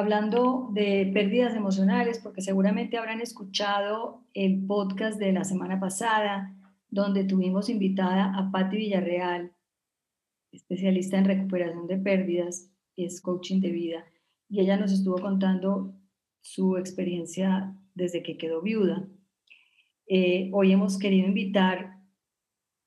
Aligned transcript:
Hablando 0.00 0.70
de 0.72 1.10
pérdidas 1.12 1.54
emocionales, 1.54 2.18
porque 2.18 2.40
seguramente 2.40 2.96
habrán 2.96 3.20
escuchado 3.20 4.24
el 4.32 4.66
podcast 4.66 5.18
de 5.18 5.32
la 5.32 5.44
semana 5.44 5.78
pasada, 5.78 6.56
donde 6.88 7.24
tuvimos 7.24 7.68
invitada 7.68 8.34
a 8.34 8.50
Patti 8.50 8.78
Villarreal, 8.78 9.52
especialista 10.52 11.18
en 11.18 11.26
recuperación 11.26 11.86
de 11.86 11.98
pérdidas, 11.98 12.70
es 12.96 13.20
coaching 13.20 13.60
de 13.60 13.70
vida, 13.70 14.04
y 14.48 14.60
ella 14.60 14.78
nos 14.78 14.90
estuvo 14.90 15.18
contando 15.18 15.94
su 16.40 16.78
experiencia 16.78 17.76
desde 17.94 18.22
que 18.22 18.38
quedó 18.38 18.62
viuda. 18.62 19.06
Eh, 20.06 20.48
hoy 20.52 20.72
hemos 20.72 20.98
querido 20.98 21.28
invitar 21.28 21.98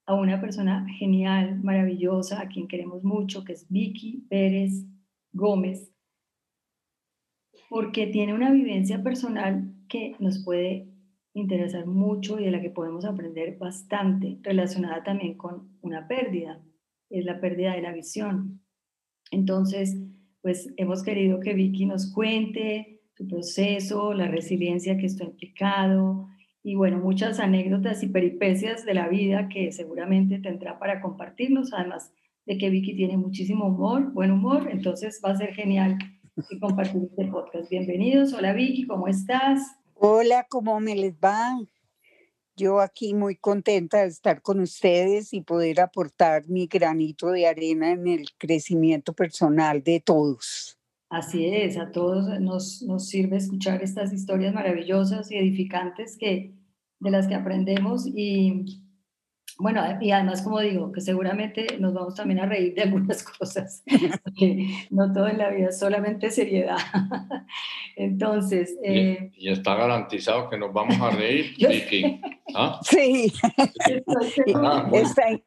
a 0.07 0.15
una 0.15 0.41
persona 0.41 0.87
genial, 0.97 1.63
maravillosa, 1.63 2.41
a 2.41 2.47
quien 2.47 2.67
queremos 2.67 3.03
mucho, 3.03 3.43
que 3.43 3.53
es 3.53 3.69
Vicky 3.69 4.25
Pérez 4.29 4.85
Gómez 5.31 5.92
porque 7.73 8.05
tiene 8.05 8.35
una 8.35 8.51
vivencia 8.51 9.01
personal 9.01 9.73
que 9.89 10.15
nos 10.19 10.43
puede 10.43 10.93
interesar 11.33 11.87
mucho 11.87 12.39
y 12.39 12.45
de 12.45 12.51
la 12.51 12.61
que 12.61 12.69
podemos 12.69 13.03
aprender 13.03 13.57
bastante, 13.57 14.37
relacionada 14.43 15.03
también 15.03 15.35
con 15.37 15.75
una 15.81 16.07
pérdida, 16.07 16.61
es 17.09 17.25
la 17.25 17.41
pérdida 17.41 17.73
de 17.73 17.81
la 17.81 17.91
visión. 17.91 18.61
Entonces, 19.31 19.97
pues 20.43 20.71
hemos 20.77 21.01
querido 21.01 21.39
que 21.39 21.55
Vicky 21.55 21.87
nos 21.87 22.13
cuente 22.13 23.01
su 23.17 23.27
proceso, 23.27 24.13
la 24.13 24.27
resiliencia 24.27 24.95
que 24.95 25.07
esto 25.07 25.23
ha 25.23 25.29
implicado 25.29 26.27
y 26.61 26.75
bueno, 26.75 26.99
muchas 26.99 27.39
anécdotas 27.39 28.03
y 28.03 28.07
peripecias 28.09 28.85
de 28.85 28.93
la 28.93 29.07
vida 29.07 29.49
que 29.49 29.71
seguramente 29.71 30.37
tendrá 30.37 30.77
para 30.77 31.01
compartirnos, 31.01 31.73
además 31.73 32.13
de 32.45 32.59
que 32.59 32.69
Vicky 32.69 32.95
tiene 32.95 33.17
muchísimo 33.17 33.65
humor, 33.65 34.13
buen 34.13 34.29
humor, 34.29 34.69
entonces 34.69 35.19
va 35.25 35.31
a 35.31 35.37
ser 35.37 35.55
genial 35.55 35.97
y 36.35 36.59
compartir 36.59 37.03
este 37.03 37.25
podcast. 37.27 37.69
Bienvenidos. 37.69 38.33
Hola 38.33 38.53
Vicky, 38.53 38.87
¿cómo 38.87 39.07
estás? 39.07 39.61
Hola, 39.93 40.47
¿cómo 40.49 40.79
me 40.79 40.95
les 40.95 41.13
va? 41.13 41.59
Yo 42.55 42.79
aquí 42.81 43.13
muy 43.13 43.35
contenta 43.35 44.01
de 44.01 44.07
estar 44.07 44.41
con 44.41 44.59
ustedes 44.59 45.33
y 45.33 45.41
poder 45.41 45.79
aportar 45.79 46.47
mi 46.47 46.67
granito 46.67 47.29
de 47.29 47.47
arena 47.47 47.91
en 47.91 48.07
el 48.07 48.25
crecimiento 48.37 49.13
personal 49.13 49.83
de 49.83 49.99
todos. 49.99 50.79
Así 51.09 51.45
es, 51.45 51.77
a 51.77 51.91
todos 51.91 52.39
nos, 52.39 52.81
nos 52.81 53.07
sirve 53.07 53.37
escuchar 53.37 53.83
estas 53.83 54.11
historias 54.11 54.53
maravillosas 54.53 55.31
y 55.31 55.37
edificantes 55.37 56.17
que, 56.17 56.55
de 56.99 57.11
las 57.11 57.27
que 57.27 57.35
aprendemos 57.35 58.07
y, 58.07 58.82
bueno, 59.59 59.81
y 60.01 60.11
además, 60.11 60.41
como 60.41 60.59
digo, 60.59 60.91
que 60.91 61.01
seguramente 61.01 61.77
nos 61.79 61.93
vamos 61.93 62.15
también 62.15 62.39
a 62.39 62.45
reír 62.45 62.73
de 62.73 62.83
algunas 62.83 63.23
cosas, 63.37 63.83
porque 64.23 64.67
no 64.89 65.13
todo 65.13 65.27
en 65.27 65.37
la 65.37 65.49
vida 65.49 65.69
es 65.69 65.79
solamente 65.79 66.31
seriedad. 66.31 66.77
Entonces... 67.95 68.75
Eh, 68.83 69.31
y, 69.35 69.49
está 69.49 69.75
garantizado 69.75 70.49
que 70.49 70.57
nos 70.57 70.73
vamos 70.73 70.99
a 70.99 71.11
reír, 71.11 71.55
Vicky. 71.57 72.19
¿Ah? 72.55 72.79
Sí, 72.83 73.31
ah, 74.55 74.89
está 74.93 75.39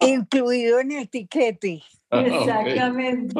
incluido 0.00 0.80
en 0.80 0.92
el 0.92 1.08
tiquete. 1.08 1.82
Ah, 2.10 2.22
Exactamente. 2.22 3.34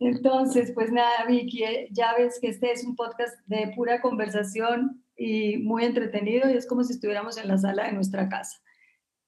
Entonces, 0.00 0.72
pues 0.74 0.90
nada, 0.90 1.26
Vicky, 1.26 1.64
eh, 1.64 1.88
ya 1.90 2.14
ves 2.16 2.38
que 2.40 2.48
este 2.48 2.72
es 2.72 2.84
un 2.84 2.96
podcast 2.96 3.34
de 3.46 3.72
pura 3.74 4.00
conversación 4.00 5.04
y 5.16 5.58
muy 5.58 5.84
entretenido 5.84 6.50
y 6.50 6.54
es 6.54 6.66
como 6.66 6.84
si 6.84 6.92
estuviéramos 6.92 7.38
en 7.38 7.48
la 7.48 7.58
sala 7.58 7.86
de 7.86 7.92
nuestra 7.92 8.28
casa 8.28 8.60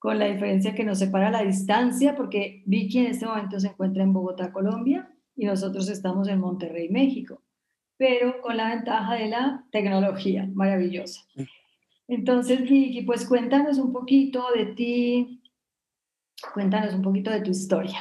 con 0.01 0.17
la 0.17 0.25
diferencia 0.25 0.73
que 0.73 0.83
nos 0.83 0.97
separa 0.97 1.29
la 1.29 1.43
distancia, 1.43 2.15
porque 2.15 2.63
Vicky 2.65 2.97
en 2.97 3.05
este 3.05 3.27
momento 3.27 3.59
se 3.59 3.67
encuentra 3.67 4.01
en 4.01 4.13
Bogotá, 4.13 4.51
Colombia, 4.51 5.07
y 5.35 5.45
nosotros 5.45 5.87
estamos 5.89 6.27
en 6.27 6.39
Monterrey, 6.39 6.89
México, 6.89 7.43
pero 7.97 8.41
con 8.41 8.57
la 8.57 8.69
ventaja 8.69 9.13
de 9.13 9.27
la 9.27 9.63
tecnología 9.71 10.49
maravillosa. 10.55 11.21
Entonces, 12.07 12.67
Vicky, 12.67 13.03
pues 13.03 13.27
cuéntanos 13.27 13.77
un 13.77 13.93
poquito 13.93 14.43
de 14.55 14.65
ti, 14.73 15.43
cuéntanos 16.51 16.95
un 16.95 17.03
poquito 17.03 17.29
de 17.29 17.41
tu 17.41 17.51
historia. 17.51 17.99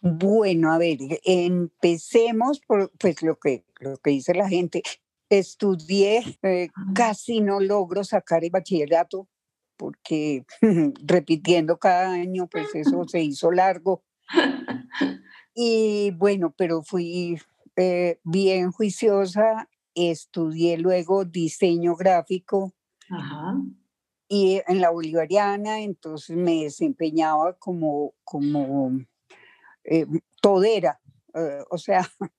Bueno, 0.00 0.72
a 0.72 0.78
ver, 0.78 0.96
empecemos 1.24 2.58
por 2.60 2.90
pues, 2.98 3.22
lo, 3.22 3.38
que, 3.38 3.66
lo 3.80 3.98
que 3.98 4.12
dice 4.12 4.32
la 4.32 4.48
gente. 4.48 4.82
Estudié, 5.28 6.38
eh, 6.42 6.70
casi 6.94 7.42
no 7.42 7.60
logro 7.60 8.02
sacar 8.02 8.44
el 8.44 8.50
bachillerato 8.50 9.28
porque 9.82 10.44
repitiendo 11.04 11.76
cada 11.76 12.12
año, 12.12 12.46
pues 12.46 12.72
eso 12.72 13.02
se 13.08 13.20
hizo 13.20 13.50
largo. 13.50 14.04
Y 15.54 16.12
bueno, 16.12 16.54
pero 16.56 16.82
fui 16.82 17.38
eh, 17.76 18.18
bien 18.24 18.72
juiciosa, 18.72 19.68
estudié 19.94 20.78
luego 20.78 21.26
diseño 21.26 21.94
gráfico 21.94 22.72
y 24.28 24.62
en 24.66 24.80
la 24.80 24.88
bolivariana, 24.88 25.80
entonces 25.80 26.38
me 26.38 26.62
desempeñaba 26.62 27.52
como, 27.58 28.14
como 28.24 28.92
eh, 29.84 30.06
todera, 30.40 31.02
eh, 31.34 31.62
o 31.68 31.76
sea, 31.76 32.08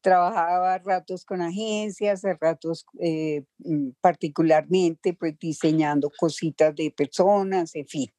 trabajaba 0.00 0.78
ratos 0.78 1.24
con 1.24 1.42
agencias, 1.42 2.22
ratos 2.40 2.86
eh, 2.98 3.44
mm, 3.58 3.90
particularmente 4.00 5.14
pues 5.14 5.38
diseñando 5.38 6.10
cositas 6.16 6.74
de 6.74 6.90
personas, 6.90 7.74
en 7.74 7.86
fin. 7.86 8.12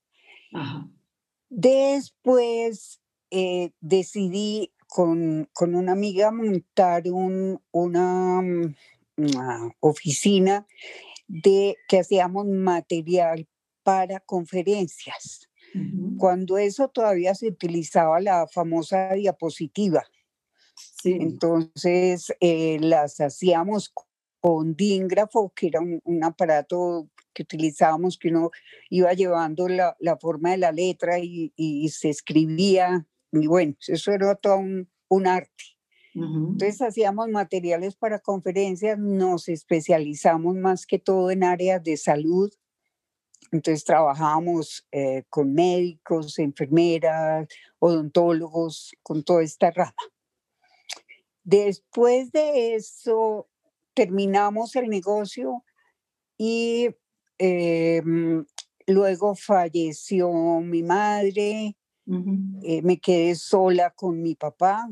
Después 1.50 3.02
eh, 3.30 3.72
decidí 3.80 4.74
con, 4.88 5.50
con, 5.53 5.75
una 5.75 5.94
amiga 5.94 6.31
montar 6.31 7.03
un, 7.08 7.62
una, 7.72 8.41
mm, 8.41 8.75
una, 9.18 9.75
oficina 9.80 10.68
de 11.28 11.78
que 11.88 12.00
hacíamos 12.00 12.46
material 12.47 13.47
para 13.84 14.20
conferencias. 14.20 15.47
Cuando 16.18 16.58
eso 16.58 16.90
todavía 16.90 17.34
se 17.34 17.47
utilizaba 17.47 18.20
la 18.20 18.46
famosa 18.47 19.14
diapositiva. 19.14 20.03
Entonces 21.06 22.34
eh, 22.39 22.78
las 22.79 23.19
hacíamos 23.19 23.94
con 24.39 24.75
dígrafo, 24.75 25.53
que 25.56 25.67
era 25.67 25.79
un, 25.79 26.23
aparato 26.23 27.09
que 27.34 27.44
utilizábamos, 27.44 28.17
que 28.17 28.29
uno 28.29 28.51
iba 28.89 29.13
llevando 29.13 29.67
la, 29.67 29.95
la 30.00 30.17
forma 30.17 30.51
de 30.51 30.57
la 30.57 30.72
letra 30.72 31.19
y, 31.19 31.53
y, 31.56 31.90
se 31.90 32.09
escribía. 32.09 33.06
Y 33.31 33.47
bueno, 33.47 33.75
eso 33.88 34.11
era 34.11 34.35
todo 34.35 34.57
un, 34.57 34.90
un 35.09 35.28
arte. 35.28 35.63
Entonces 36.13 36.81
hacíamos 36.81 37.29
materiales 37.29 37.95
para 37.95 38.19
conferencias, 38.19 39.00
nos 39.00 39.47
especializamos 39.47 40.56
más 40.56 40.85
que 40.85 41.00
todo 41.00 41.31
en 41.31 41.44
áreas 41.44 41.81
de 41.84 41.95
salud. 41.95 42.51
Entonces 43.51 43.85
trabajábamos 43.85 44.85
eh, 44.91 45.23
con 45.29 45.53
médicos, 45.53 46.38
enfermeras, 46.40 47.47
odontólogos, 47.79 48.94
con 49.03 49.23
toda 49.23 49.44
esta 49.44 49.72
rama. 49.72 49.94
Después 51.51 52.31
de 52.31 52.75
eso, 52.75 53.49
terminamos 53.93 54.73
el 54.78 54.87
negocio 54.87 55.66
y 56.37 56.87
em, 57.37 58.46
luego 58.87 59.35
falleció 59.35 60.31
mi 60.61 60.81
madre, 60.81 61.76
eh, 62.64 62.81
me 62.84 63.02
quedé 63.02 63.35
sola 63.35 63.91
con 63.91 64.22
mi 64.22 64.35
papá. 64.35 64.90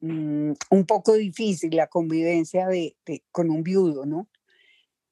Mm, 0.00 0.52
un 0.70 0.86
poco 0.86 1.12
difícil 1.12 1.76
la 1.76 1.88
convivencia 1.88 2.68
de, 2.68 2.96
con 3.30 3.50
un 3.50 3.62
viudo, 3.62 4.06
¿no? 4.06 4.30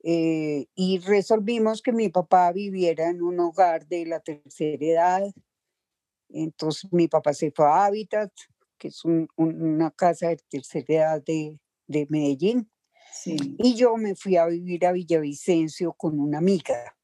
Eh, 0.02 0.64
y 0.75 0.99
resolvimos 1.00 1.82
que 1.82 1.93
mi 1.93 2.08
papá 2.08 2.52
viviera 2.52 3.10
en 3.10 3.20
un 3.20 3.38
hogar 3.38 3.87
de 3.87 4.06
la 4.06 4.20
tercera 4.20 4.87
edad. 4.87 5.34
Entonces 6.31 6.90
mi 6.90 7.06
papá 7.06 7.34
se 7.34 7.50
fue 7.50 7.66
a 7.66 7.84
Hábitat, 7.84 8.32
que 8.81 8.88
es 8.88 9.03
una 9.37 9.91
casa 9.93 10.29
de 10.29 10.38
tercera 10.49 10.87
edad 10.88 11.23
de, 11.25 11.61
de 11.87 12.06
Medellín. 12.09 12.71
Y 13.27 13.75
yo 13.75 13.97
me 13.97 14.15
fui 14.15 14.37
a 14.37 14.47
vivir 14.47 14.87
a 14.87 14.93
Villavicencio 14.93 15.93
con 15.93 16.19
una 16.19 16.38
amiga. 16.38 16.97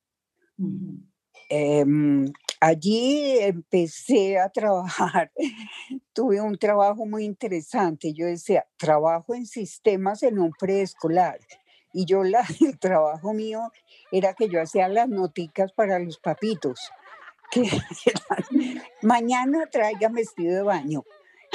Em, 1.49 2.33
allí 2.61 3.39
empecé 3.41 4.39
a 4.39 4.49
trabajar, 4.49 5.31
tuve 6.13 6.41
un 6.41 6.57
trabajo 6.59 7.07
muy 7.07 7.25
interesante. 7.25 8.15
Yo 8.15 8.27
decía, 8.27 8.67
trabajo 8.77 9.35
en 9.35 9.47
sistemas 9.47 10.23
en 10.23 10.39
un 10.39 10.53
preescolar 10.59 11.39
Y 11.93 12.07
yo, 12.07 12.25
la, 12.25 12.45
el 12.61 12.79
trabajo 12.79 13.33
mío 13.35 13.71
era 14.11 14.35
que 14.35 14.49
yo 14.49 14.61
hacía 14.61 14.89
las 14.89 15.09
noticas 15.09 15.73
para 15.73 15.99
los 15.99 16.19
papitos. 16.19 16.81
Que 17.51 17.63
mañana 19.03 19.67
traigan 19.71 20.15
vestido 20.15 20.57
de 20.57 20.63
baño. 20.63 21.05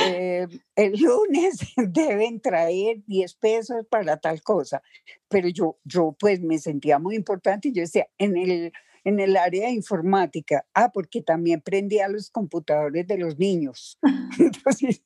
Eh, 0.07 0.47
el 0.75 0.99
lunes 0.99 1.59
deben 1.77 2.39
traer 2.41 3.03
10 3.05 3.35
pesos 3.35 3.85
para 3.89 4.17
tal 4.17 4.41
cosa. 4.41 4.81
Pero 5.27 5.47
yo, 5.49 5.77
yo 5.83 6.15
pues 6.19 6.41
me 6.41 6.57
sentía 6.59 6.99
muy 6.99 7.15
importante 7.15 7.69
y 7.69 7.73
yo 7.73 7.81
decía, 7.81 8.07
en 8.17 8.37
el, 8.37 8.71
en 9.03 9.19
el 9.19 9.37
área 9.37 9.67
de 9.67 9.73
informática, 9.73 10.65
ah, 10.73 10.91
porque 10.91 11.21
también 11.21 11.61
prendía 11.61 12.07
los 12.07 12.29
computadores 12.29 13.07
de 13.07 13.17
los 13.17 13.37
niños. 13.37 13.97
Entonces, 14.39 15.03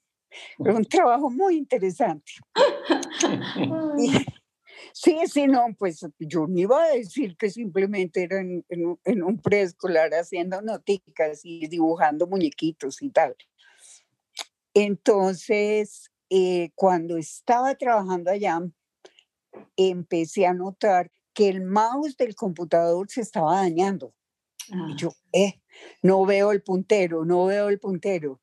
fue 0.57 0.73
un 0.73 0.85
trabajo 0.85 1.29
muy 1.29 1.57
interesante. 1.57 2.33
sí, 4.93 5.15
sí, 5.27 5.47
no, 5.47 5.67
pues 5.77 6.05
yo 6.19 6.47
no 6.47 6.59
iba 6.59 6.83
a 6.83 6.89
decir 6.89 7.37
que 7.37 7.49
simplemente 7.49 8.23
era 8.23 8.41
en, 8.41 8.65
en, 8.69 9.23
un 9.23 9.41
preescolar 9.41 10.13
haciendo 10.13 10.61
noticas 10.61 11.41
y 11.43 11.67
dibujando 11.67 12.27
muñequitos 12.27 13.01
y 13.01 13.09
tal. 13.11 13.35
Entonces, 14.75 16.11
eh, 16.29 16.71
cuando 16.75 17.17
estaba 17.17 17.75
trabajando 17.75 18.29
allá, 18.29 18.59
empecé 19.77 20.45
a 20.45 20.53
notar 20.53 21.11
que 21.33 21.47
el 21.47 21.61
mouse 21.61 22.17
del 22.17 22.35
computador 22.35 23.09
se 23.09 23.21
estaba 23.21 23.55
dañando. 23.55 24.13
Y 24.67 24.73
ah. 24.73 24.95
yo, 24.97 25.11
eh, 25.31 25.61
no 26.01 26.25
veo 26.25 26.51
el 26.51 26.61
puntero, 26.61 27.23
no 27.23 27.45
veo 27.45 27.69
el 27.69 27.79
puntero. 27.79 28.41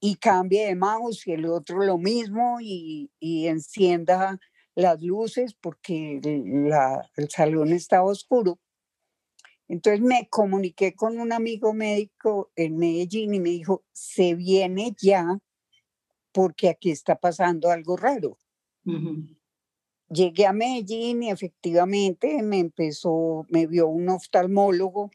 Y 0.00 0.16
cambie 0.16 0.66
de 0.66 0.74
mouse 0.74 1.28
y 1.28 1.32
el 1.32 1.46
otro 1.46 1.84
lo 1.84 1.96
mismo 1.96 2.58
y, 2.60 3.12
y 3.20 3.46
encienda 3.46 4.40
las 4.74 5.00
luces 5.00 5.54
porque 5.54 6.20
la, 6.22 7.08
el 7.16 7.30
salón 7.30 7.72
estaba 7.72 8.04
oscuro. 8.04 8.58
Entonces 9.68 10.00
me 10.00 10.28
comuniqué 10.28 10.94
con 10.94 11.20
un 11.20 11.32
amigo 11.32 11.72
médico 11.72 12.50
en 12.56 12.78
Medellín 12.78 13.34
y 13.34 13.40
me 13.40 13.50
dijo, 13.50 13.84
se 13.92 14.34
viene 14.34 14.96
ya 15.00 15.38
porque 16.38 16.68
aquí 16.68 16.92
está 16.92 17.16
pasando 17.16 17.68
algo 17.68 17.96
raro. 17.96 18.38
Llegué 20.08 20.46
a 20.46 20.52
Medellín 20.52 21.24
y 21.24 21.30
efectivamente 21.30 22.44
me 22.44 22.60
empezó, 22.60 23.44
me 23.48 23.66
vio 23.66 23.88
un 23.88 24.08
oftalmólogo 24.08 25.10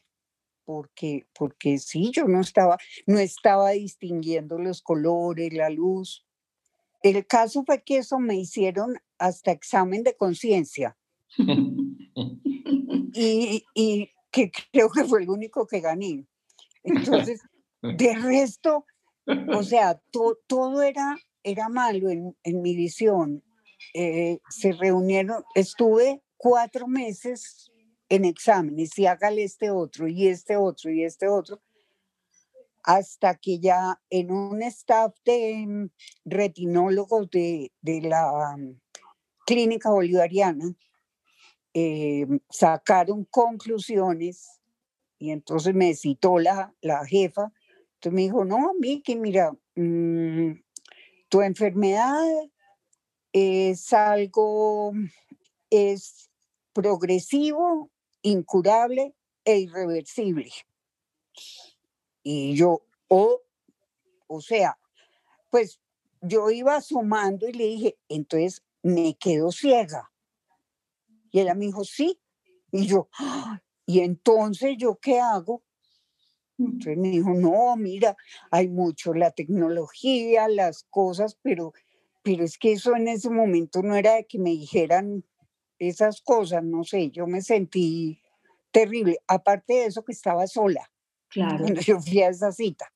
porque, 0.66 1.26
porque 1.32 1.78
sí, 1.78 2.10
yo 2.12 2.28
no 2.28 2.42
estaba, 2.42 2.76
no 3.06 3.18
estaba 3.18 3.70
distinguiendo 3.70 4.58
los 4.58 4.82
colores, 4.82 5.50
la 5.54 5.70
luz. 5.70 6.26
El 7.02 7.26
caso 7.26 7.64
fue 7.64 7.82
que 7.82 7.96
eso 7.96 8.18
me 8.18 8.36
hicieron 8.36 8.98
hasta 9.16 9.50
examen 9.50 10.02
de 10.02 10.18
conciencia. 10.18 10.94
y, 13.14 13.64
y 13.74 14.10
que 14.30 14.52
creo 14.70 14.90
que 14.90 15.04
fue 15.04 15.22
el 15.22 15.30
único 15.30 15.66
que 15.66 15.80
gané. 15.80 16.26
Entonces, 16.82 17.40
de 17.80 18.14
resto, 18.14 18.84
o 19.26 19.62
sea, 19.62 20.00
todo 20.46 20.82
era, 20.82 21.16
era 21.42 21.68
malo 21.68 22.10
en, 22.10 22.36
en 22.42 22.62
mi 22.62 22.74
visión. 22.74 23.42
Eh, 23.92 24.38
se 24.48 24.72
reunieron, 24.72 25.44
estuve 25.54 26.22
cuatro 26.36 26.86
meses 26.86 27.70
en 28.08 28.24
exámenes 28.24 28.98
y 28.98 29.06
hágale 29.06 29.44
este 29.44 29.70
otro 29.70 30.08
y 30.08 30.28
este 30.28 30.56
otro 30.56 30.90
y 30.90 31.04
este 31.04 31.28
otro, 31.28 31.60
hasta 32.82 33.34
que 33.36 33.58
ya 33.58 34.00
en 34.10 34.30
un 34.30 34.62
staff 34.62 35.14
de 35.24 35.90
retinólogos 36.24 37.30
de, 37.30 37.72
de 37.80 38.00
la 38.02 38.56
clínica 39.46 39.90
bolivariana 39.90 40.74
eh, 41.72 42.26
sacaron 42.50 43.24
conclusiones 43.24 44.60
y 45.18 45.30
entonces 45.30 45.74
me 45.74 45.94
citó 45.94 46.38
la, 46.38 46.74
la 46.80 47.04
jefa 47.06 47.52
me 48.10 48.22
dijo, 48.22 48.44
no, 48.44 48.72
Vicky, 48.78 49.16
mira, 49.16 49.52
mm, 49.76 50.52
tu 51.28 51.42
enfermedad 51.42 52.24
es 53.32 53.92
algo, 53.92 54.92
es 55.70 56.30
progresivo, 56.72 57.90
incurable 58.22 59.14
e 59.44 59.58
irreversible. 59.58 60.50
Y 62.22 62.56
yo, 62.56 62.86
o, 63.08 63.42
o 64.26 64.40
sea, 64.40 64.78
pues 65.50 65.80
yo 66.20 66.50
iba 66.50 66.80
sumando 66.80 67.48
y 67.48 67.52
le 67.52 67.64
dije, 67.66 67.98
entonces 68.08 68.62
me 68.82 69.16
quedo 69.16 69.52
ciega. 69.52 70.10
Y 71.30 71.40
ella 71.40 71.54
me 71.54 71.66
dijo, 71.66 71.84
sí. 71.84 72.20
Y 72.70 72.86
yo, 72.86 73.08
ah, 73.18 73.60
¿y 73.86 74.00
entonces 74.00 74.76
yo 74.78 74.96
qué 74.96 75.20
hago? 75.20 75.62
Entonces 76.58 76.96
me 76.96 77.08
dijo, 77.08 77.30
no, 77.34 77.76
mira, 77.76 78.16
hay 78.50 78.68
mucho 78.68 79.12
la 79.14 79.30
tecnología, 79.30 80.48
las 80.48 80.84
cosas, 80.84 81.36
pero, 81.42 81.72
pero 82.22 82.44
es 82.44 82.58
que 82.58 82.72
eso 82.72 82.94
en 82.94 83.08
ese 83.08 83.30
momento 83.30 83.82
no 83.82 83.96
era 83.96 84.14
de 84.14 84.26
que 84.26 84.38
me 84.38 84.50
dijeran 84.50 85.24
esas 85.78 86.20
cosas, 86.20 86.62
no 86.62 86.84
sé, 86.84 87.10
yo 87.10 87.26
me 87.26 87.42
sentí 87.42 88.20
terrible. 88.70 89.18
Aparte 89.26 89.74
de 89.74 89.86
eso 89.86 90.04
que 90.04 90.12
estaba 90.12 90.46
sola 90.46 90.90
claro. 91.28 91.58
cuando 91.58 91.80
yo 91.80 92.00
fui 92.00 92.22
a 92.22 92.28
esa 92.28 92.52
cita. 92.52 92.90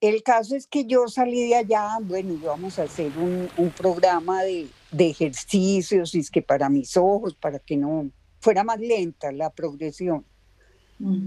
El 0.00 0.24
caso 0.24 0.56
es 0.56 0.66
que 0.66 0.84
yo 0.84 1.06
salí 1.06 1.48
de 1.48 1.54
allá, 1.54 1.98
bueno, 2.02 2.34
íbamos 2.34 2.78
a 2.80 2.84
hacer 2.84 3.12
un, 3.16 3.48
un 3.56 3.70
programa 3.70 4.42
de, 4.42 4.66
de 4.90 5.10
ejercicios, 5.10 6.14
y 6.16 6.18
es 6.18 6.30
que 6.30 6.42
para 6.42 6.68
mis 6.68 6.96
ojos, 6.96 7.36
para 7.36 7.60
que 7.60 7.76
no 7.76 8.10
fuera 8.40 8.64
más 8.64 8.80
lenta 8.80 9.30
la 9.30 9.50
progresión. 9.50 10.26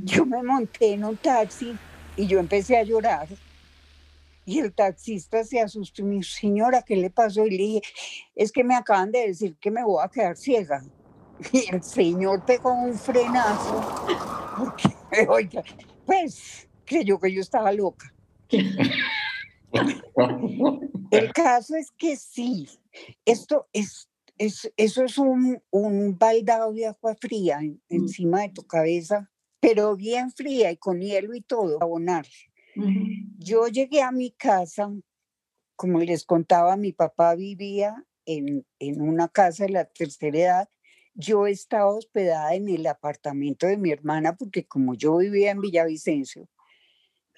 Yo 0.05 0.25
me 0.25 0.41
monté 0.41 0.93
en 0.93 1.03
un 1.03 1.17
taxi 1.17 1.75
y 2.15 2.27
yo 2.27 2.39
empecé 2.39 2.77
a 2.77 2.83
llorar. 2.83 3.27
Y 4.45 4.59
el 4.59 4.71
taxista 4.73 5.43
se 5.43 5.59
asustó 5.59 6.01
y 6.01 6.05
me 6.05 6.15
dijo, 6.15 6.29
señora, 6.29 6.81
¿qué 6.81 6.95
le 6.95 7.09
pasó? 7.09 7.45
Y 7.45 7.51
le 7.51 7.57
dije, 7.57 7.81
es 8.35 8.53
que 8.53 8.63
me 8.63 8.73
acaban 8.75 9.11
de 9.11 9.27
decir 9.27 9.57
que 9.59 9.71
me 9.71 9.83
voy 9.83 10.01
a 10.01 10.07
quedar 10.07 10.37
ciega. 10.37 10.81
Y 11.51 11.65
el 11.69 11.83
señor 11.83 12.45
pegó 12.45 12.71
un 12.71 12.93
frenazo, 12.93 13.83
porque, 14.57 14.87
oiga, 15.27 15.61
pues 16.05 16.69
creyó 16.85 17.19
que 17.19 17.33
yo 17.33 17.41
estaba 17.41 17.73
loca. 17.73 18.13
el 21.11 21.33
caso 21.33 21.75
es 21.75 21.91
que 21.91 22.15
sí, 22.15 22.69
esto 23.25 23.67
es, 23.73 24.07
es 24.37 24.71
eso 24.77 25.03
es 25.03 25.17
un, 25.17 25.61
un 25.71 26.17
baldado 26.17 26.71
de 26.71 26.85
agua 26.85 27.15
fría 27.19 27.59
mm. 27.59 27.79
encima 27.89 28.43
de 28.43 28.49
tu 28.49 28.63
cabeza 28.63 29.29
pero 29.65 29.95
bien 29.95 30.29
fría 30.29 30.71
y 30.71 30.77
con 30.77 31.01
hielo 31.01 31.33
y 31.33 31.41
todo, 31.41 31.81
abonar. 31.81 32.27
Yo 33.39 33.67
llegué 33.67 34.03
a 34.03 34.11
mi 34.11 34.29
casa, 34.29 34.91
como 35.75 35.99
les 36.01 36.23
contaba, 36.23 36.77
mi 36.77 36.91
papá 36.91 37.33
vivía 37.33 38.05
en, 38.27 38.63
en 38.77 39.01
una 39.01 39.27
casa 39.27 39.63
de 39.63 39.71
la 39.71 39.85
tercera 39.85 40.37
edad. 40.37 40.69
Yo 41.15 41.47
estaba 41.47 41.87
hospedada 41.87 42.53
en 42.53 42.69
el 42.69 42.85
apartamento 42.85 43.65
de 43.65 43.77
mi 43.77 43.89
hermana 43.89 44.35
porque 44.35 44.67
como 44.67 44.93
yo 44.93 45.17
vivía 45.17 45.49
en 45.49 45.61
Villavicencio, 45.61 46.47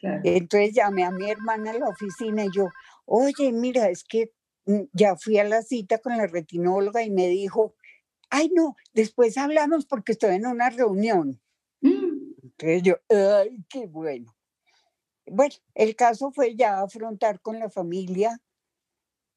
entonces 0.02 0.74
llamé 0.74 1.06
a 1.06 1.12
mi 1.12 1.32
hermana 1.32 1.72
a 1.72 1.80
la 1.80 1.88
oficina 1.88 2.44
y 2.44 2.50
yo, 2.54 2.68
oye, 3.06 3.54
mira, 3.54 3.90
es 3.90 4.04
que 4.04 4.34
mm, 4.66 4.82
ya 4.92 5.16
fui 5.16 5.38
a 5.38 5.46
la 5.46 5.62
cita 5.62 6.00
con 6.00 6.18
la 6.18 6.28
retinóloga 6.28 7.04
y 7.04 7.10
me 7.10 7.28
dijo, 7.28 7.76
ay 8.30 8.50
no, 8.54 8.76
después 8.94 9.38
hablamos 9.38 9.86
porque 9.86 10.12
estoy 10.12 10.36
en 10.36 10.46
una 10.46 10.70
reunión. 10.70 11.40
Entonces 12.60 12.84
yo, 12.84 12.96
ay, 13.10 13.64
qué 13.70 13.86
bueno. 13.86 14.36
Bueno, 15.28 15.56
el 15.76 15.96
caso 15.96 16.32
fue 16.32 16.56
ya 16.56 16.82
afrontar 16.82 17.40
con 17.42 17.60
la 17.60 17.70
familia. 17.70 18.42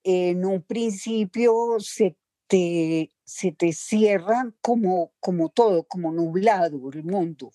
En 0.03 0.47
un 0.47 0.63
principio 0.63 1.77
se 1.81 2.17
te, 2.47 3.11
se 3.25 3.53
te 3.53 3.73
cierran 3.73 4.57
como, 4.63 5.13
como 5.21 5.51
todo, 5.51 5.85
como 5.85 6.13
nublado 6.13 6.91
el 6.93 7.05
mundo. 7.05 7.53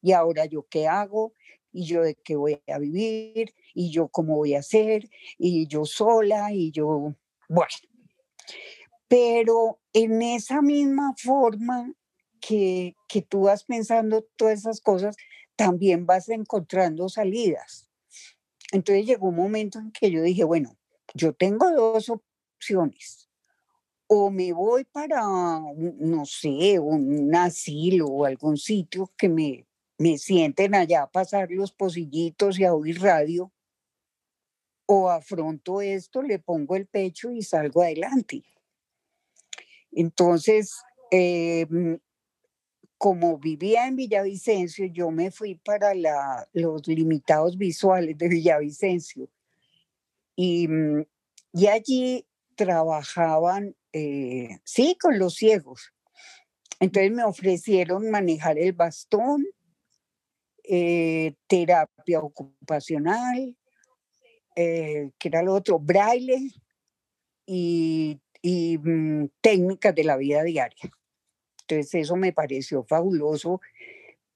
Y 0.00 0.12
ahora 0.12 0.44
yo 0.44 0.66
qué 0.68 0.86
hago, 0.86 1.32
y 1.72 1.84
yo 1.86 2.02
de 2.02 2.14
qué 2.14 2.36
voy 2.36 2.62
a 2.68 2.78
vivir, 2.78 3.54
y 3.74 3.90
yo 3.90 4.08
cómo 4.08 4.36
voy 4.36 4.54
a 4.54 4.60
hacer, 4.60 5.08
y 5.38 5.66
yo 5.66 5.84
sola, 5.84 6.52
y 6.52 6.70
yo, 6.70 7.14
bueno. 7.48 7.74
Pero 9.08 9.80
en 9.92 10.22
esa 10.22 10.62
misma 10.62 11.14
forma 11.16 11.92
que, 12.46 12.94
que 13.08 13.22
tú 13.22 13.42
vas 13.42 13.64
pensando 13.64 14.26
todas 14.36 14.58
esas 14.58 14.80
cosas, 14.80 15.16
también 15.56 16.04
vas 16.04 16.28
encontrando 16.28 17.08
salidas. 17.08 17.88
Entonces 18.72 19.06
llegó 19.06 19.28
un 19.28 19.36
momento 19.36 19.78
en 19.78 19.92
que 19.92 20.10
yo 20.10 20.22
dije, 20.22 20.44
bueno, 20.44 20.76
yo 21.14 21.32
tengo 21.32 21.70
dos 21.70 22.10
opciones. 22.10 23.30
O 24.08 24.30
me 24.30 24.52
voy 24.52 24.84
para, 24.84 25.22
no 25.22 26.26
sé, 26.26 26.78
un 26.78 27.34
asilo 27.34 28.06
o 28.06 28.24
algún 28.26 28.58
sitio 28.58 29.10
que 29.16 29.28
me, 29.28 29.66
me 29.96 30.18
sienten 30.18 30.74
allá 30.74 31.04
a 31.04 31.10
pasar 31.10 31.50
los 31.50 31.72
pocillitos 31.72 32.58
y 32.58 32.64
a 32.64 32.74
oír 32.74 33.00
radio, 33.00 33.52
o 34.86 35.08
afronto 35.08 35.80
esto, 35.80 36.22
le 36.22 36.38
pongo 36.38 36.76
el 36.76 36.86
pecho 36.86 37.30
y 37.30 37.42
salgo 37.42 37.82
adelante. 37.82 38.42
Entonces, 39.90 40.82
em, 41.10 41.98
como 43.02 43.36
vivía 43.36 43.88
en 43.88 43.96
Villavicencio, 43.96 44.86
yo 44.86 45.10
me 45.10 45.32
fui 45.32 45.56
para 45.56 45.92
la, 45.92 46.48
los 46.52 46.86
limitados 46.86 47.58
visuales 47.58 48.16
de 48.16 48.28
Villavicencio. 48.28 49.28
Y, 50.36 50.68
mm, 50.68 51.04
y 51.52 51.66
allí 51.66 52.24
trabajaban, 52.54 53.74
eh, 53.92 54.50
sí, 54.62 54.96
con 55.00 55.18
los 55.18 55.34
ciegos. 55.34 55.92
Entonces 56.78 57.10
me 57.10 57.24
ofrecieron 57.24 58.08
manejar 58.08 58.56
el 58.56 58.72
bastón, 58.72 59.46
eh, 60.62 61.34
terapia 61.48 62.20
ocupacional, 62.20 63.56
eh, 64.54 65.10
que 65.18 65.26
era 65.26 65.42
lo 65.42 65.54
otro, 65.54 65.80
braille 65.80 66.52
y, 67.46 68.20
y 68.40 68.78
mm, 68.78 69.28
técnicas 69.40 69.92
de 69.92 70.04
la 70.04 70.16
vida 70.16 70.44
diaria. 70.44 70.92
Entonces 71.74 72.02
eso 72.02 72.16
me 72.16 72.32
pareció 72.32 72.84
fabuloso. 72.84 73.60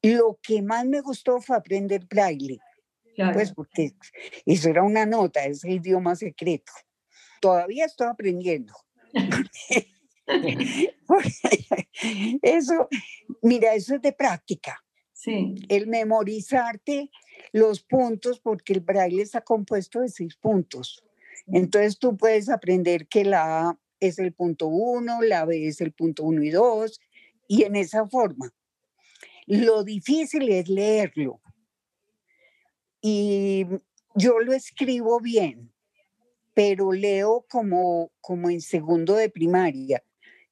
Lo 0.02 0.38
que 0.42 0.62
más 0.62 0.86
me 0.86 1.00
gustó 1.00 1.40
fue 1.40 1.56
aprender 1.56 2.06
braille, 2.08 2.60
pues 3.32 3.52
porque 3.52 3.92
eso 4.44 4.68
era 4.68 4.82
una 4.82 5.06
nota, 5.06 5.44
ese 5.44 5.70
idioma 5.70 6.14
secreto. 6.16 6.72
Todavía 7.40 7.86
estoy 7.86 8.08
aprendiendo. 8.08 8.74
eso, 12.42 12.88
mira, 13.42 13.74
eso 13.74 13.94
es 13.94 14.02
de 14.02 14.12
práctica. 14.12 14.82
Sí. 15.12 15.54
El 15.68 15.86
memorizarte 15.86 17.10
los 17.52 17.82
puntos, 17.82 18.40
porque 18.40 18.72
el 18.74 18.80
braille 18.80 19.22
está 19.22 19.40
compuesto 19.40 20.00
de 20.00 20.08
seis 20.08 20.36
puntos. 20.36 21.02
Entonces 21.46 21.98
tú 21.98 22.16
puedes 22.16 22.48
aprender 22.48 23.06
que 23.06 23.24
la 23.24 23.68
A 23.68 23.78
es 24.00 24.18
el 24.18 24.32
punto 24.32 24.66
uno, 24.66 25.22
la 25.22 25.44
B 25.44 25.66
es 25.66 25.80
el 25.80 25.92
punto 25.92 26.24
uno 26.24 26.42
y 26.42 26.50
dos, 26.50 27.00
y 27.48 27.62
en 27.62 27.76
esa 27.76 28.06
forma. 28.06 28.52
Lo 29.46 29.84
difícil 29.84 30.48
es 30.50 30.68
leerlo. 30.68 31.40
Y 33.00 33.66
yo 34.14 34.40
lo 34.40 34.52
escribo 34.52 35.20
bien, 35.20 35.72
pero 36.54 36.92
leo 36.92 37.44
como, 37.48 38.10
como 38.20 38.50
en 38.50 38.60
segundo 38.60 39.14
de 39.14 39.28
primaria, 39.28 40.02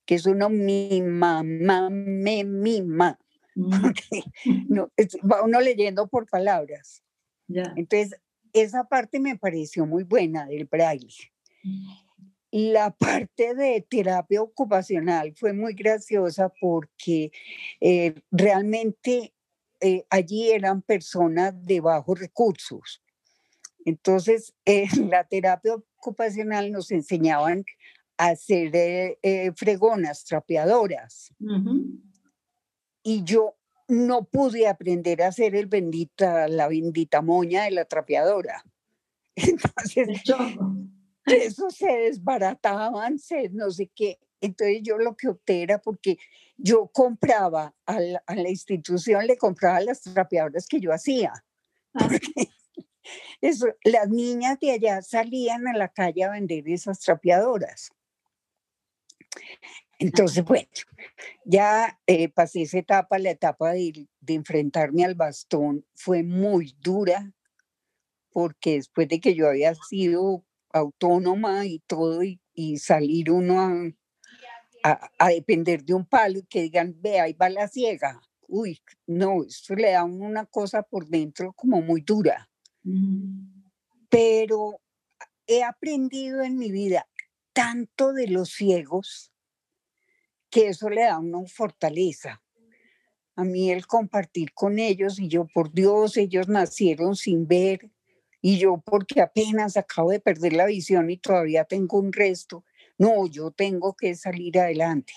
que 0.05 0.17
es 0.17 0.27
uno 0.27 0.49
mi 0.49 1.03
mamá, 1.03 1.91
me 1.91 2.45
mima. 2.45 3.19
No, 4.69 4.91
va 5.31 5.45
uno 5.45 5.61
leyendo 5.61 6.09
por 6.09 6.29
palabras. 6.29 7.05
Entonces, 7.49 8.19
esa 8.53 8.85
parte 8.85 9.21
me 9.21 9.37
pareció 9.37 9.87
muy 9.87 10.05
buena 10.05 10.47
del 10.47 10.65
braille. 10.65 11.33
La 12.57 12.93
parte 12.93 13.57
de 13.57 13.85
terapia 13.91 14.41
ocupacional 14.41 15.35
fue 15.35 15.53
muy 15.53 15.75
graciosa 15.75 16.53
porque 16.61 17.33
eh, 17.81 18.15
realmente 18.31 19.35
eh, 19.81 20.07
allí 20.09 20.53
eran 20.53 20.81
personas 20.81 21.53
de 21.67 21.81
bajos 21.81 22.21
recursos. 22.21 23.03
Entonces, 23.85 24.55
en 24.67 25.11
la 25.11 25.25
terapia 25.25 25.75
ocupacional 25.75 26.71
nos 26.71 26.93
enseñaban 26.93 27.65
a 28.19 28.29
hacer 28.29 28.71
eh, 28.73 29.51
fregonas, 29.57 30.25
trapeadoras. 30.25 31.35
Y 33.03 33.25
yo 33.25 33.57
no 33.89 34.27
pude 34.27 34.69
aprender 34.69 35.23
a 35.23 35.27
hacer 35.27 35.57
el 35.57 35.67
bendita, 35.67 36.47
la 36.47 36.69
bendita 36.69 37.21
moña 37.21 37.65
de 37.65 37.73
la 37.73 37.85
trapeadora. 37.85 38.63
Entonces, 39.35 40.23
eso 41.27 41.71
se 41.71 41.87
desbarataban, 41.87 43.19
se 43.19 43.49
no 43.51 43.71
sé 43.71 43.91
qué. 43.95 44.19
Entonces 44.41 44.81
yo 44.83 44.99
lo 44.99 45.17
que 45.17 45.29
opté 45.29 45.63
era 45.63 45.81
porque 45.81 46.19
yo 46.57 46.89
compraba 46.89 47.75
a 47.87 47.99
la, 48.01 48.49
institución, 48.49 49.27
le 49.27 49.37
compraba 49.37 49.81
las 49.81 50.03
trapeadoras 50.03 50.67
que 50.67 50.81
yo 50.81 50.93
hacía. 50.93 51.33
Ah. 51.95 52.09
Eso, 53.41 53.67
las 53.85 54.09
niñas 54.09 54.59
de 54.61 54.73
allá 54.73 55.03
salían 55.03 55.69
a 55.69 55.77
la 55.77 55.89
calle 55.89 56.25
a 56.25 56.31
vender 56.31 56.67
esas 56.69 57.01
trapeadoras. 57.01 57.91
Entonces, 59.99 60.43
bueno, 60.45 60.69
ya 61.45 62.01
eh, 62.07 62.29
pasé 62.31 62.63
esa 62.63 62.79
etapa, 62.79 63.19
la 63.19 63.31
etapa 63.31 63.73
de, 63.73 64.09
de, 64.21 64.35
enfrentarme 64.35 65.05
al 65.05 65.15
bastón 65.15 65.85
fue 65.95 66.23
muy 66.23 66.75
dura, 66.81 67.33
porque 68.31 68.75
después 68.75 69.09
de 69.09 69.21
que 69.21 69.35
yo 69.35 69.49
había 69.49 69.75
sido 69.75 70.45
autónoma 70.75 71.67
y 71.67 71.79
todo, 71.81 72.23
y, 72.23 72.39
salir 72.79 73.31
uno 73.31 73.61
a, 74.83 75.11
a, 75.19 75.29
depender 75.29 75.85
de 75.85 75.95
un 75.95 76.05
palo 76.05 76.41
y 76.41 76.47
que 76.47 76.63
digan, 76.63 76.95
ve, 77.01 77.21
ahí 77.21 77.33
va 77.33 77.49
la 77.49 77.69
ciega. 77.69 78.21
Uy, 78.47 78.81
no, 79.07 79.45
eso 79.45 79.75
le 79.75 79.93
da 79.93 80.05
una 80.05 80.47
cosa 80.47 80.83
por 80.83 81.09
dentro 81.09 81.53
como 81.53 81.81
muy 81.81 82.03
dura. 82.03 82.49
Pero 84.09 84.81
he 85.47 85.65
aprendido 85.65 86.43
en 86.43 86.59
mi 86.59 86.71
vida 86.71 87.07
tanto 87.53 88.13
de 88.13 88.29
los 88.29 88.51
ciegos 88.51 89.33
que 90.51 90.69
eso 90.69 90.91
le 90.91 91.03
da 91.03 91.19
una 91.19 91.47
fortaleza. 91.47 92.43
A 93.37 93.43
mí 93.43 93.71
el 93.71 93.87
compartir 93.87 94.53
con 94.53 94.79
ellos 94.79 95.19
y 95.19 95.29
yo, 95.29 95.47
por 95.53 95.73
Dios, 95.73 96.17
ellos 96.17 96.49
nacieron 96.49 97.17
sin 97.17 97.49
ver 97.49 97.91
y 98.47 98.59
yo 98.59 98.77
porque 98.85 99.23
apenas 99.23 99.79
acabo 99.79 100.11
de 100.11 100.21
perder 100.21 100.53
la 100.53 100.67
visión 100.67 101.09
y 101.09 101.17
todavía 101.17 101.65
tengo 101.65 101.99
un 101.99 102.13
resto. 102.13 102.63
No, 102.99 103.27
yo 103.27 103.51
tengo 103.53 103.95
que 103.95 104.15
salir 104.15 104.59
adelante. 104.59 105.15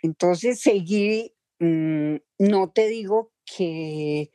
Entonces 0.00 0.60
seguí, 0.60 1.34
mm, 1.58 2.18
no 2.38 2.70
te 2.70 2.86
digo 2.86 3.32
que, 3.44 4.30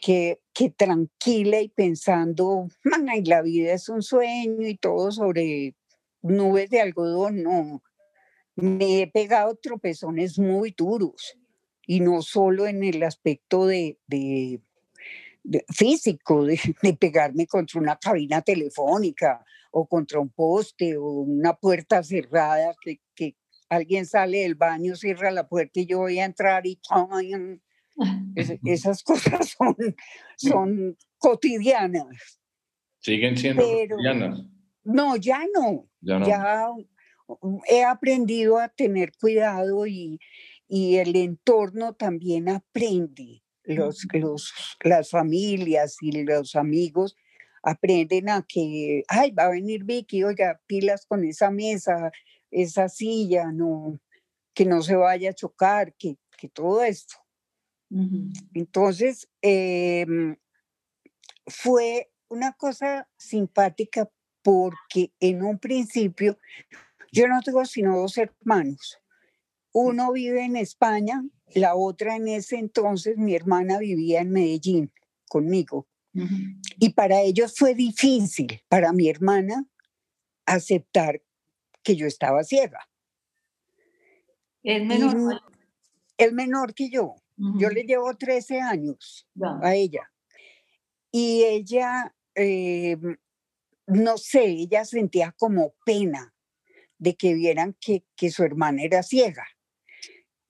que, 0.00 0.40
tranquila 0.74 1.60
y 1.60 1.68
pensando, 1.68 2.68
y 3.14 3.24
la 3.26 3.42
vida 3.42 3.74
es 3.74 3.90
un 3.90 4.00
sueño 4.00 4.66
y 4.66 4.78
todo 4.78 5.12
sobre 5.12 5.74
nubes 6.22 6.70
de 6.70 6.80
algodón, 6.80 7.42
no 7.42 7.82
me 8.56 9.02
he 9.02 9.06
pegado 9.06 9.54
tropezones 9.56 10.38
muy 10.38 10.74
duros 10.74 11.36
y 11.86 12.00
no 12.00 12.22
solo 12.22 12.66
en 12.66 12.82
el 12.84 13.02
aspecto 13.02 13.66
de, 13.66 13.98
de, 14.06 14.62
físico, 15.68 16.44
de, 16.82 16.96
pegarme 16.98 17.46
contra 17.46 17.80
una 17.80 17.96
cabina 17.96 18.42
telefónica 18.42 19.44
o 19.70 19.86
contra 19.86 20.20
un 20.20 20.30
poste 20.30 20.96
o 20.96 21.06
una 21.20 21.54
puerta 21.54 22.02
cerrada 22.02 22.74
que, 22.80 23.00
que 23.14 23.36
alguien 23.68 24.06
sale 24.06 24.40
del 24.40 24.54
baño, 24.54 24.94
cierra 24.94 25.30
la 25.30 25.48
puerta 25.48 25.80
y 25.80 25.86
yo 25.86 25.98
voy 25.98 26.18
a 26.18 26.24
entrar 26.24 26.66
y 26.66 26.78
esas 28.64 29.02
cosas 29.02 29.56
son, 29.56 29.76
son 30.36 30.96
cotidianas. 31.18 32.40
Siguen 32.98 33.36
siendo 33.36 33.62
cotidianas. 33.62 34.40
No, 34.84 35.16
ya 35.16 35.44
no. 35.54 35.88
Ya, 36.00 36.18
no. 36.18 36.26
ya 36.26 36.68
he 37.68 37.84
aprendido 37.84 38.58
a 38.58 38.68
tener 38.68 39.12
cuidado 39.18 39.86
y, 39.86 40.20
y 40.68 40.96
el 40.96 41.16
entorno 41.16 41.94
también 41.94 42.48
aprende. 42.48 43.43
Los, 43.64 44.06
los, 44.12 44.52
las 44.82 45.10
familias 45.10 45.96
y 46.00 46.22
los 46.22 46.54
amigos 46.54 47.16
aprenden 47.62 48.28
a 48.28 48.44
que, 48.46 49.04
ay, 49.08 49.30
va 49.30 49.44
a 49.44 49.50
venir 49.50 49.84
Vicky, 49.84 50.22
oiga, 50.22 50.60
pilas 50.66 51.06
con 51.06 51.24
esa 51.24 51.50
mesa, 51.50 52.12
esa 52.50 52.88
silla, 52.88 53.50
no, 53.52 53.98
que 54.54 54.66
no 54.66 54.82
se 54.82 54.96
vaya 54.96 55.30
a 55.30 55.34
chocar, 55.34 55.94
que, 55.94 56.16
que 56.36 56.48
todo 56.48 56.84
esto. 56.84 57.16
Entonces, 58.54 59.28
em, 59.40 60.36
fue 61.46 62.10
una 62.28 62.52
cosa 62.54 63.08
simpática 63.16 64.10
porque 64.42 65.12
en 65.20 65.42
un 65.44 65.58
principio 65.58 66.38
yo 67.12 67.28
no 67.28 67.40
tengo 67.40 67.64
sino 67.64 67.96
dos 67.96 68.18
hermanos. 68.18 69.00
Uno 69.76 70.12
vive 70.12 70.44
en 70.44 70.54
España, 70.54 71.24
la 71.52 71.74
otra 71.74 72.14
en 72.14 72.28
ese 72.28 72.56
entonces, 72.56 73.18
mi 73.18 73.34
hermana 73.34 73.78
vivía 73.78 74.20
en 74.20 74.30
Medellín 74.30 74.92
conmigo. 75.28 75.88
Y 76.78 76.90
para 76.90 77.22
ellos 77.22 77.54
fue 77.58 77.74
difícil, 77.74 78.62
para 78.68 78.92
mi 78.92 79.08
hermana, 79.08 79.66
aceptar 80.46 81.20
que 81.82 81.96
yo 81.96 82.06
estaba 82.06 82.44
ciega. 82.44 82.88
¿El 84.62 84.86
menor? 84.86 85.42
menor 86.32 86.72
que 86.72 86.88
yo. 86.88 87.16
Yo 87.36 87.68
le 87.68 87.82
llevo 87.82 88.16
13 88.16 88.60
años 88.60 89.26
a 89.60 89.74
ella. 89.74 90.08
Y 91.10 91.42
ella, 91.42 92.14
eh, 92.36 92.96
no 93.88 94.18
sé, 94.18 94.44
ella 94.44 94.84
sentía 94.84 95.34
como 95.36 95.74
pena 95.84 96.32
de 96.98 97.16
que 97.16 97.34
vieran 97.34 97.76
que, 97.80 98.04
que 98.14 98.30
su 98.30 98.44
hermana 98.44 98.84
era 98.84 99.02
ciega. 99.02 99.44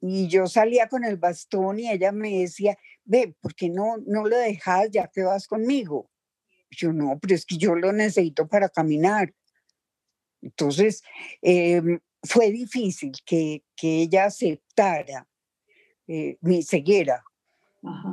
Y 0.06 0.28
yo 0.28 0.46
salía 0.46 0.87
con 0.87 1.02
el 1.02 1.16
bastón 1.16 1.78
y 1.78 1.90
ella 1.90 2.12
me 2.12 2.40
decía, 2.40 2.76
ve, 3.06 3.34
¿por 3.40 3.54
qué 3.54 3.70
no, 3.70 3.96
no 4.06 4.26
lo 4.26 4.37
dejas 4.37 4.90
ya 4.90 5.08
que 5.08 5.23
vas 5.23 5.46
conmigo? 5.46 6.11
Yo 6.70 6.92
no, 6.92 7.18
pero 7.18 7.34
es 7.34 7.46
que 7.46 7.56
yo 7.56 7.75
lo 7.75 7.90
necesito 7.90 8.46
para 8.46 8.68
caminar. 8.68 9.32
Entonces, 10.42 11.02
em, 11.40 12.00
fue 12.23 12.50
difícil 12.50 13.12
que, 13.25 13.64
que 13.75 14.02
ella 14.02 14.26
aceptara 14.26 15.26
eh, 16.06 16.37
mi 16.42 16.62
ceguera, 16.62 17.25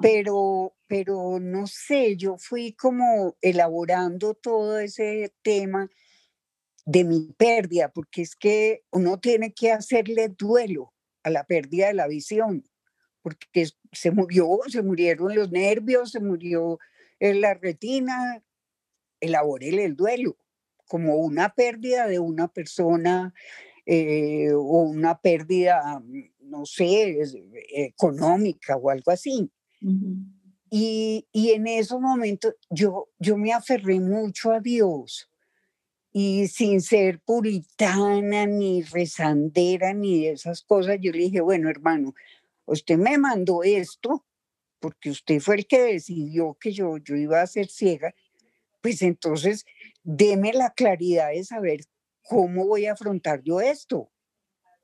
pero, 0.02 0.74
pero 0.88 1.42
no 1.42 1.68
sé, 1.68 2.16
yo 2.16 2.38
fui 2.38 2.72
como 2.72 3.36
elaborando 3.42 4.34
todo 4.34 4.80
ese 4.80 5.34
tema 5.42 5.90
de 6.86 7.04
mi 7.04 7.34
pérdida, 7.38 7.92
porque 7.92 8.22
es 8.22 8.34
que 8.34 8.86
uno 8.92 9.20
tiene 9.20 9.54
que 9.54 9.74
hacerle 9.74 10.30
duelo 10.30 10.94
a 11.24 11.30
la 11.30 11.44
pérdida 11.46 11.88
de 11.88 11.94
la 11.94 12.08
visión, 12.08 12.64
porque 13.22 13.68
se 13.92 14.12
murió, 14.12 14.60
se 14.68 14.82
murieron 14.82 15.36
los 15.36 15.52
nervios, 15.52 16.12
se 16.12 16.20
murió 16.20 16.80
la 17.20 17.54
retina, 17.54 18.44
elaboré 19.20 19.70
el 19.70 19.96
duelo 19.96 20.38
como 20.92 21.16
una 21.16 21.56
pérdida 21.56 22.06
de 22.08 22.20
una 22.20 22.50
persona 22.50 23.34
eh, 23.86 24.52
o 24.52 24.82
una 24.82 25.18
pérdida, 25.22 26.04
no 26.42 26.66
sé, 26.66 27.18
económica 27.74 28.76
o 28.76 28.90
algo 28.90 29.10
así. 29.10 29.50
y, 30.70 31.26
y, 31.32 31.52
en 31.52 31.68
esos 31.68 32.02
momentos 32.02 32.56
yo, 32.70 33.08
yo 33.20 33.38
me 33.38 33.54
aferré 33.54 34.02
mucho 34.02 34.52
a 34.52 34.60
Dios 34.60 35.31
y 36.14 36.48
sin 36.48 36.82
ser 36.82 37.20
puritana 37.20 38.46
ni 38.46 38.84
rezandera 38.84 39.94
ni 39.94 40.26
de 40.26 40.32
esas 40.32 40.62
cosas, 40.62 40.98
yo 41.00 41.12
le 41.12 41.20
dije, 41.20 41.42
bueno, 41.42 41.70
hermano, 41.70 42.14
usted 42.66 42.98
me 42.98 43.18
mandó 43.18 43.64
esto 43.64 44.26
porque 44.80 45.12
usted 45.12 45.40
fue 45.40 45.56
el 45.56 45.68
que 45.68 45.80
decidió 45.80 46.58
que 46.60 46.74
yo, 46.74 46.98
yo 46.98 47.16
iba 47.16 47.42
a 47.42 47.48
ser 47.48 47.68
ciega, 47.68 48.14
pues 48.82 49.02
entonces 49.04 49.66
deme 50.04 50.54
la 50.54 50.72
claridad 50.72 51.30
de 51.30 51.44
saber 51.44 51.82
cómo 52.24 52.66
voy 52.66 52.88
a 52.88 52.94
afrontar 52.94 53.42
yo 53.44 53.62
esto, 53.62 54.12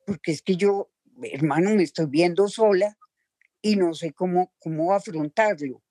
porque 0.06 0.32
es 0.32 0.40
que 0.40 0.56
yo, 0.56 0.90
hermano, 1.22 1.74
me 1.74 1.82
estoy 1.82 2.06
viendo 2.06 2.48
sola 2.48 2.96
y 3.60 3.76
no 3.76 3.92
sé 3.92 4.12
cómo, 4.12 4.52
cómo 4.60 4.94
afrontarlo. 4.94 5.82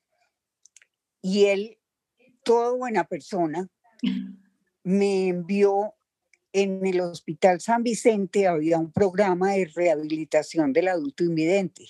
Y 1.21 1.45
él, 1.45 1.77
toda 2.43 2.71
buena 2.71 3.03
persona, 3.03 3.69
me 4.87 5.27
envió 5.27 5.95
en 6.53 6.85
el 6.85 7.01
Hospital 7.01 7.59
San 7.59 7.83
Vicente, 7.83 8.47
había 8.47 8.79
un 8.79 8.93
programa 8.93 9.51
de 9.51 9.65
rehabilitación 9.65 10.71
del 10.71 10.87
adulto 10.87 11.25
invidente. 11.25 11.89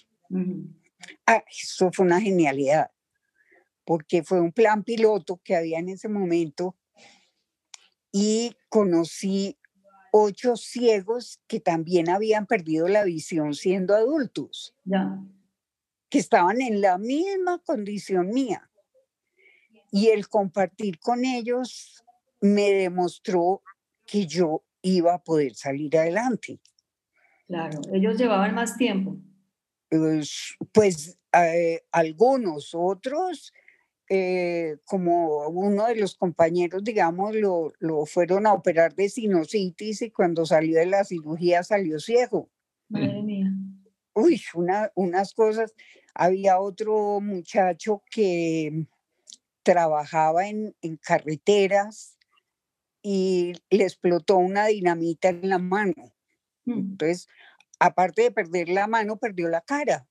Ah, 1.27 1.43
eso 1.47 1.91
fue 1.93 2.07
una 2.07 2.19
genialidad, 2.19 2.89
porque 3.85 4.23
fue 4.23 4.41
un 4.41 4.51
plan 4.51 4.83
piloto 4.83 5.39
que 5.43 5.55
había 5.55 5.77
en 5.77 5.89
ese 5.89 6.09
momento 6.09 6.75
y 8.11 8.55
conocí 8.67 9.59
ocho 10.11 10.55
ciegos 10.55 11.39
que 11.45 11.59
también 11.59 12.09
habían 12.09 12.47
perdido 12.47 12.87
la 12.87 13.03
visión 13.03 13.53
siendo 13.53 13.93
adultos, 13.93 14.75
que 16.09 16.17
estaban 16.17 16.61
en 16.61 16.81
la 16.81 16.97
misma 16.97 17.59
condición 17.59 18.29
mía. 18.31 18.71
Y 19.91 20.07
el 20.07 20.27
compartir 20.27 20.99
con 20.99 21.25
ellos 21.25 22.03
me 22.41 22.71
demostró 22.71 23.61
que 24.05 24.25
yo 24.25 24.63
iba 24.81 25.13
a 25.13 25.23
poder 25.23 25.55
salir 25.55 25.97
adelante. 25.97 26.59
Claro, 27.47 27.79
ellos 27.93 28.17
llevaban 28.17 28.55
más 28.55 28.77
tiempo. 28.77 29.17
Pues, 29.89 30.55
pues 30.71 31.17
eh, 31.33 31.81
algunos, 31.91 32.71
otros, 32.73 33.53
eh, 34.09 34.77
como 34.85 35.47
uno 35.47 35.87
de 35.87 35.95
los 35.95 36.15
compañeros, 36.15 36.83
digamos, 36.83 37.35
lo, 37.35 37.71
lo, 37.79 38.05
fueron 38.05 38.47
a 38.47 38.53
operar 38.53 38.95
de 38.95 39.09
sinusitis 39.09 40.01
y 40.01 40.11
cuando 40.11 40.45
salió 40.45 40.79
de 40.79 40.87
la 40.87 41.03
cirugía 41.03 41.63
salió 41.63 41.99
ciego. 41.99 42.49
Madre 42.89 43.21
mía. 43.23 43.51
Uy, 44.13 44.41
una, 44.55 44.91
unas 44.95 45.33
cosas. 45.33 45.73
Había 46.13 46.59
otro 46.59 47.21
muchacho 47.21 48.01
que 48.09 48.87
trabajaba 49.63 50.47
en, 50.47 50.75
en 50.81 50.97
carreteras 50.97 52.16
y 53.09 53.53
le 53.69 53.85
explotó 53.85 54.35
una 54.35 54.65
dinamita 54.65 55.29
en 55.29 55.47
la 55.47 55.59
mano. 55.59 56.11
Mm. 56.65 56.79
Entonces, 56.79 57.29
aparte 57.79 58.23
de 58.23 58.31
perder 58.31 58.67
la 58.67 58.85
mano, 58.87 59.15
perdió 59.15 59.47
la 59.47 59.61
cara. 59.61 60.05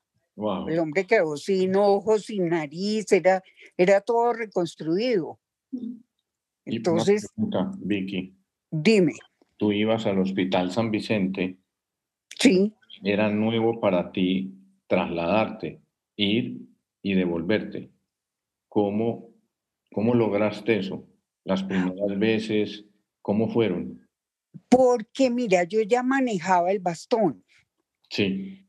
El 0.66 0.78
hombre 0.78 1.06
quedó 1.06 1.36
sin 1.36 1.76
ojos, 1.76 2.24
sin 2.24 2.48
nariz, 2.48 3.12
era, 3.12 3.42
era 3.76 4.00
todo 4.00 4.32
reconstruido. 4.32 5.38
Mm. 5.72 5.96
Entonces, 6.64 7.28
Vicky. 7.80 8.34
Dime. 8.70 9.12
Tú 9.58 9.72
ibas 9.72 10.06
al 10.06 10.18
Hospital 10.18 10.72
San 10.72 10.90
Vicente. 10.90 11.58
Sí. 12.40 12.72
Era 13.04 13.28
nuevo 13.28 13.78
para 13.78 14.10
ti 14.10 14.54
trasladarte, 14.86 15.82
ir 16.16 16.62
y 17.02 17.12
devolverte. 17.12 17.90
¿Cómo, 18.70 19.34
cómo 19.92 20.14
lograste 20.14 20.78
eso? 20.78 21.06
Las 21.46 21.62
primeras 21.62 22.18
veces? 22.18 22.84
¿Cómo 23.22 23.48
fueron? 23.48 24.06
Porque, 24.68 25.30
mira, 25.30 25.62
yo 25.62 25.80
ya 25.80 26.02
manejaba 26.02 26.72
el 26.72 26.80
bastón. 26.80 27.44
Sí. 28.10 28.66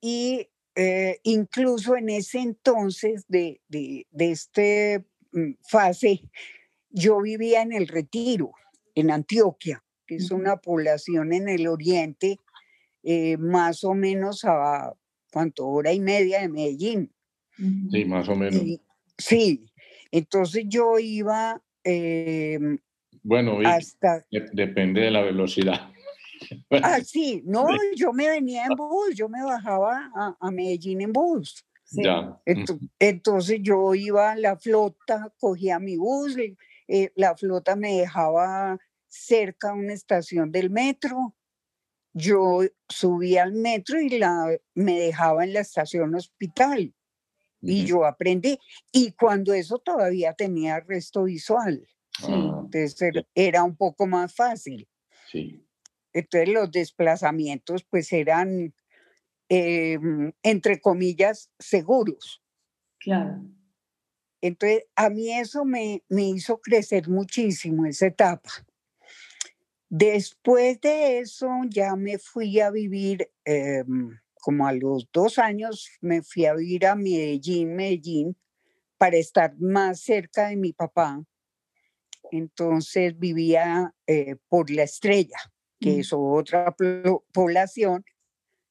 Y 0.00 0.48
eh, 0.74 1.20
incluso 1.22 1.96
en 1.96 2.10
ese 2.10 2.40
entonces 2.40 3.24
de, 3.28 3.60
de, 3.68 4.06
de 4.10 4.30
esta 4.32 5.04
mm, 5.32 5.52
fase, 5.62 6.28
yo 6.90 7.20
vivía 7.20 7.62
en 7.62 7.72
el 7.72 7.86
Retiro, 7.86 8.52
en 8.94 9.10
Antioquia, 9.12 9.84
que 10.06 10.16
es 10.16 10.30
una 10.30 10.56
población 10.56 11.32
en 11.32 11.48
el 11.48 11.68
oriente, 11.68 12.40
eh, 13.04 13.36
más 13.36 13.84
o 13.84 13.94
menos 13.94 14.44
a, 14.44 14.92
¿cuánto? 15.32 15.68
Hora 15.68 15.92
y 15.92 16.00
media 16.00 16.40
de 16.40 16.48
Medellín. 16.48 17.12
Sí, 17.56 18.04
más 18.04 18.28
o 18.28 18.34
menos. 18.34 18.60
sí, 19.16 19.66
entonces 20.10 20.64
yo 20.68 20.98
iba 20.98 21.62
Em, 21.88 22.78
bueno, 23.22 23.58
hasta... 23.64 24.26
depende 24.52 25.02
de 25.02 25.10
la 25.12 25.22
velocidad. 25.22 25.88
Ah, 26.82 26.98
sí, 27.00 27.42
no, 27.46 27.68
yo 27.94 28.12
me 28.12 28.28
venía 28.28 28.66
en 28.66 28.76
bus, 28.76 29.14
yo 29.14 29.28
me 29.28 29.42
bajaba 29.44 30.10
a, 30.40 30.50
Medellín 30.50 31.00
en 31.00 31.12
bus. 31.12 31.64
Ya. 31.92 32.36
Entonces, 32.98 33.60
yo 33.62 33.94
iba 33.94 34.32
a 34.32 34.36
la 34.36 34.56
flota, 34.56 35.32
cogía 35.38 35.78
mi 35.78 35.96
bus, 35.96 36.36
eh, 36.88 37.12
la 37.14 37.36
flota 37.36 37.76
me 37.76 37.98
dejaba 37.98 38.78
cerca 39.06 39.70
a 39.70 39.74
una 39.74 39.92
estación 39.92 40.50
del 40.50 40.70
metro, 40.70 41.36
yo 42.12 42.62
subía 42.88 43.44
al 43.44 43.52
metro 43.52 44.00
y 44.00 44.08
la, 44.18 44.58
me 44.74 44.98
dejaba 44.98 45.44
en 45.44 45.52
la 45.52 45.60
estación 45.60 46.16
hospital. 46.16 46.92
Y 47.62 47.84
yo 47.84 48.04
aprendí. 48.04 48.58
Y 48.92 49.12
cuando 49.12 49.52
eso 49.52 49.78
todavía 49.78 50.34
tenía 50.34 50.80
resto 50.80 51.24
visual. 51.24 51.86
Ah, 52.22 52.62
entonces 52.64 53.24
era 53.34 53.62
un 53.62 53.76
poco 53.76 54.06
más 54.06 54.34
fácil. 54.34 54.88
Sí. 55.30 55.66
Entonces 56.12 56.48
los 56.48 56.70
desplazamientos 56.70 57.84
pues 57.84 58.12
eran, 58.12 58.74
em, 59.48 60.32
entre 60.42 60.80
comillas, 60.80 61.50
seguros. 61.58 62.42
Claro. 63.00 63.44
Entonces 64.40 64.84
a 64.94 65.10
mí 65.10 65.32
eso 65.32 65.64
me, 65.64 66.02
me 66.08 66.28
hizo 66.28 66.60
crecer 66.60 67.08
muchísimo 67.08 67.84
esa 67.86 68.06
etapa. 68.06 68.50
Después 69.88 70.80
de 70.80 71.18
eso 71.20 71.48
ya 71.68 71.94
me 71.96 72.18
fui 72.18 72.60
a 72.60 72.70
vivir 72.70 73.30
em, 73.44 74.18
como 74.40 74.66
a 74.66 74.72
los 74.72 75.08
dos 75.12 75.38
años 75.38 75.88
me 76.00 76.22
fui 76.22 76.46
a 76.46 76.54
vivir 76.54 76.86
a 76.86 76.94
Medellín, 76.94 77.74
Medellín, 77.74 78.36
para 78.98 79.16
estar 79.16 79.54
más 79.58 80.00
cerca 80.00 80.48
de 80.48 80.56
mi 80.56 80.72
papá. 80.72 81.22
Entonces 82.30 83.18
vivía 83.18 83.94
eh, 84.06 84.36
por 84.48 84.70
la 84.70 84.84
estrella, 84.84 85.38
que 85.80 85.96
mm. 85.96 86.00
es 86.00 86.12
otra 86.12 86.74
población 87.32 88.04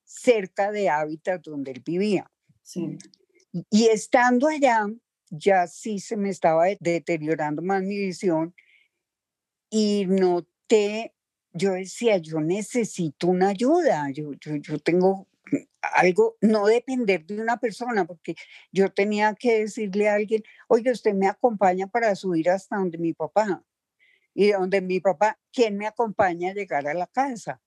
cerca 0.03 0.71
de 0.71 0.89
hábitat 0.89 1.41
donde 1.43 1.71
él 1.71 1.83
vivía. 1.85 2.31
Y 3.69 3.87
estando 3.87 4.47
allá, 4.47 4.87
ya 5.29 5.67
sí 5.67 5.99
se 5.99 6.17
me 6.17 6.29
estaba 6.29 6.65
deteriorando 6.79 7.61
más 7.61 7.83
mi 7.83 7.97
visión 7.97 8.53
y 9.69 10.05
noté, 10.07 11.13
yo 11.53 11.73
decía, 11.73 12.17
yo 12.17 12.39
necesito 12.39 13.27
una 13.27 13.49
ayuda, 13.49 14.09
yo, 14.11 14.31
yo, 14.39 14.55
yo 14.57 14.79
tengo 14.79 15.27
algo, 15.85 16.37
no 16.41 16.65
depender 16.67 17.25
de 17.25 17.41
una 17.41 17.57
persona, 17.57 18.05
porque 18.05 18.35
yo 18.71 18.91
tenía 18.91 19.35
que 19.35 19.59
decirle 19.59 20.09
a 20.09 20.15
alguien, 20.15 20.43
oye, 20.67 20.91
usted 20.91 21.13
me 21.13 21.27
acompaña 21.27 21.87
para 21.87 22.15
subir 22.15 22.49
hasta 22.49 22.77
donde 22.77 22.97
mi 22.97 23.13
papá. 23.13 23.63
Y 24.33 24.51
donde 24.51 24.81
mi 24.81 24.99
papá, 24.99 25.39
¿quién 25.53 25.77
me 25.77 25.87
acompaña 25.87 26.51
a 26.51 26.53
llegar 26.53 26.87
a 26.87 26.93
la 26.93 27.07
casa? 27.07 27.61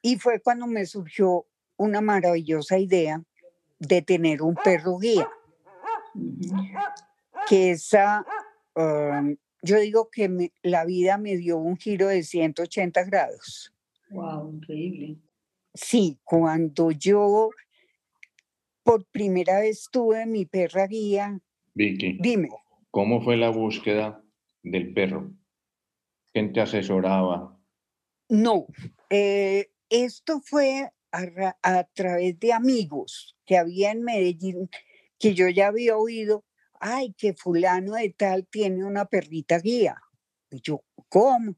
Y 0.00 0.16
fue 0.16 0.40
cuando 0.40 0.66
me 0.66 0.86
surgió 0.86 1.46
una 1.76 2.00
maravillosa 2.00 2.78
idea 2.78 3.22
de 3.78 4.00
tener 4.00 4.40
un 4.42 4.54
perro 4.54 4.98
guía. 4.98 5.28
Que 7.46 7.72
esa, 7.72 8.24
um, 8.74 9.36
yo 9.62 9.78
digo 9.78 10.08
que 10.10 10.50
la 10.62 10.84
vida 10.86 11.18
me 11.18 11.36
dio 11.36 11.58
un 11.58 11.76
giro 11.76 12.08
de 12.08 12.22
180 12.22 13.04
grados 13.04 13.74
Wow, 14.10 14.54
increíble. 14.54 15.18
Sí, 15.74 16.18
cuando 16.24 16.90
yo 16.90 17.50
por 18.82 19.04
primera 19.06 19.60
vez 19.60 19.88
tuve 19.90 20.26
mi 20.26 20.46
perra 20.46 20.86
guía. 20.86 21.40
Vicky. 21.74 22.18
Dime. 22.20 22.48
¿Cómo 22.90 23.22
fue 23.22 23.36
la 23.36 23.50
búsqueda 23.50 24.22
del 24.62 24.92
perro? 24.92 25.30
¿Quién 26.32 26.52
te 26.52 26.60
asesoraba? 26.60 27.56
No, 28.28 28.66
eh, 29.10 29.70
esto 29.88 30.40
fue 30.40 30.90
a, 31.12 31.56
a, 31.62 31.84
través 31.84 32.38
de 32.38 32.52
amigos 32.52 33.36
que 33.44 33.58
había 33.58 33.90
en 33.90 34.02
Medellín, 34.02 34.68
que 35.18 35.34
yo 35.34 35.48
ya 35.48 35.68
había 35.68 35.96
oído, 35.96 36.44
ay, 36.80 37.12
que 37.16 37.34
fulano 37.34 37.94
de 37.94 38.10
tal 38.10 38.46
tiene 38.46 38.84
una 38.84 39.04
perrita 39.04 39.58
guía. 39.58 39.96
Y 40.50 40.60
yo, 40.62 40.84
¿cómo? 41.08 41.56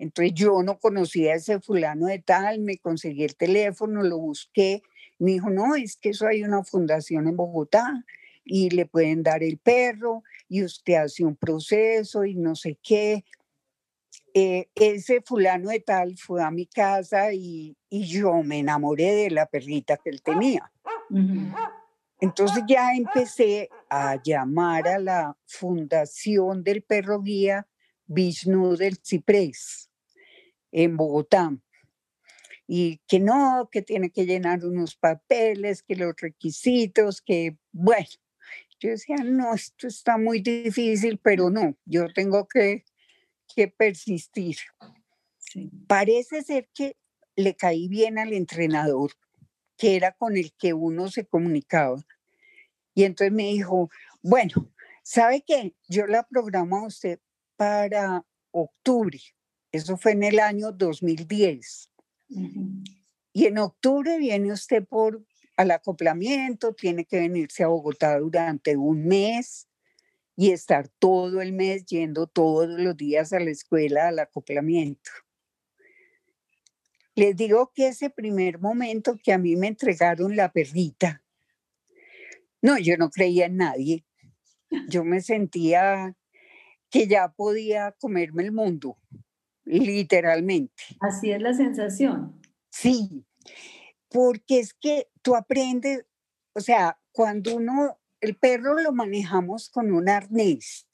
Entonces 0.00 0.32
yo 0.32 0.62
no 0.62 0.78
conocía 0.78 1.34
a 1.34 1.36
ese 1.36 1.60
fulano 1.60 2.06
de 2.06 2.20
tal, 2.20 2.60
me 2.60 2.78
conseguí 2.78 3.22
el 3.22 3.36
teléfono, 3.36 4.02
lo 4.02 4.16
busqué, 4.16 4.82
me 5.18 5.32
dijo, 5.32 5.50
no, 5.50 5.76
es 5.76 5.98
que 5.98 6.08
eso 6.08 6.26
hay 6.26 6.42
una 6.42 6.64
fundación 6.64 7.28
en 7.28 7.36
Bogotá 7.36 8.06
y 8.42 8.70
le 8.70 8.86
pueden 8.86 9.22
dar 9.22 9.42
el 9.42 9.58
perro 9.58 10.22
y 10.48 10.64
usted 10.64 10.94
hace 10.94 11.22
un 11.22 11.36
proceso 11.36 12.24
y 12.24 12.34
no 12.34 12.56
sé 12.56 12.78
qué. 12.82 13.26
Eh, 14.32 14.70
ese 14.74 15.20
fulano 15.20 15.68
de 15.68 15.80
tal 15.80 16.16
fue 16.16 16.42
a 16.42 16.50
mi 16.50 16.64
casa 16.64 17.34
y, 17.34 17.76
y, 17.90 18.06
yo 18.06 18.42
me 18.42 18.60
enamoré 18.60 19.12
de 19.12 19.30
la 19.30 19.44
perrita 19.44 19.98
que 19.98 20.08
él 20.08 20.22
tenía. 20.22 20.72
Entonces 22.20 22.62
ya 22.66 22.94
empecé 22.94 23.68
a 23.90 24.18
llamar 24.22 24.88
a 24.88 24.98
la 24.98 25.36
fundación 25.44 26.64
del 26.64 26.82
perro 26.82 27.20
guía 27.20 27.66
Vishnu 28.06 28.76
del 28.76 28.96
Ciprés 29.04 29.89
en 30.72 30.96
Bogotá. 30.96 31.56
Y 32.66 33.00
que 33.08 33.18
no, 33.18 33.68
que 33.70 33.82
tiene 33.82 34.10
que 34.10 34.26
llenar 34.26 34.64
unos 34.64 34.94
papeles, 34.94 35.82
que 35.82 35.96
los 35.96 36.14
requisitos, 36.16 37.20
que 37.20 37.56
bueno. 37.72 38.06
Yo 38.78 38.90
decía, 38.90 39.16
no, 39.16 39.54
esto 39.54 39.88
está 39.88 40.16
muy 40.16 40.40
difícil, 40.40 41.18
pero 41.18 41.50
no, 41.50 41.76
yo 41.84 42.10
tengo 42.14 42.48
que 42.48 42.84
que 43.54 43.68
persistir. 43.68 44.56
Parece 45.86 46.42
ser 46.42 46.68
que 46.74 46.96
le 47.36 47.56
caí 47.56 47.88
bien 47.88 48.18
al 48.18 48.32
entrenador, 48.32 49.12
que 49.76 49.96
era 49.96 50.12
con 50.12 50.36
el 50.36 50.52
que 50.56 50.72
uno 50.72 51.08
se 51.08 51.26
comunicaba. 51.26 52.00
Y 52.94 53.04
entonces 53.04 53.32
me 53.32 53.44
dijo, 53.44 53.90
bueno, 54.22 54.72
¿sabe 55.02 55.42
qué? 55.46 55.74
Yo 55.88 56.06
la 56.06 56.26
programo 56.26 56.78
a 56.78 56.86
usted 56.86 57.20
para 57.56 58.24
octubre. 58.50 59.18
Eso 59.72 59.96
fue 59.96 60.12
en 60.12 60.24
el 60.24 60.40
año 60.40 60.72
2010. 60.72 61.90
Y 63.32 63.46
en 63.46 63.58
octubre 63.58 64.18
viene 64.18 64.52
usted 64.52 64.84
por 64.84 65.24
al 65.56 65.70
acoplamiento, 65.72 66.72
tiene 66.74 67.04
que 67.04 67.20
venirse 67.20 67.62
a 67.62 67.68
Bogotá 67.68 68.18
durante 68.18 68.76
un 68.76 69.04
mes 69.06 69.68
y 70.34 70.52
estar 70.52 70.88
todo 70.88 71.42
el 71.42 71.52
mes 71.52 71.84
yendo 71.84 72.26
todos 72.26 72.66
los 72.66 72.96
días 72.96 73.34
a 73.34 73.40
la 73.40 73.50
escuela 73.50 74.08
al 74.08 74.20
acoplamiento. 74.20 75.10
Les 77.14 77.36
digo 77.36 77.72
que 77.74 77.88
ese 77.88 78.08
primer 78.08 78.58
momento 78.58 79.18
que 79.22 79.34
a 79.34 79.38
mí 79.38 79.54
me 79.54 79.66
entregaron 79.66 80.34
la 80.34 80.50
perrita, 80.50 81.22
no, 82.62 82.78
yo 82.78 82.96
no 82.96 83.10
creía 83.10 83.46
en 83.46 83.58
nadie. 83.58 84.04
Yo 84.88 85.04
me 85.04 85.20
sentía 85.20 86.16
que 86.90 87.06
ya 87.06 87.28
podía 87.32 87.92
comerme 88.00 88.44
el 88.44 88.52
mundo, 88.52 88.96
literalmente. 89.70 90.82
Así 91.00 91.30
es 91.30 91.40
la 91.40 91.54
sensación. 91.54 92.40
Sí, 92.70 93.24
porque 94.08 94.60
es 94.60 94.74
que 94.74 95.08
tú 95.22 95.36
aprendes, 95.36 96.04
o 96.54 96.60
sea, 96.60 97.00
cuando 97.12 97.56
uno 97.56 97.98
el 98.20 98.36
perro 98.36 98.74
lo 98.78 98.92
manejamos 98.92 99.70
con 99.70 99.92
un 99.92 100.08
arnés. 100.08 100.86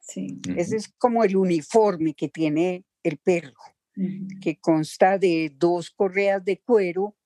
Sí. 0.00 0.40
Ese 0.56 0.76
es 0.76 0.88
como 0.98 1.24
el 1.24 1.36
uniforme 1.36 2.14
que 2.14 2.28
tiene 2.28 2.84
el 3.02 3.18
perro, 3.18 3.54
que 4.40 4.58
consta 4.60 5.18
de 5.18 5.52
dos 5.54 5.90
correas 5.90 6.44
de 6.44 6.60
cuero 6.60 7.16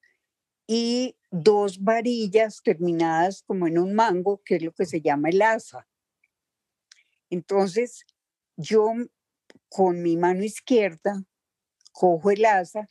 y 0.66 1.16
dos 1.30 1.82
varillas 1.82 2.62
terminadas 2.62 3.42
como 3.42 3.66
en 3.66 3.78
un 3.78 3.94
mango, 3.94 4.42
que 4.44 4.56
es 4.56 4.62
lo 4.62 4.72
que 4.72 4.86
se 4.86 5.00
llama 5.00 5.30
el 5.30 5.42
asa. 5.42 5.86
Entonces, 7.30 8.04
yo 8.56 8.92
con 9.74 10.02
mi 10.02 10.16
mano 10.16 10.44
izquierda 10.44 11.24
cojo 11.90 12.30
el 12.30 12.44
asa 12.44 12.86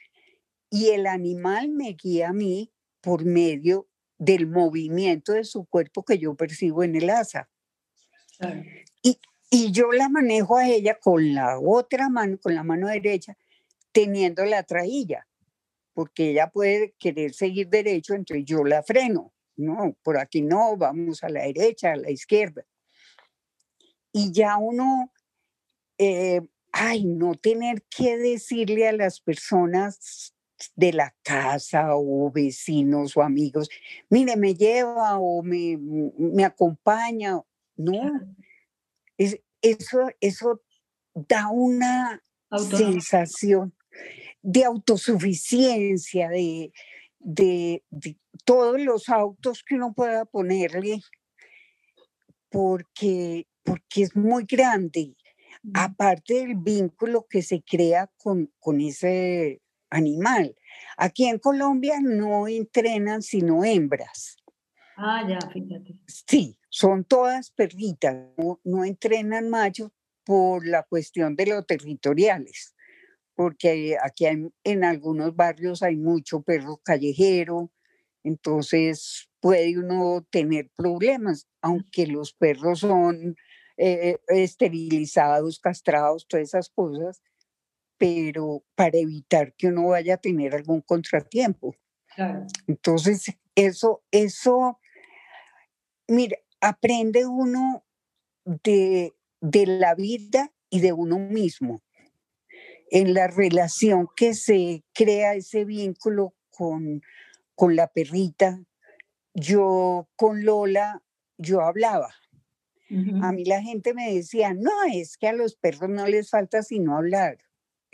y 0.69 0.89
el 0.89 1.07
animal 1.07 1.69
me 1.69 1.93
guía 1.93 2.27
a 2.27 2.33
mí 2.33 2.73
por 2.99 3.23
medio 3.23 3.87
del 4.17 4.47
movimiento 4.47 5.31
de 5.31 5.45
su 5.45 5.63
cuerpo 5.63 6.03
que 6.03 6.17
yo 6.17 6.35
percibo 6.35 6.83
en 6.83 6.97
el 6.97 7.09
asa. 7.09 7.49
Y, 9.01 9.17
y 9.49 9.71
yo 9.71 9.93
la 9.93 10.09
manejo 10.09 10.57
a 10.57 10.67
ella 10.67 10.99
con 10.99 11.33
la 11.33 11.57
otra 11.57 12.09
mano, 12.09 12.37
con 12.37 12.53
la 12.53 12.63
mano 12.63 12.89
derecha, 12.89 13.37
teniendo 13.93 14.43
la 14.43 14.63
trailla, 14.63 15.25
porque 15.93 16.31
ella 16.31 16.49
puede 16.49 16.95
querer 16.99 17.33
seguir 17.33 17.69
derecho, 17.69 18.13
entonces 18.13 18.43
yo 18.43 18.65
la 18.65 18.83
freno. 18.83 19.33
No, 19.55 19.95
por 20.03 20.17
aquí 20.17 20.41
no, 20.41 20.75
vamos 20.75 21.23
a 21.23 21.29
la 21.29 21.43
derecha, 21.43 21.93
a 21.93 21.95
la 21.95 22.11
izquierda. 22.11 22.65
Y 24.11 24.33
ya 24.33 24.57
uno, 24.57 25.13
eh, 25.97 26.41
ay, 26.73 27.05
no 27.05 27.35
tener 27.35 27.83
que 27.83 28.17
decirle 28.17 28.87
a 28.87 28.93
las 28.93 29.21
personas 29.21 30.33
de 30.75 30.91
la 30.91 31.15
casa 31.21 31.95
o 31.95 32.31
vecinos 32.31 33.15
o 33.15 33.21
amigos, 33.21 33.69
mire, 34.09 34.35
me 34.35 34.55
lleva 34.55 35.19
o 35.19 35.43
me, 35.43 35.77
me 35.77 36.43
acompaña. 36.43 37.39
No, 37.75 38.11
es, 39.17 39.39
eso, 39.61 40.09
eso 40.19 40.61
da 41.13 41.49
una 41.49 42.23
sensación 42.69 43.73
de 44.41 44.65
autosuficiencia, 44.65 46.29
de, 46.29 46.71
de, 47.19 47.83
todos 48.45 48.79
los 48.81 49.09
autos 49.09 49.63
que 49.63 49.75
uno 49.75 49.93
pueda 49.93 50.25
ponerle, 50.25 51.01
porque, 52.49 53.47
porque 53.63 54.03
es 54.03 54.15
muy 54.15 54.45
grande. 54.45 55.15
Aparte 55.73 56.33
del 56.33 56.55
vínculo 56.55 57.25
que 57.29 57.41
se 57.41 57.63
crea 57.63 58.11
con, 58.17 58.51
con 58.59 58.81
ese 58.81 59.61
animal. 59.89 60.55
Aquí 60.97 61.25
en 61.25 61.39
Colombia 61.39 61.99
no 62.01 62.47
entrenan 62.47 63.21
sino 63.21 63.63
hembras. 63.63 64.37
Ah, 64.97 65.25
ya, 65.27 65.39
fíjate. 65.51 65.95
Sí, 66.07 66.57
son 66.69 67.03
todas 67.03 67.51
perritas, 67.51 68.15
no, 68.63 68.83
entrenan 68.83 69.49
machos 69.49 69.91
por 70.23 70.65
la 70.67 70.83
cuestión 70.83 71.35
de 71.35 71.47
los 71.47 71.65
territoriales, 71.65 72.75
porque 73.35 73.97
aquí 74.01 74.25
en 74.25 74.83
algunos 74.83 75.35
barrios 75.35 75.81
hay 75.81 75.95
mucho 75.95 76.41
perro 76.41 76.79
callejero, 76.83 77.71
entonces 78.23 79.29
puede 79.39 79.77
uno 79.77 80.25
tener 80.29 80.69
problemas, 80.75 81.47
aunque 81.61 82.07
los 82.07 82.33
perros 82.33 82.79
son 82.79 83.35
eh, 83.77 84.17
esterilizados, 84.27 85.59
castrados, 85.59 86.27
todas 86.27 86.47
esas 86.47 86.69
cosas, 86.69 87.21
pero 87.97 88.63
para 88.75 88.97
evitar 88.97 89.53
que 89.53 89.67
uno 89.67 89.87
vaya 89.87 90.15
a 90.15 90.17
tener 90.17 90.55
algún 90.55 90.81
contratiempo. 90.81 91.75
Entonces, 92.67 93.25
eso, 93.55 94.03
eso, 94.11 94.79
mira, 96.07 96.37
aprende 96.61 97.25
uno 97.25 97.83
de, 98.45 99.13
de 99.41 99.65
la 99.65 99.95
vida 99.95 100.51
y 100.69 100.81
de 100.81 100.93
uno 100.93 101.17
mismo. 101.17 101.81
En 102.91 103.13
la 103.13 103.27
relación 103.27 104.07
que 104.15 104.33
se 104.35 104.83
crea 104.93 105.33
ese 105.33 105.65
vínculo 105.65 106.35
con, 106.51 107.01
con 107.55 107.75
la 107.75 107.87
perrita, 107.87 108.61
yo 109.33 110.07
con 110.15 110.45
Lola, 110.45 111.01
yo 111.37 111.61
hablaba. 111.61 112.13
A 113.21 113.31
mí 113.31 113.45
la 113.45 113.61
gente 113.61 113.93
me 113.93 114.13
decía, 114.13 114.53
no, 114.53 114.71
es 114.91 115.17
que 115.17 115.27
a 115.27 115.33
los 115.33 115.55
perros 115.55 115.89
no 115.89 116.05
les 116.07 116.29
falta 116.29 116.61
sino 116.63 116.97
hablar 116.97 117.37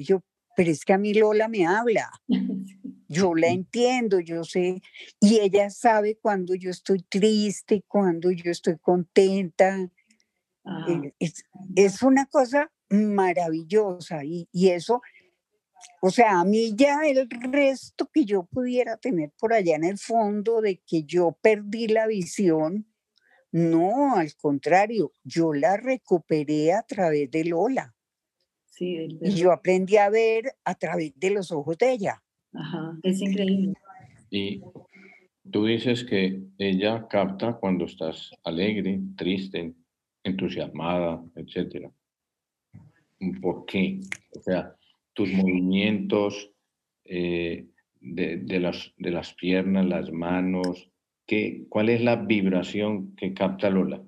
yo, 0.03 0.23
pero 0.55 0.71
es 0.71 0.85
que 0.85 0.93
a 0.93 0.97
mí 0.97 1.13
Lola 1.13 1.47
me 1.47 1.65
habla. 1.65 2.09
Yo 3.11 3.33
la 3.33 3.47
entiendo, 3.47 4.19
yo 4.19 4.43
sé, 4.43 4.83
y 5.19 5.39
ella 5.39 5.71
sabe 5.71 6.19
cuando 6.21 6.53
yo 6.53 6.69
estoy 6.69 7.01
triste, 7.01 7.83
cuando 7.87 8.29
yo 8.29 8.51
estoy 8.51 8.77
contenta. 8.77 9.89
Ah. 10.63 10.85
Eh, 11.19 11.31
es, 11.75 12.03
una 12.03 12.27
cosa 12.27 12.71
maravillosa 12.91 14.23
y, 14.23 14.47
y, 14.51 14.69
eso, 14.69 15.01
o 16.01 16.11
sea, 16.11 16.39
a 16.39 16.45
mí 16.45 16.75
ya 16.75 16.99
el 17.03 17.27
resto 17.51 18.07
que 18.13 18.25
yo 18.25 18.43
pudiera 18.43 18.95
tener 18.97 19.31
por 19.39 19.53
allá 19.53 19.75
en 19.75 19.85
el 19.85 19.97
fondo 19.97 20.61
de 20.61 20.77
que 20.77 21.01
yo 21.01 21.35
perdí 21.41 21.87
la 21.87 22.05
visión, 22.05 22.85
no, 23.51 24.15
al 24.15 24.35
contrario, 24.35 25.13
yo 25.23 25.53
la 25.53 25.77
recuperé 25.77 26.73
a 26.73 26.83
través 26.83 27.31
de 27.31 27.45
Lola. 27.45 27.95
Sí, 28.65 29.19
y 29.21 29.31
yo 29.31 29.51
aprendí 29.51 29.97
a 29.97 30.09
ver 30.09 30.53
a 30.63 30.75
través 30.75 31.11
de 31.19 31.31
los 31.31 31.51
ojos 31.51 31.77
de 31.77 31.91
ella. 31.91 32.23
Ajá, 32.53 32.97
es 33.03 33.21
increíble. 33.21 33.73
Y 34.29 34.61
tú 35.51 35.65
dices 35.65 36.03
que 36.03 36.41
ella 36.57 37.07
capta 37.09 37.53
cuando 37.53 37.85
estás 37.85 38.31
alegre, 38.43 39.01
triste, 39.17 39.73
entusiasmada, 40.23 41.23
etcétera. 41.35 41.91
¿Por 43.41 43.65
qué? 43.65 43.99
O 44.37 44.41
sea, 44.41 44.75
tus 45.13 45.31
movimientos 45.33 46.51
eh, 47.03 47.67
de, 47.99 48.37
de, 48.37 48.59
las, 48.59 48.93
de 48.97 49.11
las 49.11 49.33
piernas, 49.33 49.85
las 49.85 50.11
manos, 50.11 50.89
¿qué, 51.29 51.67
¿cuál 51.69 51.89
es 51.89 52.01
la 52.01 52.15
vibración 52.15 53.15
que 53.15 53.35
capta 53.35 53.69
Lola? 53.69 54.03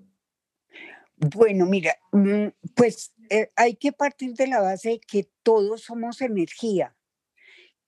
Bueno, 1.15 1.67
mira, 1.67 1.95
mm, 2.11 2.47
pues 2.75 3.13
eh, 3.29 3.51
hay 3.55 3.75
que 3.75 3.91
partir 3.91 4.33
de 4.33 4.47
la 4.47 4.59
base 4.59 4.89
de 4.89 4.99
que 4.99 5.29
todos 5.43 5.83
somos 5.83 6.19
energía. 6.21 6.95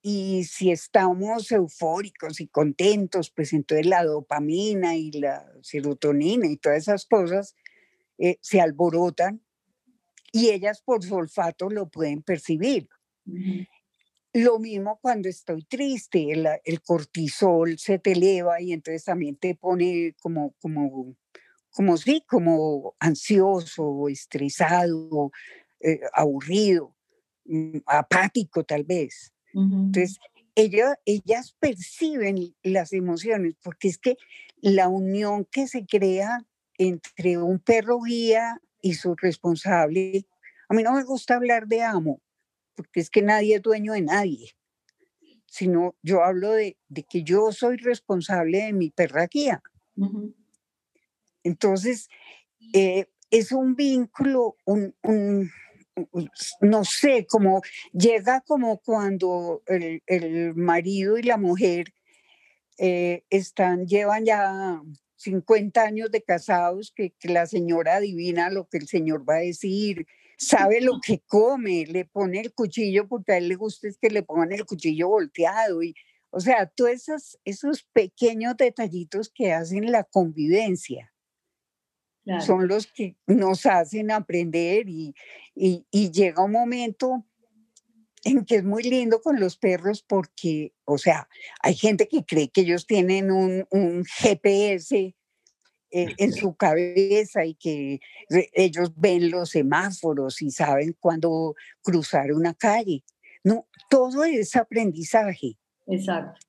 Y 0.00 0.44
si 0.44 0.70
estamos 0.70 1.50
eufóricos 1.50 2.40
y 2.40 2.46
contentos, 2.46 3.30
pues 3.30 3.52
entonces 3.52 3.86
la 3.86 4.04
dopamina 4.04 4.94
y 4.94 5.10
la 5.10 5.44
serotonina 5.62 6.46
y 6.46 6.56
todas 6.56 6.78
esas 6.78 7.04
cosas 7.04 7.56
eh, 8.18 8.36
se 8.40 8.60
alborotan 8.60 9.42
y 10.30 10.50
ellas 10.50 10.80
por 10.80 11.02
su 11.02 11.16
olfato 11.16 11.70
lo 11.70 11.88
pueden 11.88 12.22
percibir. 12.22 12.88
Lo 14.34 14.58
mismo 14.58 14.98
cuando 15.00 15.28
estoy 15.28 15.62
triste, 15.62 16.32
el, 16.32 16.48
el, 16.64 16.82
cortisol 16.82 17.78
se 17.78 18.00
te 18.00 18.12
eleva 18.12 18.60
y 18.60 18.72
entonces 18.72 19.04
también 19.04 19.36
te 19.36 19.54
pone 19.54 20.16
como, 20.20 20.56
como, 20.60 21.14
como 21.70 21.96
sí, 21.96 22.24
como 22.26 22.96
ansioso, 22.98 24.08
estresado, 24.08 25.30
eh, 25.78 26.00
aburrido, 26.12 26.96
mm, 27.44 27.78
apático 27.86 28.64
tal 28.64 28.82
vez. 28.82 29.32
Entonces, 29.52 30.18
ellas 30.56 31.54
perciben 31.60 32.56
las 32.64 32.92
emociones 32.92 33.54
porque 33.62 33.86
es 33.86 33.98
que 33.98 34.16
la 34.60 34.88
unión 34.88 35.46
que 35.48 35.68
se 35.68 35.86
crea 35.86 36.44
entre 36.76 37.38
un 37.38 37.60
perro 37.60 38.00
guía 38.00 38.60
y 38.80 38.94
su 38.94 39.14
responsable, 39.14 40.26
a 40.68 40.74
mí 40.74 40.82
no 40.82 40.92
me 40.94 41.04
gusta 41.04 41.36
hablar 41.36 41.68
de 41.68 41.82
amo, 41.82 42.20
porque 42.74 43.00
es 43.00 43.10
que 43.10 43.22
nadie 43.22 43.56
es 43.56 43.62
dueño 43.62 43.92
de 43.92 44.02
nadie, 44.02 44.56
sino 45.46 45.94
yo 46.02 46.24
hablo 46.24 46.52
de, 46.52 46.76
que 47.08 47.22
yo 47.22 47.52
soy 47.52 47.76
responsable 47.76 48.64
de 48.64 48.72
mi 48.72 48.90
perra 48.90 49.26
guía. 49.26 49.62
Entonces, 51.42 52.08
eh, 52.72 53.06
es 53.30 53.52
un 53.52 53.74
vínculo, 53.74 54.56
un, 54.64 55.50
no 56.60 56.84
sé, 56.84 57.26
como 57.28 57.62
llega 57.92 58.40
como 58.40 58.78
cuando 58.78 59.62
el, 59.66 60.54
marido 60.54 61.18
y 61.18 61.22
la 61.22 61.36
mujer 61.36 61.94
eh, 62.78 63.24
están, 63.30 63.86
llevan 63.86 64.24
ya 64.24 64.80
50 65.16 65.82
años 65.82 66.10
de 66.10 66.22
casados, 66.22 66.92
que, 66.94 67.14
la 67.22 67.46
señora 67.46 67.96
adivina 67.96 68.50
lo 68.50 68.68
que 68.68 68.78
el 68.78 68.88
señor 68.88 69.28
va 69.28 69.36
a 69.36 69.40
decir, 69.40 70.06
sabe 70.38 70.80
lo 70.80 71.00
que 71.00 71.20
come, 71.26 71.86
le 71.86 72.04
pone 72.04 72.40
el 72.40 72.52
cuchillo 72.52 73.08
porque 73.08 73.32
a 73.32 73.38
él 73.38 73.48
le 73.48 73.54
gusta 73.56 73.88
es 73.88 73.98
que 73.98 74.10
le 74.10 74.22
pongan 74.22 74.52
el 74.52 74.64
cuchillo 74.64 75.08
volteado 75.08 75.82
y, 75.82 75.94
o 76.30 76.40
sea, 76.40 76.66
todos 76.66 76.90
esos, 76.90 77.38
esos 77.44 77.84
pequeños 77.92 78.56
detallitos 78.56 79.30
que 79.32 79.52
hacen 79.52 79.90
la 79.90 80.04
convivencia. 80.04 81.10
Son 82.40 82.68
los 82.68 82.86
que 82.86 83.16
nos 83.26 83.66
hacen 83.66 84.10
aprender 84.10 84.88
y, 84.88 85.14
y, 85.54 86.10
llega 86.10 86.42
un 86.42 86.52
momento 86.52 87.26
en 88.24 88.46
que 88.46 88.56
es 88.56 88.64
muy 88.64 88.82
lindo 88.82 89.20
con 89.20 89.38
los 89.38 89.58
perros 89.58 90.02
porque, 90.02 90.72
o 90.86 90.96
sea, 90.96 91.28
hay 91.60 91.74
gente 91.74 92.08
que 92.08 92.24
cree 92.24 92.48
que 92.48 92.62
ellos 92.62 92.86
tienen 92.86 93.30
un, 93.30 93.66
un 93.70 94.06
GPS 94.06 95.14
en 96.18 96.32
su 96.32 96.54
cabeza 96.54 97.44
y 97.44 97.54
que 97.54 98.00
ellos 98.52 98.92
ven 98.96 99.30
los 99.30 99.50
semáforos 99.50 100.42
y 100.42 100.50
saben 100.50 100.96
cuándo 100.98 101.54
cruzar 101.82 102.32
una 102.32 102.54
calle. 102.54 103.04
No, 103.44 103.66
todo 103.88 104.24
es 104.24 104.56
aprendizaje. 104.56 105.56
Exacto. 105.86 106.40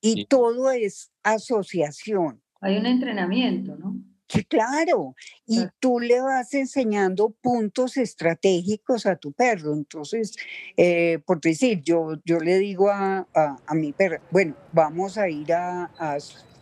Y 0.00 0.26
todo 0.26 0.70
es 0.70 1.10
asociación. 1.22 2.42
Hay 2.60 2.76
un 2.76 2.86
entrenamiento, 2.86 3.76
¿no? 3.76 3.96
Sí, 4.28 4.44
claro. 4.44 5.14
Y 5.46 5.66
tú 5.78 6.00
le 6.00 6.20
vas 6.20 6.52
enseñando 6.52 7.30
puntos 7.40 7.96
estratégicos 7.96 9.06
a 9.06 9.16
tu 9.16 9.32
perro. 9.32 9.72
Entonces, 9.72 10.34
eh, 10.76 11.20
por 11.24 11.40
decir, 11.40 11.82
yo, 11.82 12.16
yo 12.24 12.40
le 12.40 12.58
digo 12.58 12.90
a, 12.90 13.26
a, 13.34 13.74
mi 13.74 13.92
perro, 13.92 14.18
bueno, 14.30 14.56
vamos 14.72 15.16
a 15.16 15.28
ir 15.28 15.52
a, 15.52 15.84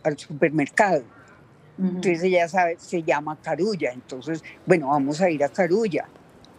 al 0.03 0.17
supermercado. 0.17 1.03
Entonces 1.77 2.23
ella 2.23 2.47
sabe, 2.47 2.77
se 2.79 3.03
llama 3.03 3.37
Carulla. 3.41 3.91
Entonces, 3.91 4.43
bueno, 4.65 4.87
vamos 4.87 5.21
a 5.21 5.29
ir 5.29 5.43
a 5.43 5.49
Carulla. 5.49 6.05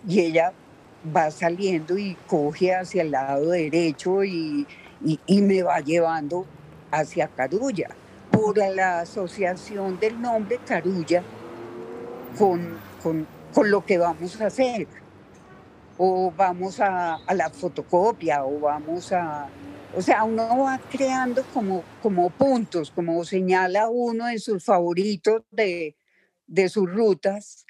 Y 0.07 0.21
ella 0.21 0.53
va 1.15 1.31
saliendo 1.31 1.97
y 1.99 2.17
coge 2.27 2.75
hacia 2.75 3.03
el 3.03 3.13
lado 3.13 3.51
derecho 3.51 4.25
y, 4.25 4.67
y, 5.05 5.21
y 5.27 5.43
me 5.43 5.63
va 5.63 5.81
llevando 5.81 6.47
hacia 6.91 7.29
Carulla 7.29 7.89
por 8.31 8.59
la 8.59 9.01
asociación 9.01 9.99
del 9.99 10.21
nombre 10.21 10.59
Carulla 10.67 11.23
con, 12.39 12.79
con, 13.03 13.27
con, 13.55 13.71
lo 13.71 13.85
que 13.85 13.99
vamos 13.99 14.41
a 14.41 14.47
hacer. 14.47 14.87
O 15.99 16.31
vamos 16.37 16.79
a, 16.81 17.15
a, 17.15 17.35
la 17.35 17.49
fotocopia, 17.49 18.45
o 18.45 18.61
vamos 18.61 19.13
a... 19.13 19.49
O 19.97 20.03
sea, 20.03 20.25
uno 20.25 20.59
va 20.59 20.79
creando 20.91 21.43
como, 21.55 21.83
como 22.03 22.29
puntos, 22.31 22.91
como 22.91 23.25
señala 23.25 23.89
uno 23.89 24.29
en 24.29 24.39
sus 24.39 24.63
favoritos 24.63 25.43
de, 25.51 25.97
de 26.47 26.69
sus 26.69 26.91
rutas. 26.91 27.65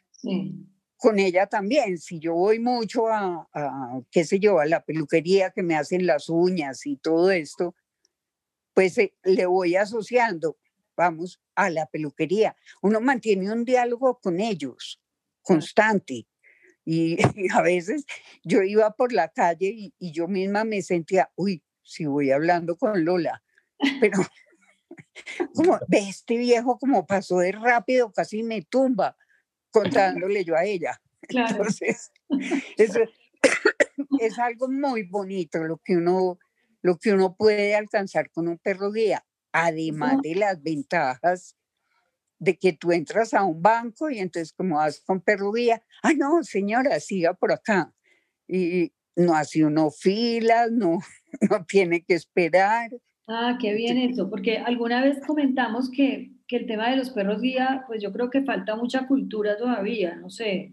Con 0.97 1.21
ella 1.21 1.47
también, 1.47 1.99
si 1.99 2.19
yo 2.19 2.35
voy 2.35 2.59
mucho 2.59 3.07
a, 3.09 3.49
a, 3.53 4.01
qué 4.11 4.25
sé 4.25 4.41
yo, 4.41 4.59
a 4.59 4.67
la 4.67 4.85
peluquería 4.85 5.51
que 5.51 5.63
me 5.63 5.77
hacen 5.77 6.05
las 6.05 6.29
uñas 6.29 6.85
y 6.85 6.97
todo 6.97 7.31
esto, 7.31 7.77
pues 8.75 8.99
eh, 8.99 9.15
le 9.23 9.47
voy 9.47 9.77
asociando, 9.77 10.59
vamos 10.97 11.41
a 11.55 11.71
la 11.71 11.87
peluquería. 11.87 12.57
Uno 12.83 13.01
mantiene 13.01 13.53
un 13.53 13.65
diálogo 13.65 14.19
con 14.19 14.41
ellos 14.41 15.01
constante. 15.43 16.27
Y, 16.85 17.17
a 17.55 17.63
veces 17.63 18.05
yo 18.45 18.63
iba 18.63 18.91
por 18.95 19.13
la 19.13 19.29
calle 19.29 19.93
y, 19.99 20.13
yo 20.13 20.29
misma 20.29 20.65
me 20.65 20.83
sentía, 20.83 21.31
uy, 21.37 21.63
si 21.87 22.05
voy 22.05 22.31
hablando 22.31 22.77
con 22.77 23.05
Lola, 23.05 23.43
pero 24.01 24.19
como 25.55 25.79
ve 25.89 26.09
este 26.09 26.37
viejo 26.37 26.79
como 26.79 27.07
pasó 27.07 27.39
de 27.39 27.53
rápido, 27.53 28.13
casi 28.13 28.43
me 28.43 28.63
tumba 28.63 29.17
contándole 29.71 30.45
yo 30.45 30.57
a 30.57 30.65
ella. 30.65 31.01
Entonces, 31.29 32.11
es 34.21 34.39
algo 34.39 34.69
muy 34.69 35.03
bonito 35.03 35.59
lo 35.65 35.79
que 35.79 35.97
uno 35.97 36.39
lo 36.83 36.99
que 36.99 37.13
uno 37.13 37.35
puede 37.35 37.75
alcanzar 37.75 38.31
con 38.31 38.47
un 38.47 38.59
perro 38.59 38.93
guía, 38.93 39.27
además 39.51 40.19
de 40.23 40.37
las 40.37 40.63
ventajas 40.63 41.57
de 42.39 42.57
que 42.59 42.75
tú 42.75 42.93
entras 42.93 43.35
a 43.35 43.43
un 43.43 43.61
banco 43.61 44.09
y 44.09 44.21
entonces 44.21 44.53
como 44.53 44.77
vas 44.77 45.01
con 45.01 45.21
perro 45.21 45.51
guía, 45.51 45.83
ah, 46.05 46.13
no, 46.13 46.45
señora, 46.45 47.01
siga 47.01 47.35
por 47.35 47.51
acá. 47.51 47.93
Y 48.47 48.93
no 49.17 49.35
hace 49.35 49.65
uno 49.65 49.91
filas, 49.91 50.71
no, 50.71 50.99
no 51.51 51.65
tiene 51.67 52.03
que 52.03 52.15
esperar. 52.15 52.91
Ah, 53.27 53.59
qué 53.61 53.75
bien 53.75 53.99
eso, 53.99 54.31
porque 54.31 54.59
alguna 54.59 55.03
vez 55.03 55.19
comentamos 55.27 55.91
que, 55.91 56.31
que 56.47 56.57
el 56.57 56.67
tema 56.67 56.91
de 56.91 56.97
los 56.97 57.11
perros 57.11 57.41
guía, 57.41 57.85
pues 57.89 58.01
yo 58.01 58.13
creo 58.13 58.31
que 58.31 58.45
falta 58.45 58.77
mucha 58.77 59.09
cultura 59.09 59.57
todavía, 59.57 60.15
no 60.15 60.31
sé, 60.31 60.73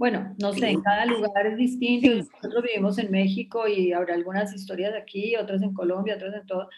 bueno, 0.00 0.34
no 0.40 0.54
sé, 0.54 0.70
en 0.70 0.80
cada 0.80 1.04
lugar 1.04 1.46
es 1.46 1.58
distinto. 1.58 2.08
Nosotros 2.08 2.62
vivimos 2.62 2.96
en 2.96 3.10
México 3.10 3.68
y 3.68 3.92
habrá 3.92 4.14
algunas 4.14 4.54
historias 4.54 4.94
aquí, 4.94 5.36
otras 5.36 5.60
en 5.60 5.74
Colombia, 5.74 6.14
otras 6.14 6.34
en 6.36 6.46
todo. 6.46 6.70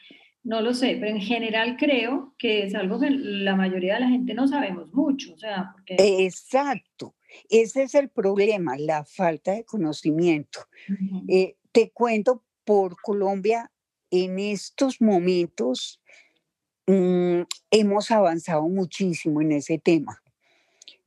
No 0.42 0.60
lo 0.60 0.74
sé, 0.74 0.96
pero 0.98 1.12
en 1.12 1.20
general 1.20 1.76
creo 1.76 2.34
que 2.36 2.64
es 2.64 2.74
algo 2.74 2.98
que 2.98 3.10
la 3.10 3.54
mayoría 3.54 3.94
de 3.94 4.00
la 4.00 4.08
gente 4.08 4.34
no 4.34 4.48
sabemos 4.48 4.92
mucho. 4.92 5.34
O 5.34 5.38
sea, 5.38 5.70
porque... 5.72 5.94
Exacto. 6.00 7.14
Ese 7.48 7.82
es 7.82 7.94
el 7.94 8.08
problema, 8.08 8.76
la 8.78 9.04
falta 9.04 9.52
de 9.52 9.64
conocimiento. 9.64 10.60
Eh, 11.28 11.56
te 11.72 11.90
cuento, 11.90 12.44
por 12.64 12.96
Colombia, 13.00 13.70
en 14.10 14.38
estos 14.38 15.00
momentos 15.00 16.00
mm, 16.86 17.42
hemos 17.70 18.10
avanzado 18.10 18.68
muchísimo 18.68 19.40
en 19.40 19.52
ese 19.52 19.78
tema. 19.78 20.22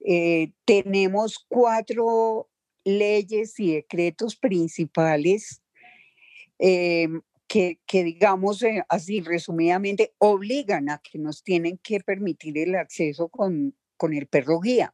Eh, 0.07 0.51
tenemos 0.65 1.43
cuatro 1.47 2.49
leyes 2.83 3.59
y 3.59 3.73
decretos 3.73 4.35
principales 4.35 5.61
eh, 6.59 7.07
que, 7.47 7.79
que, 7.85 8.03
digamos 8.03 8.61
eh, 8.63 8.83
así 8.89 9.21
resumidamente, 9.21 10.13
obligan 10.19 10.89
a 10.89 10.99
que 10.99 11.17
nos 11.17 11.43
tienen 11.43 11.77
que 11.79 11.99
permitir 11.99 12.57
el 12.57 12.75
acceso 12.75 13.29
con, 13.29 13.75
con 13.97 14.13
el 14.13 14.27
perro 14.27 14.59
guía. 14.59 14.93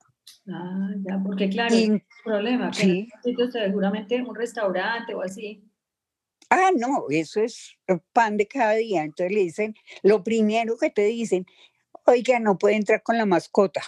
Ah, 0.54 0.90
ya, 0.98 1.22
porque 1.24 1.50
claro, 1.50 1.76
es 1.76 1.90
un 1.90 2.04
problema. 2.24 2.72
Que 2.72 2.78
sí. 2.78 3.10
seguramente 3.52 4.22
un 4.22 4.36
restaurante 4.36 5.14
o 5.14 5.22
así. 5.22 5.64
Ah, 6.50 6.72
no, 6.76 7.06
eso 7.10 7.42
es 7.42 7.78
pan 8.12 8.38
de 8.38 8.48
cada 8.48 8.74
día. 8.74 9.04
Entonces 9.04 9.34
le 9.34 9.42
dicen, 9.42 9.76
lo 10.04 10.24
primero 10.24 10.78
que 10.78 10.90
te 10.90 11.06
dicen, 11.06 11.46
oiga, 12.06 12.40
no 12.40 12.58
puede 12.58 12.76
entrar 12.76 13.02
con 13.04 13.18
la 13.18 13.26
mascota. 13.26 13.82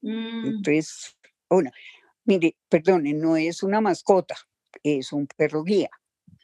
Mm. 0.00 0.46
Entonces, 0.46 1.16
bueno, 1.48 1.70
mire, 2.24 2.56
perdone, 2.68 3.12
no 3.14 3.36
es 3.36 3.62
una 3.62 3.80
mascota, 3.80 4.34
es 4.82 5.12
un 5.12 5.26
perro 5.26 5.62
guía. 5.62 5.90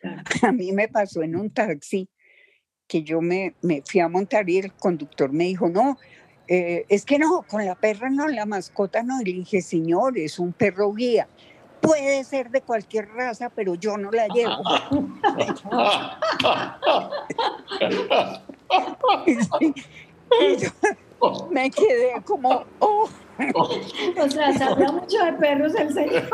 A 0.43 0.53
mí 0.53 0.73
me 0.73 0.89
pasó 0.89 1.23
en 1.23 1.35
un 1.35 1.51
taxi 1.51 2.09
que 2.87 3.03
yo 3.03 3.21
me, 3.21 3.55
me 3.63 3.83
fui 3.85 4.01
a 4.01 4.09
montar 4.09 4.49
y 4.49 4.59
el 4.59 4.73
conductor 4.75 5.33
me 5.33 5.45
dijo, 5.45 5.69
no, 5.69 5.99
eh, 6.49 6.87
es 6.89 7.05
que 7.05 7.19
no, 7.19 7.43
con 7.43 7.65
la 7.65 7.75
perra 7.75 8.09
no, 8.09 8.27
la 8.27 8.47
mascota 8.47 9.03
no. 9.03 9.21
Y 9.21 9.27
le 9.27 9.33
dije, 9.33 9.61
señor, 9.61 10.17
es 10.19 10.39
un 10.39 10.55
perro 10.55 10.95
guía. 10.95 11.29
Puede 11.81 12.25
ser 12.25 12.51
de 12.51 12.63
cualquier 12.63 13.09
raza, 13.11 13.51
pero 13.51 13.75
yo 13.75 13.99
no 13.99 14.11
la 14.11 14.27
llevo. 14.29 14.57
me 21.51 21.71
quedé 21.71 22.15
como, 22.25 22.65
oh. 22.81 23.09
O 24.21 24.31
sea, 24.31 24.53
sabía 24.59 24.91
mucho 24.91 25.25
de 25.25 25.33
perros 25.35 25.73
el 25.77 25.95
señor. 25.95 26.29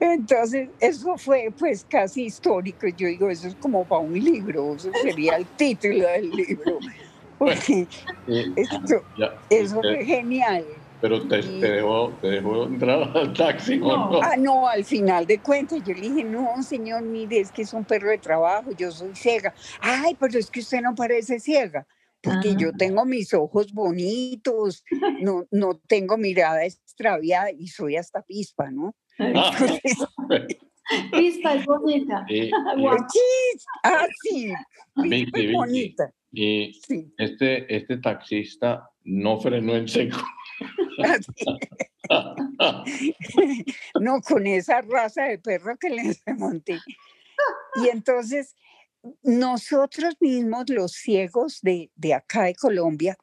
Entonces, 0.00 0.68
eso 0.78 1.16
fue 1.16 1.52
pues 1.58 1.84
casi 1.88 2.26
histórico. 2.26 2.86
Yo 2.88 3.08
digo, 3.08 3.30
eso 3.30 3.48
es 3.48 3.54
como 3.56 3.84
para 3.84 4.02
un 4.02 4.14
libro, 4.14 4.74
eso 4.74 4.90
sería 5.02 5.36
el 5.36 5.46
título 5.46 6.06
del 6.06 6.30
libro. 6.30 6.78
Porque 7.38 7.86
eso 9.50 9.80
fue 9.80 10.04
genial. 10.04 10.64
Pero 11.00 11.20
te, 11.28 11.42
te, 11.42 11.70
dejó, 11.70 12.12
te, 12.22 12.38
entrar 12.38 13.10
al 13.16 13.34
taxi. 13.34 13.76
No. 13.76 14.22
Ah, 14.22 14.36
no, 14.38 14.66
al 14.66 14.84
final 14.84 15.26
de 15.26 15.38
cuentas 15.38 15.82
yo 15.84 15.92
le 15.92 16.00
dije, 16.00 16.24
no, 16.24 16.62
señor, 16.62 17.02
mire, 17.02 17.40
es 17.40 17.52
que 17.52 17.62
es 17.62 17.74
un 17.74 17.84
perro 17.84 18.08
de 18.08 18.18
trabajo, 18.18 18.70
yo 18.76 18.90
soy 18.90 19.14
ciega. 19.14 19.52
Ay, 19.80 20.16
pero 20.18 20.38
es 20.38 20.50
que 20.50 20.60
usted 20.60 20.80
no 20.80 20.94
parece 20.94 21.40
ciega 21.40 21.86
porque 22.24 22.56
yo 22.56 22.70
ah. 22.70 22.76
tengo 22.76 23.04
mis 23.04 23.34
ojos 23.34 23.72
bonitos, 23.72 24.82
no, 25.20 25.46
no 25.50 25.78
tengo 25.86 26.16
mirada 26.16 26.64
extraviada 26.64 27.50
y 27.50 27.68
soy 27.68 27.96
hasta 27.96 28.22
pispa, 28.22 28.70
¿no? 28.70 28.94
Ah. 29.18 29.52
pispa 31.12 31.54
es 31.54 31.66
bonita. 31.66 32.26
Ah, 33.82 34.06
sí, 34.22 34.52
pispa 35.02 35.38
bonita. 35.52 36.12
Y 36.34 36.80
este, 37.16 37.74
este 37.74 37.98
taxista 37.98 38.90
no 39.04 39.40
frenó 39.40 39.76
en 39.76 39.88
seco. 39.88 40.18
no, 44.00 44.20
con 44.20 44.46
esa 44.46 44.82
raza 44.82 45.24
de 45.24 45.38
perro 45.38 45.76
que 45.78 45.90
les 45.90 46.22
monté. 46.36 46.78
Y 47.76 47.88
entonces 47.88 48.54
nosotros 49.22 50.16
mismos, 50.20 50.64
los 50.68 50.92
ciegos 50.92 51.60
de, 51.62 51.90
de 51.94 52.14
acá 52.14 52.44
de 52.44 52.54
Colombia, 52.54 53.16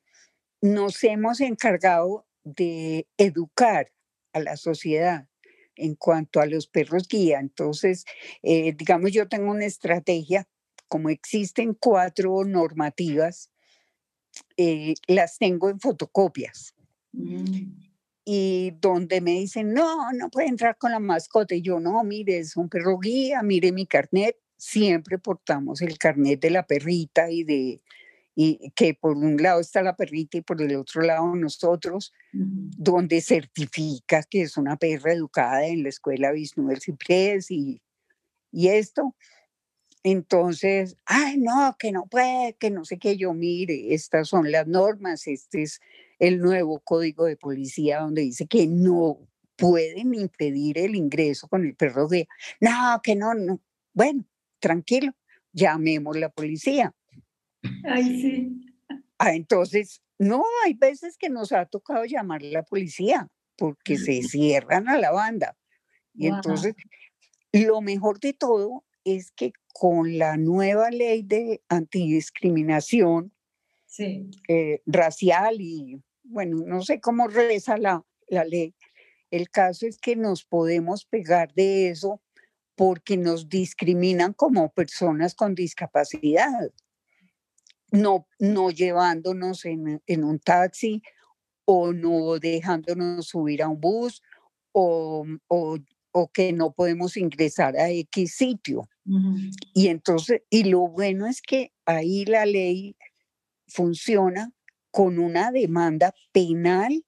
nos 0.62 1.04
hemos 1.04 1.42
encargado 1.42 2.28
de 2.44 3.08
educar 3.18 3.92
a 4.34 4.40
la 4.40 4.58
sociedad 4.58 5.28
en 5.76 5.96
cuanto 5.96 6.40
a 6.40 6.46
los 6.46 6.68
perros 6.68 7.08
guía. 7.08 7.40
Entonces, 7.40 8.06
eh, 8.44 8.74
digamos, 8.74 9.12
yo 9.12 9.28
tengo 9.28 9.52
una 9.52 9.66
estrategia, 9.66 10.48
como 10.92 11.10
existen 11.10 11.74
cuatro 11.74 12.44
normativas, 12.44 13.50
eh, 14.58 14.94
las 15.08 15.38
tengo 15.38 15.70
en 15.70 15.80
fotocopias. 15.80 16.76
Mm. 17.14 17.46
Y 18.26 18.72
donde 18.82 19.22
me 19.22 19.32
dicen, 19.32 19.74
no, 19.74 20.12
no 20.12 20.30
puede 20.30 20.50
entrar 20.50 20.78
con 20.78 20.92
la 20.92 21.00
mascota. 21.00 21.56
Y 21.56 21.62
yo, 21.62 21.80
no, 21.80 22.04
mire, 22.04 22.40
es 22.40 22.58
un 22.58 22.68
perro 22.68 23.00
guía, 23.00 23.42
mire 23.42 23.72
mi 23.72 23.88
carnet, 23.88 24.36
siempre 24.58 25.18
portamos 25.18 25.82
el 25.82 25.98
carnet 25.98 26.42
de 26.42 26.50
la 26.50 26.68
perrita 26.68 27.32
y 27.32 27.46
de 27.46 27.82
y 28.36 28.72
que 28.76 28.94
por 28.94 29.18
un 29.18 29.38
lado 29.38 29.60
está 29.60 29.82
la 29.84 29.96
perrita 29.96 30.38
y 30.38 30.42
por 30.42 30.62
el 30.62 30.76
otro 30.76 31.02
lado 31.02 31.36
nosotros, 31.36 32.14
donde 32.32 33.22
certifica 33.22 34.24
que 34.24 34.42
es 34.44 34.56
una 34.56 34.78
perra 34.78 35.14
educada 35.14 35.68
en 35.68 35.84
la 35.84 35.90
escuela 35.90 36.32
Visnuel 36.32 36.82
Ciprés 36.82 37.52
y, 37.52 37.82
y 38.52 38.70
esto. 38.70 39.16
Entonces, 40.04 40.98
ay, 41.06 41.38
no, 41.38 41.76
que 41.78 41.92
no 41.92 42.08
puede, 42.08 42.54
que 42.54 42.72
no 42.72 42.86
sé 42.86 42.98
qué, 42.98 43.18
yo 43.18 43.34
mire, 43.34 43.94
estas 43.94 44.30
son 44.30 44.52
las 44.52 44.68
normas, 44.68 45.28
este 45.28 45.64
es 45.64 45.80
el 46.18 46.40
nuevo 46.40 46.80
código 46.80 47.26
de 47.26 47.38
policía 47.38 48.00
donde 48.00 48.24
dice 48.24 48.48
que 48.48 48.68
no 48.68 49.20
pueden 49.56 50.16
impedir 50.16 50.80
el 50.80 50.96
ingreso 50.96 51.48
con 51.48 51.66
el 51.66 51.76
perro 51.76 52.08
de, 52.08 52.28
no, 52.60 53.00
que 53.04 53.16
no, 53.16 53.36
no. 53.36 53.62
Bueno, 53.94 54.26
tranquilo, 54.60 55.14
llamemos 55.54 56.18
la 56.18 56.30
policía. 56.30 56.96
Ay, 57.84 58.22
sí. 58.22 58.66
Ah, 59.20 59.36
entonces, 59.36 60.02
no, 60.18 60.44
hay 60.66 60.74
veces 60.74 61.16
que 61.16 61.30
nos 61.30 61.52
ha 61.52 61.66
tocado 61.66 62.06
llamar 62.06 62.42
la 62.42 62.64
policía 62.64 63.28
porque 63.56 63.98
se 63.98 64.24
cierran 64.24 64.90
a 64.90 64.98
la 64.98 65.12
banda. 65.12 65.56
Y 66.16 66.26
entonces, 66.28 66.74
lo 67.52 67.82
mejor 67.82 68.20
de 68.20 68.34
todo 68.34 68.84
es 69.04 69.32
que 69.32 69.54
con 69.74 70.18
la 70.18 70.38
nueva 70.38 70.90
ley 70.90 71.24
de 71.24 71.62
antidiscriminación 71.70 73.34
eh, 73.98 74.82
racial 74.86 75.60
y, 75.60 76.02
bueno, 76.24 76.58
no 76.66 76.82
sé 76.82 77.02
cómo 77.02 77.28
reza 77.28 77.78
la, 77.78 78.06
la 78.28 78.46
ley, 78.46 78.74
el 79.32 79.50
caso 79.50 79.86
es 79.86 79.98
que 79.98 80.16
nos 80.16 80.46
podemos 80.46 81.06
pegar 81.06 81.54
de 81.54 81.90
eso 81.90 82.22
porque 82.76 83.18
nos 83.18 83.50
discriminan 83.50 84.34
como 84.34 84.72
personas 84.72 85.36
con 85.36 85.56
discapacidad, 85.56 86.72
no, 87.92 88.28
no 88.40 88.72
llevándonos 88.72 89.66
en, 89.66 90.02
un 90.24 90.40
taxi 90.40 91.02
o 91.66 91.94
no 91.94 92.40
dejándonos 92.40 93.28
subir 93.28 93.62
a 93.62 93.68
un 93.68 93.80
bus 93.80 94.24
o, 94.72 95.26
que 96.34 96.54
no 96.54 96.72
podemos 96.72 97.18
ingresar 97.18 97.78
a 97.78 97.90
X 97.90 98.36
sitio. 98.36 98.88
Y 99.74 99.88
entonces, 99.88 100.42
y 100.50 100.66
lo 100.66 100.88
bueno 100.88 101.26
es 101.28 101.42
que 101.42 101.74
ahí 101.86 102.26
la 102.26 102.46
ley 102.46 102.96
funciona 103.68 104.52
con 104.92 105.20
una 105.20 105.52
demanda 105.52 106.14
penal 106.32 107.04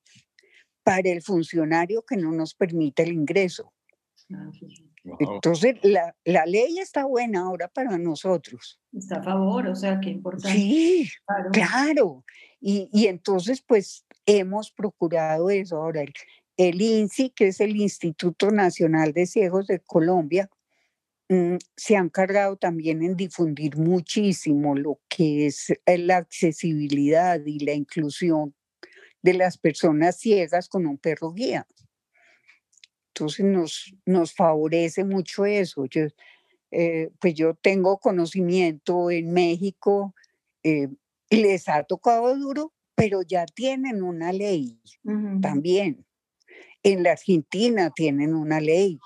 para 0.83 1.09
el 1.09 1.21
funcionario 1.21 2.03
que 2.03 2.17
no 2.17 2.31
nos 2.31 2.55
permite 2.55 3.03
el 3.03 3.13
ingreso. 3.13 3.73
Ah, 4.33 4.49
entonces, 5.19 5.75
la, 5.83 6.15
la, 6.23 6.45
ley 6.45 6.79
está 6.79 7.05
buena 7.05 7.41
ahora 7.41 7.67
para 7.67 7.97
nosotros. 7.97 8.79
Está 8.93 9.17
a 9.17 9.23
favor, 9.23 9.67
o 9.67 9.75
sea, 9.75 9.99
qué 9.99 10.09
importante. 10.09 10.57
Sí, 10.57 11.09
claro. 11.51 12.23
Y, 12.61 12.89
y, 12.93 13.07
entonces, 13.07 13.61
pues, 13.61 14.05
hemos 14.25 14.71
procurado 14.71 15.49
eso. 15.49 15.75
Ahora, 15.77 16.01
el, 16.01 16.13
el, 16.57 16.81
INSI, 16.81 17.31
que 17.31 17.47
es 17.47 17.59
el 17.59 17.75
Instituto 17.75 18.51
Nacional 18.51 19.13
de 19.13 19.25
Ciegos 19.25 19.67
de 19.67 19.79
Colombia, 19.79 20.49
mm, 21.29 21.55
se 21.75 21.95
ha 21.95 21.99
encargado 21.99 22.57
también 22.57 23.01
en 23.03 23.15
difundir 23.15 23.77
muchísimo 23.77 24.75
lo 24.75 24.99
que 25.07 25.47
es 25.47 25.71
eh, 25.71 25.97
la 25.97 26.17
accesibilidad 26.17 27.39
y 27.45 27.59
la 27.59 27.73
inclusión 27.73 28.53
de 29.21 29.33
las 29.33 29.57
personas 29.57 30.17
ciegas 30.17 30.67
con 30.67 30.85
un 30.85 30.97
perro 30.97 31.31
guía. 31.31 31.65
Entonces 33.09 33.45
nos, 33.45 33.93
nos 34.05 34.33
favorece 34.33 35.03
mucho 35.05 35.45
eso. 35.45 35.85
Yo, 35.85 36.07
eh, 36.71 37.11
pues 37.19 37.35
yo 37.35 37.53
tengo 37.53 37.99
conocimiento 37.99 39.11
en 39.11 39.31
México, 39.31 40.15
eh, 40.63 40.89
les 41.29 41.69
ha 41.69 41.83
tocado 41.83 42.35
duro, 42.35 42.73
pero 42.95 43.21
ya 43.21 43.45
tienen 43.45 44.03
una 44.03 44.31
ley 44.33 44.79
también. 45.41 46.05
En 46.83 47.03
la 47.03 47.11
Argentina 47.13 47.91
tienen 47.95 48.35
una 48.35 48.59
ley. 48.59 48.99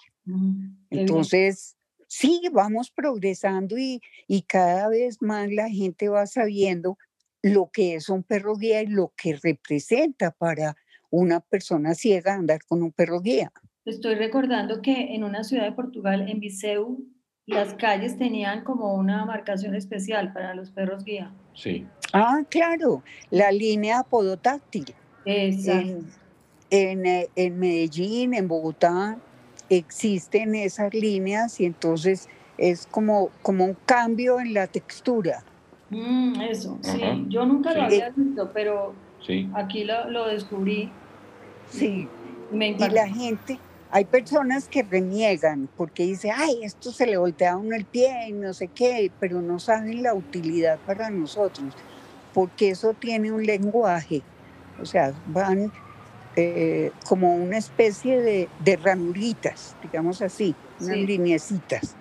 Entonces, 0.90 1.78
sí, 2.08 2.42
vamos 2.52 2.92
progresando 2.92 3.78
y, 3.78 4.02
y 4.28 4.42
cada 4.42 4.90
vez 4.90 5.22
más 5.22 5.52
la 5.52 5.70
gente 5.70 6.10
va 6.10 6.26
sabiendo 6.26 6.98
lo 7.42 7.70
que 7.72 7.96
es 7.96 8.10
un 8.10 8.24
perro 8.24 8.56
guía 8.56 8.82
y 8.82 8.88
lo 8.88 9.14
que 9.16 9.38
representa 9.42 10.32
para 10.32 10.76
una 11.10 11.40
persona 11.40 11.94
ciega 11.94 12.34
andar 12.34 12.60
con 12.68 12.84
un 12.84 12.92
perro 12.92 13.22
guía. 13.22 13.52
Estoy 13.86 14.16
recordando 14.16 14.82
que 14.82 15.16
en 15.16 15.24
una 15.24 15.44
ciudad 15.44 15.64
de 15.64 15.72
Portugal, 15.72 16.30
en 16.30 16.40
Viseu, 16.40 17.06
las 17.46 17.74
calles 17.76 18.18
tenían 18.18 18.66
como 18.66 18.94
una 18.96 19.26
marcación 19.26 19.74
especial 19.76 20.34
para 20.34 20.54
los 20.54 20.72
perros 20.72 21.06
guía. 21.06 21.34
Sí. 21.54 21.88
Ah, 22.12 22.44
claro, 22.50 23.04
la 23.30 23.52
línea 23.52 24.04
podotáctil. 24.04 24.94
Exacto. 25.26 25.94
Eh, 25.94 26.02
en, 26.70 27.60
Medellín, 27.60 28.34
en 28.34 28.48
Bogotá, 28.48 29.18
existen 29.70 30.56
esas 30.56 30.94
líneas 30.94 31.60
y 31.60 31.66
entonces 31.66 32.30
es 32.58 32.88
como, 32.88 33.30
como 33.42 33.66
un 33.66 33.78
cambio 33.86 34.40
en 34.40 34.54
la 34.54 34.68
textura. 34.68 35.44
Mm, 35.90 36.42
eso, 36.42 36.78
sí. 36.82 37.26
Yo 37.30 37.46
nunca 37.46 37.74
lo 37.74 37.84
había 37.84 38.10
visto, 38.10 38.52
pero 38.54 38.94
Sí. 39.26 39.50
Aquí 39.54 39.84
lo, 39.84 40.10
lo 40.10 40.28
descubrí. 40.28 40.92
Sí. 41.70 42.08
Me 42.52 42.70
y 42.70 42.78
la 42.78 43.08
gente, 43.10 43.60
hay 43.92 44.06
personas 44.06 44.70
que 44.70 44.84
reniegan 44.84 45.68
porque 45.76 46.04
dice, 46.04 46.32
ay, 46.32 46.60
esto 46.64 46.92
se 46.92 47.06
le 47.06 47.18
voltea 47.18 47.54
a 47.54 47.58
uno 47.58 47.76
el 47.76 47.84
pie 47.84 48.30
y 48.30 48.32
no 48.32 48.54
sé 48.54 48.70
qué, 48.70 49.12
pero 49.20 49.42
no 49.42 49.60
saben 49.60 50.02
la 50.02 50.14
utilidad 50.14 50.80
para 50.86 51.10
nosotros, 51.10 51.74
porque 52.34 52.70
eso 52.70 52.94
tiene 52.94 53.34
un 53.34 53.46
lenguaje, 53.46 54.22
o 54.82 54.86
sea, 54.86 55.14
van 55.28 55.74
eh, 56.40 56.92
como 57.10 57.36
una 57.36 57.58
especie 57.58 58.22
de, 58.22 58.48
de, 58.64 58.76
ranuritas, 58.76 59.76
digamos 59.82 60.22
así, 60.22 60.54
unas 60.80 60.98
lineecitas. 60.98 61.96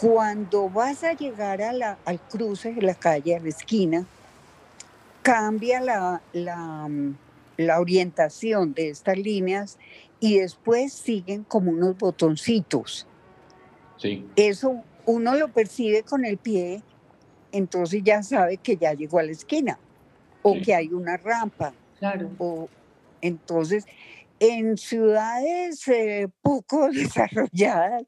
Cuando 0.00 0.70
vas 0.70 1.04
a 1.04 1.12
llegar 1.12 1.60
a 1.60 1.74
la, 1.74 1.98
al 2.06 2.18
cruce 2.20 2.72
de 2.72 2.80
la 2.80 2.94
calle, 2.94 3.36
a 3.36 3.40
la 3.40 3.50
esquina, 3.50 4.06
cambia 5.20 5.82
la, 5.82 6.22
la, 6.32 6.88
la 7.58 7.80
orientación 7.80 8.72
de 8.72 8.88
estas 8.88 9.18
líneas 9.18 9.76
y 10.20 10.38
después 10.38 10.94
siguen 10.94 11.44
como 11.44 11.70
unos 11.70 11.98
botoncitos. 11.98 13.06
Sí. 13.98 14.26
Eso 14.36 14.82
uno 15.04 15.34
lo 15.34 15.48
percibe 15.48 16.02
con 16.02 16.24
el 16.24 16.38
pie, 16.38 16.82
entonces 17.52 18.00
ya 18.02 18.22
sabe 18.22 18.56
que 18.56 18.78
ya 18.78 18.94
llegó 18.94 19.18
a 19.18 19.22
la 19.22 19.32
esquina 19.32 19.78
o 20.40 20.54
que 20.64 20.74
hay 20.74 20.88
una 20.88 21.18
rampa. 21.18 21.74
Claro. 21.98 22.30
O, 22.38 22.70
entonces, 23.24 23.86
en 24.38 24.76
ciudades 24.76 25.88
eh, 25.88 26.28
poco 26.42 26.88
desarrolladas, 26.92 28.04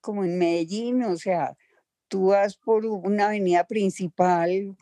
como 0.00 0.24
en 0.24 0.38
Medellín, 0.38 1.02
o 1.04 1.16
sea, 1.16 1.56
tú 2.08 2.28
vas 2.28 2.56
por 2.56 2.84
una 2.84 3.26
avenida 3.26 3.64
principal, 3.64 4.76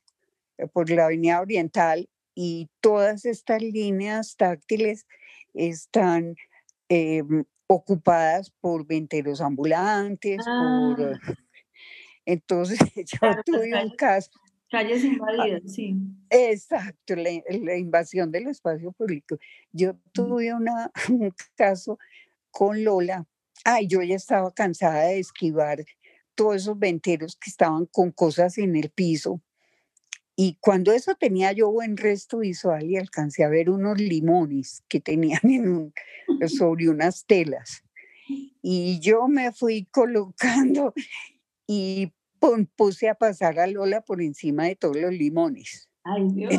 eh, 0.59 0.66
por 0.72 0.91
la 0.91 1.05
avenida 1.05 1.41
oriental, 1.41 2.09
y 2.34 2.68
todas 2.80 3.24
estas 3.24 3.62
líneas 3.62 4.37
táctiles 4.37 5.07
están 5.55 6.34
em, 6.89 7.45
ocupadas 7.68 8.51
por 8.61 8.87
venteros 8.87 9.41
ambulantes, 9.41 10.45
por... 10.45 11.14
Ah. 11.14 11.20
Entonces, 12.26 12.78
yo 13.22 13.30
tuve 13.45 13.84
un 13.84 13.95
caso 13.97 14.30
Calles 14.71 15.05
ah, 15.05 15.07
invadidas, 15.07 15.62
sí. 15.73 15.95
Exacto, 16.31 17.14
la, 17.14 17.77
invasión 17.77 18.33
del 18.33 18.49
espacio 18.49 18.93
público. 18.93 19.39
Yo 19.73 19.97
tuve 20.12 20.53
una, 20.53 20.91
un 21.09 21.33
caso 21.55 21.99
con 22.51 22.83
Lola. 22.83 23.27
Ay, 23.64 23.87
yo 23.87 24.03
ya 24.03 24.17
estaba 24.17 24.53
cansada 24.53 25.05
de 25.05 25.21
esquivar 25.21 25.85
todos 26.35 26.57
esos 26.57 26.79
venteros 26.79 27.37
que 27.37 27.51
estaban 27.51 27.87
con 27.87 28.11
cosas 28.11 28.59
en 28.59 28.77
el 28.77 28.91
piso. 28.91 29.41
Y 30.35 30.59
cuando 30.61 30.93
eso 30.93 31.14
tenía 31.14 31.53
yo 31.53 31.71
buen 31.71 31.97
resto 31.97 32.39
visual 32.39 32.85
y 32.91 32.99
alcancé 32.99 33.43
a 33.43 33.49
ver 33.49 33.71
unos 33.71 33.99
limones 33.99 34.83
que 34.89 35.01
tenían 35.01 35.41
en 35.45 35.93
sobre 36.49 36.89
unas 36.89 37.25
telas. 37.27 37.83
Y 38.69 38.99
yo 38.99 39.29
me 39.29 39.53
fui 39.53 39.87
colocando 39.93 40.93
y 41.69 42.12
puse 42.76 43.09
a 43.09 43.14
pasar 43.14 43.59
a 43.59 43.66
Lola 43.66 44.01
por 44.01 44.22
encima 44.22 44.64
de 44.64 44.76
todos 44.76 44.97
los 44.97 45.12
limones. 45.12 45.89
Ay, 46.05 46.28
Dios. 46.32 46.55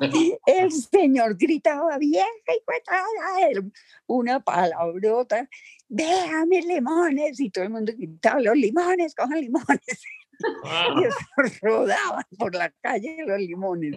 el 0.46 0.72
señor 0.72 1.36
gritaba, 1.36 1.98
vieja 1.98 2.26
y 2.48 3.72
una 4.06 4.40
palabrota, 4.40 5.48
déjame 5.88 6.62
limones, 6.62 7.40
y 7.40 7.50
todo 7.50 7.64
el 7.64 7.70
mundo 7.70 7.92
gritaba, 7.96 8.40
los 8.40 8.56
limones, 8.56 9.14
cojan 9.14 9.40
limones. 9.40 9.80
Y 10.38 11.04
eso 11.04 11.58
rodaban 11.62 12.24
por 12.38 12.54
la 12.54 12.68
calle 12.82 13.24
los 13.26 13.38
limones. 13.38 13.96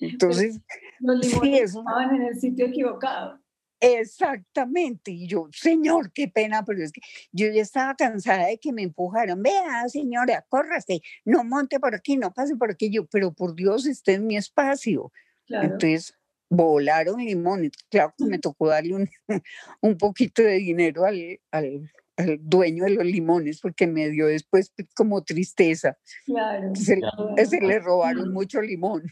Entonces, 0.00 0.60
los 0.98 1.24
limones 1.24 1.76
estaban 1.76 2.12
en 2.16 2.22
el 2.22 2.40
sitio 2.40 2.66
equivocado. 2.66 3.38
Exactamente. 3.80 5.10
Y 5.10 5.26
yo, 5.26 5.48
señor, 5.52 6.12
qué 6.12 6.28
pena, 6.28 6.64
pero 6.64 6.82
es 6.82 6.92
que 6.92 7.00
yo 7.32 7.48
ya 7.48 7.62
estaba 7.62 7.94
cansada 7.94 8.46
de 8.46 8.58
que 8.58 8.72
me 8.72 8.82
empujaran. 8.82 9.42
Vea, 9.42 9.88
señora, 9.88 10.44
córrase, 10.48 11.00
no 11.24 11.44
monte 11.44 11.80
por 11.80 11.94
aquí, 11.94 12.16
no 12.16 12.32
pase 12.32 12.56
por 12.56 12.70
aquí. 12.70 12.90
Yo, 12.90 13.06
pero 13.06 13.32
por 13.32 13.54
Dios, 13.54 13.86
esté 13.86 14.14
en 14.14 14.26
mi 14.26 14.36
espacio. 14.36 15.10
Entonces, 15.48 16.14
volaron 16.50 17.24
limones. 17.24 17.72
Claro 17.88 18.14
que 18.16 18.26
me 18.26 18.38
tocó 18.38 18.68
darle 18.68 18.94
un, 18.94 19.08
un 19.80 19.96
poquito 19.96 20.42
de 20.42 20.56
dinero 20.56 21.06
al, 21.06 21.40
al, 21.50 21.90
al, 22.16 22.38
dueño 22.42 22.84
de 22.84 22.90
los 22.90 23.04
limones 23.04 23.60
porque 23.60 23.86
me 23.86 24.10
dio 24.10 24.26
después 24.26 24.72
como 24.94 25.22
tristeza. 25.22 25.96
Claro. 26.26 26.74
Se, 26.74 27.00
se 27.46 27.60
le 27.60 27.78
robaron 27.78 28.30
mucho 28.34 28.60
limón. 28.60 29.04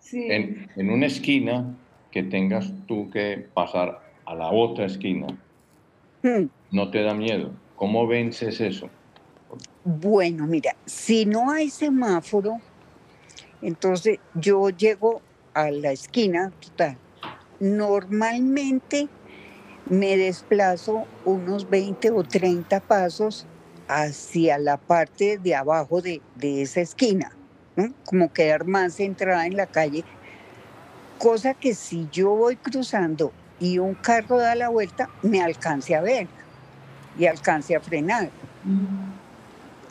Sí. 0.00 0.26
En, 0.28 0.68
en 0.76 0.90
una 0.90 1.06
esquina 1.06 1.76
que 2.16 2.22
tengas 2.22 2.72
tú 2.86 3.10
que 3.10 3.46
pasar 3.52 4.00
a 4.24 4.34
la 4.34 4.50
otra 4.50 4.86
esquina, 4.86 5.26
hmm. 6.22 6.46
¿no 6.70 6.90
te 6.90 7.02
da 7.02 7.12
miedo? 7.12 7.50
¿Cómo 7.74 8.06
vences 8.06 8.58
eso? 8.58 8.88
Bueno, 9.84 10.46
mira, 10.46 10.74
si 10.86 11.26
no 11.26 11.50
hay 11.50 11.68
semáforo, 11.68 12.56
entonces 13.60 14.18
yo 14.34 14.70
llego 14.70 15.20
a 15.52 15.70
la 15.70 15.92
esquina 15.92 16.50
total. 16.58 16.96
Normalmente 17.60 19.08
me 19.90 20.16
desplazo 20.16 21.04
unos 21.26 21.68
20 21.68 22.12
o 22.12 22.22
30 22.22 22.80
pasos 22.80 23.46
hacia 23.88 24.56
la 24.56 24.78
parte 24.78 25.36
de 25.36 25.54
abajo 25.54 26.00
de, 26.00 26.22
de 26.36 26.62
esa 26.62 26.80
esquina, 26.80 27.36
como 28.06 28.32
quedar 28.32 28.66
más 28.66 28.94
centrada 28.94 29.46
en 29.46 29.58
la 29.58 29.66
calle 29.66 30.02
cosa 31.18 31.54
que 31.54 31.74
si 31.74 32.08
yo 32.12 32.30
voy 32.30 32.56
cruzando 32.56 33.32
y 33.58 33.78
un 33.78 33.94
carro 33.94 34.38
da 34.38 34.54
la 34.54 34.68
vuelta, 34.68 35.08
me 35.22 35.42
alcance 35.42 35.94
a 35.94 36.00
ver 36.00 36.26
y 37.18 37.26
alcance 37.26 37.74
a 37.74 37.80
frenar. 37.80 38.30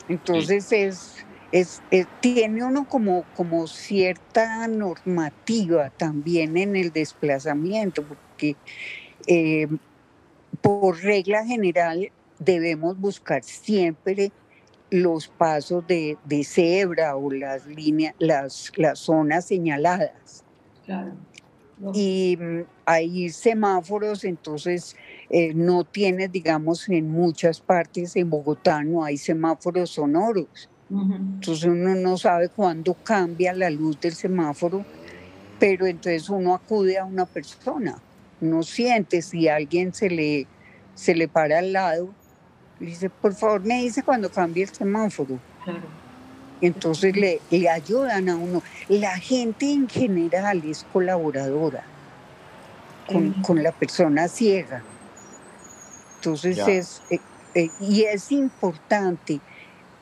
Entonces 0.08 0.70
es, 0.72 1.24
es, 1.52 1.82
tiene 2.20 2.64
uno 2.64 2.88
como, 2.88 3.24
como 3.34 3.66
cierta 3.66 4.68
normativa 4.68 5.90
también 5.90 6.56
en 6.56 6.76
el 6.76 6.92
desplazamiento, 6.92 8.04
porque 8.04 8.56
eh, 9.26 9.66
por 10.60 11.02
regla 11.02 11.44
general 11.44 12.10
debemos 12.38 12.98
buscar 12.98 13.42
siempre 13.42 14.30
los 14.90 15.26
pasos 15.26 15.84
de, 15.86 16.16
de 16.24 16.44
cebra 16.44 17.16
o 17.16 17.30
las 17.32 17.66
líneas, 17.66 18.14
las, 18.18 18.72
las 18.76 19.00
zonas 19.00 19.46
señaladas. 19.46 20.45
Y 21.92 22.36
mm, 22.40 22.64
hay 22.86 23.28
semáforos, 23.28 24.24
entonces 24.24 24.96
eh, 25.28 25.52
no 25.54 25.84
tienes, 25.84 26.32
digamos, 26.32 26.88
en 26.88 27.10
muchas 27.10 27.60
partes 27.60 28.16
en 28.16 28.30
Bogotá 28.30 28.82
no 28.82 29.04
hay 29.04 29.16
semáforos 29.16 29.90
sonoros. 29.90 30.68
Entonces 30.88 31.64
uno 31.64 31.96
no 31.96 32.16
sabe 32.16 32.48
cuándo 32.48 32.94
cambia 32.94 33.52
la 33.52 33.68
luz 33.70 34.00
del 34.00 34.14
semáforo, 34.14 34.84
pero 35.58 35.84
entonces 35.84 36.28
uno 36.30 36.54
acude 36.54 36.96
a 36.96 37.04
una 37.04 37.26
persona. 37.26 37.98
No 38.40 38.62
siente 38.62 39.20
si 39.20 39.48
alguien 39.48 39.92
se 39.92 40.08
le, 40.08 40.46
se 40.94 41.14
le 41.14 41.26
para 41.26 41.58
al 41.58 41.72
lado 41.72 42.08
y 42.78 42.86
dice, 42.86 43.10
por 43.10 43.34
favor, 43.34 43.64
me 43.64 43.82
dice 43.82 44.02
cuando 44.02 44.30
cambie 44.30 44.62
el 44.62 44.70
semáforo. 44.70 45.40
Claro. 45.64 46.05
Entonces 46.60 47.16
le, 47.16 47.40
le 47.50 47.68
ayudan 47.68 48.28
a 48.28 48.36
uno. 48.36 48.62
La 48.88 49.16
gente 49.18 49.70
en 49.70 49.88
general 49.88 50.62
es 50.64 50.86
colaboradora 50.92 51.84
con, 53.06 53.62
la 53.62 53.72
persona 53.72 54.28
ciega. 54.28 54.82
Entonces 56.16 56.58
es, 56.66 57.02
eh, 57.10 57.20
eh, 57.54 57.70
y 57.80 58.02
es 58.02 58.32
importante 58.32 59.40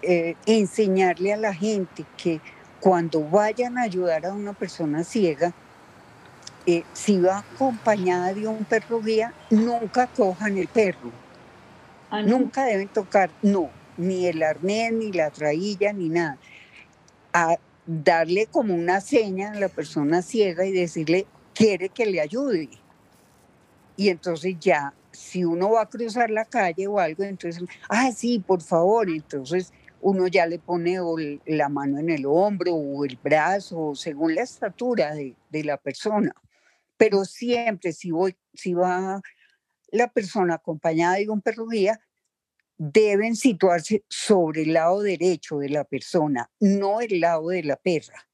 eh, 0.03 0.37
enseñarle 0.47 1.33
a 1.33 1.37
la 1.37 1.55
gente 1.55 2.05
que 2.17 2.41
cuando 2.81 3.29
vayan 3.29 3.79
a 3.79 3.83
ayudar 3.83 4.27
a 4.27 4.33
una 4.33 4.53
persona 4.53 5.05
ciega, 5.05 5.53
si 6.95 7.21
va 7.21 7.39
acompañada 7.39 8.33
de 8.33 8.47
un 8.47 8.65
perro 8.65 9.01
guía, 9.03 9.35
nunca 9.51 10.07
cojan 10.07 10.57
el 10.57 10.67
perro. 10.67 11.13
Ah, 12.11 12.23
nunca 12.23 12.65
deben 12.65 12.89
tocar, 12.89 13.31
no, 13.43 13.69
ni 13.97 14.27
el 14.27 14.43
arnés, 14.43 14.93
ni 14.93 15.13
la 15.13 15.31
trailla, 15.31 15.93
ni 15.93 16.09
nada. 16.09 16.39
A 17.33 17.57
darle 17.87 18.47
como 18.47 18.75
una 18.75 19.01
seña 19.01 19.53
a 19.53 19.61
la 19.61 19.69
persona 19.69 20.23
ciega 20.23 20.65
y 20.65 20.73
decirle, 20.73 21.27
quiere 21.55 21.89
que 21.89 22.07
le 22.07 22.21
ayude. 22.21 22.69
Y 23.97 24.09
entonces 24.09 24.57
ya, 24.59 24.95
si 25.13 25.45
uno 25.45 25.71
va 25.71 25.83
a 25.83 25.89
cruzar 25.89 26.31
la 26.31 26.45
calle 26.45 26.87
o 26.87 26.99
algo, 26.99 27.23
entonces, 27.23 27.63
ah, 27.89 28.11
sí, 28.13 28.39
por 28.39 28.63
favor, 28.63 29.09
entonces 29.09 29.73
uno 30.01 30.27
ya 30.27 30.47
le 30.47 30.59
pone 30.59 30.99
la 31.47 31.69
mano 31.69 31.99
en 31.99 32.11
el 32.11 32.27
hombro 32.27 32.75
o 32.75 33.05
el 33.05 33.19
brazo, 33.23 33.95
según 33.95 34.35
la 34.35 34.43
estatura 34.43 35.15
de, 35.15 35.65
la 35.65 35.79
persona. 35.79 36.35
Pero 36.97 37.25
siempre, 37.25 37.93
si, 37.93 38.11
voy, 38.11 38.37
si 38.53 38.75
va 38.75 39.23
la 39.91 40.09
persona 40.09 40.57
acompañada 40.57 41.17
de 41.17 41.31
un 41.31 41.41
perro 41.41 41.67
guía, 41.67 42.01
deben 42.77 43.37
situarse 43.37 44.05
sobre 44.09 44.63
el 44.63 44.73
lado 44.73 45.03
derecho 45.03 45.59
de 45.59 45.69
la 45.69 45.85
persona, 45.85 46.51
no 46.61 47.01
el 47.01 47.21
lado 47.21 47.49
de 47.49 47.63
la 47.63 47.77
perra. 47.77 48.29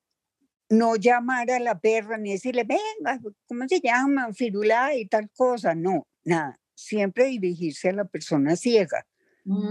no 0.70 0.95
llamar 0.95 1.51
a 1.51 1.59
la 1.59 1.80
perra 1.80 2.16
ni 2.16 2.30
decirle, 2.30 2.62
venga, 2.64 3.20
¿cómo 3.49 3.66
se 3.66 3.80
llama? 3.80 4.32
Firula 4.32 4.95
y 4.95 5.07
tal 5.07 5.28
cosa. 5.30 5.74
No, 5.74 6.07
nada. 6.24 6.61
Siempre 6.76 7.26
dirigirse 7.26 7.88
a 7.88 7.93
la 7.93 8.05
persona 8.05 8.55
ciega. 8.55 9.05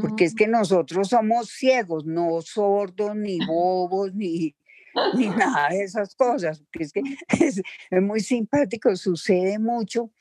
Porque 0.01 0.26
es 0.26 0.34
mm. 0.34 0.36
que 0.36 0.47
nosotros 0.47 1.07
somos 1.07 1.51
ciegos, 1.51 2.05
no 2.05 2.41
sordos, 2.41 3.15
ni 3.15 3.38
bobos, 3.47 4.13
ni, 4.13 4.55
ni 5.15 5.28
nada 5.30 5.70
de 5.70 5.84
esas 5.84 6.15
cosas. 6.15 6.63
es 6.74 6.91
que 6.91 7.01
es, 7.39 7.61
muy 8.01 8.20
simpático, 8.20 8.95
sucede 8.97 9.57
mucho 9.57 10.11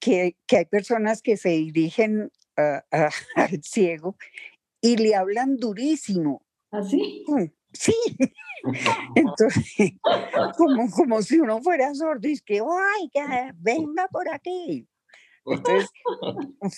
que, 0.00 0.36
que, 0.46 0.58
hay 0.58 0.64
personas 0.64 1.22
que 1.22 1.36
se 1.36 1.50
dirigen 1.50 2.32
al 3.36 3.62
ciego 3.62 4.16
y 4.80 4.96
le 4.96 5.14
hablan 5.14 5.56
durísimo. 5.56 6.42
¿Así? 6.70 7.24
¿Ah, 7.28 7.46
sí. 7.72 7.94
Entonces, 9.14 9.92
como, 10.56 10.90
como 10.90 11.22
si 11.22 11.38
uno 11.38 11.60
fuera 11.60 11.94
sordo 11.94 12.28
es 12.28 12.42
que, 12.42 12.60
¡ay, 12.60 13.10
venga 13.56 14.08
por 14.08 14.28
aquí! 14.28 14.86
Entonces, 15.46 15.90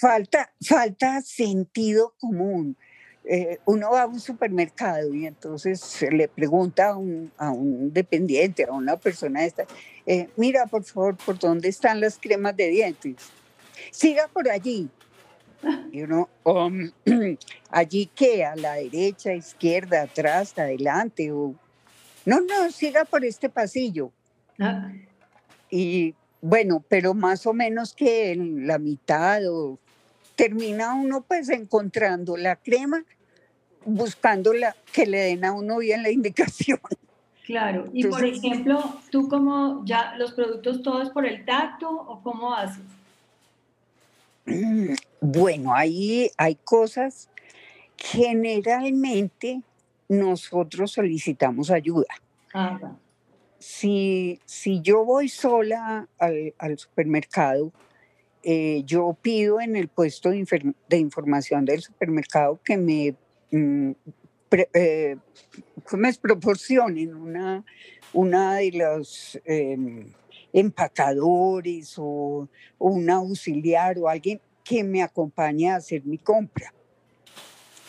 falta, 0.01 0.53
falta 0.61 1.20
sentido 1.22 2.14
común. 2.18 2.77
Eh, 3.24 3.59
uno 3.64 3.91
va 3.91 4.03
a 4.03 4.07
un 4.07 4.20
supermercado 4.20 5.12
y 5.12 5.27
entonces 5.27 6.01
le 6.12 6.29
pregunta 6.29 6.91
a 6.91 6.97
un, 6.97 7.33
a 7.39 7.51
un 7.51 7.93
dependiente, 7.93 8.64
a 8.64 8.72
una 8.72 8.97
persona 8.97 9.45
esta, 9.45 9.66
eh, 10.07 10.29
mira 10.37 10.66
por 10.66 10.85
favor, 10.85 11.16
¿por 11.16 11.37
dónde 11.37 11.68
están 11.68 12.01
las 12.01 12.18
cremas 12.18 12.57
de 12.57 12.68
dientes? 12.68 13.16
Siga 13.91 14.29
por 14.29 14.49
allí. 14.49 14.89
Y 15.92 16.02
uno, 16.02 16.28
um, 16.44 16.90
allí 17.70 18.07
que 18.07 18.44
a 18.44 18.57
la 18.57 18.74
derecha, 18.74 19.32
izquierda, 19.32 20.02
atrás, 20.02 20.57
adelante, 20.59 21.32
o 21.32 21.54
no, 22.24 22.40
no, 22.40 22.70
siga 22.70 23.04
por 23.04 23.24
este 23.24 23.48
pasillo. 23.48 24.11
Ah. 24.59 24.92
Y 25.70 26.14
bueno, 26.40 26.84
pero 26.88 27.14
más 27.14 27.46
o 27.46 27.52
menos 27.52 27.94
que 27.94 28.32
en 28.32 28.66
la 28.66 28.78
mitad 28.78 29.40
o 29.48 29.78
termina 30.34 30.94
uno 30.94 31.22
pues 31.22 31.48
encontrando 31.48 32.36
la 32.36 32.57
crema, 32.57 33.04
buscando 33.84 34.52
la, 34.52 34.76
que 34.92 35.07
le 35.07 35.18
den 35.18 35.44
a 35.44 35.52
uno 35.52 35.78
bien 35.78 36.02
la 36.02 36.11
indicación. 36.11 36.78
Claro, 37.46 37.84
y 37.92 38.04
por 38.04 38.24
ejemplo, 38.24 38.98
tú 39.12 39.28
como 39.28 39.84
ya 39.84 40.16
los 40.16 40.32
productos 40.32 40.82
todos 40.82 41.11
por 41.11 41.24
el 41.24 41.44
tacto 41.44 41.88
o 41.88 42.20
cómo 42.20 42.52
haces? 42.52 42.82
Bueno, 45.20 45.74
ahí 45.74 46.30
hay 46.36 46.55
cosas, 46.55 47.28
generalmente 47.97 49.62
nosotros 50.09 50.92
solicitamos 50.92 51.70
ayuda. 51.70 52.07
Si, 53.59 54.40
si 54.44 54.80
yo 54.80 55.05
voy 55.05 55.28
sola 55.28 56.09
al, 56.18 56.78
supermercado, 56.78 57.72
eh, 58.42 58.82
yo 58.86 59.16
pido 59.20 59.61
en 59.61 59.76
el 59.76 59.88
puesto 59.88 60.30
de, 60.30 60.97
información 60.97 61.64
del 61.64 61.82
supermercado 61.82 62.61
que 62.64 62.76
me, 62.76 63.14
mm, 63.51 63.90
eh, 64.72 65.16
me 65.92 66.14
proporcionen 66.14 67.14
una, 67.14 67.64
una 68.12 68.55
de 68.55 68.72
los 68.72 69.38
em, 69.44 70.12
empacadores 70.59 71.94
o, 71.98 72.48
un 72.78 73.11
auxiliar 73.11 73.98
o 73.98 74.09
alguien 74.09 74.40
que 74.64 74.82
me 74.82 75.02
acompañe 75.02 75.70
a 75.70 75.76
hacer 75.76 76.04
mi 76.04 76.18
compra. 76.18 76.72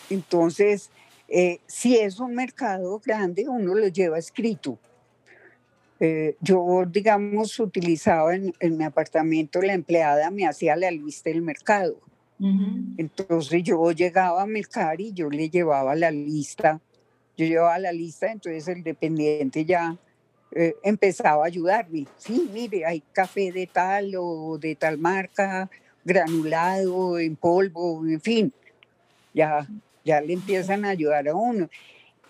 Entonces, 0.10 0.90
eh, 1.28 1.60
si 1.66 1.98
es 1.98 2.20
un 2.20 2.36
mercado 2.36 3.02
grande, 3.04 3.48
uno 3.48 3.74
lo 3.74 3.88
lleva 3.88 4.18
escrito 4.18 4.78
eh, 6.00 6.36
yo, 6.42 6.86
digamos, 6.88 7.60
utilizaba 7.60 8.36
en, 8.36 8.54
mi 8.78 8.84
apartamento, 8.84 9.62
la 9.62 9.74
empleada 9.74 10.30
me 10.30 10.46
hacía 10.46 10.76
la 10.76 10.92
lista 10.92 11.30
del 11.30 11.42
mercado. 11.42 12.00
Entonces 12.98 13.64
yo 13.64 13.92
llegaba 13.92 14.44
a 14.44 14.46
mercar 14.46 15.02
y 15.02 15.12
yo 15.12 15.28
le 15.28 15.50
llevaba 15.50 15.96
la 15.96 16.12
lista. 16.12 16.80
Yo 17.36 17.48
llevaba 17.48 17.80
la 17.80 17.92
lista, 17.92 18.32
entonces 18.32 18.68
el 18.68 18.84
dependiente 18.84 19.66
ya 19.66 19.98
eh, 20.52 20.76
empezaba 20.84 21.44
a 21.44 21.48
ayudarme. 21.48 22.06
Sí, 22.18 22.50
mire, 22.52 22.86
hay 22.86 23.02
café 23.12 23.52
de 23.52 23.68
tal 23.68 24.14
o 24.18 24.58
de 24.58 24.76
tal 24.76 24.98
marca, 24.98 25.70
granulado, 26.04 27.20
en 27.20 27.36
polvo, 27.36 28.06
en 28.08 28.22
fin. 28.22 28.54
Ya, 29.34 29.68
ya 30.04 30.22
le 30.22 30.34
empiezan 30.34 30.86
a 30.86 30.90
ayudar 30.90 31.28
a 31.28 31.36
uno. 31.36 31.70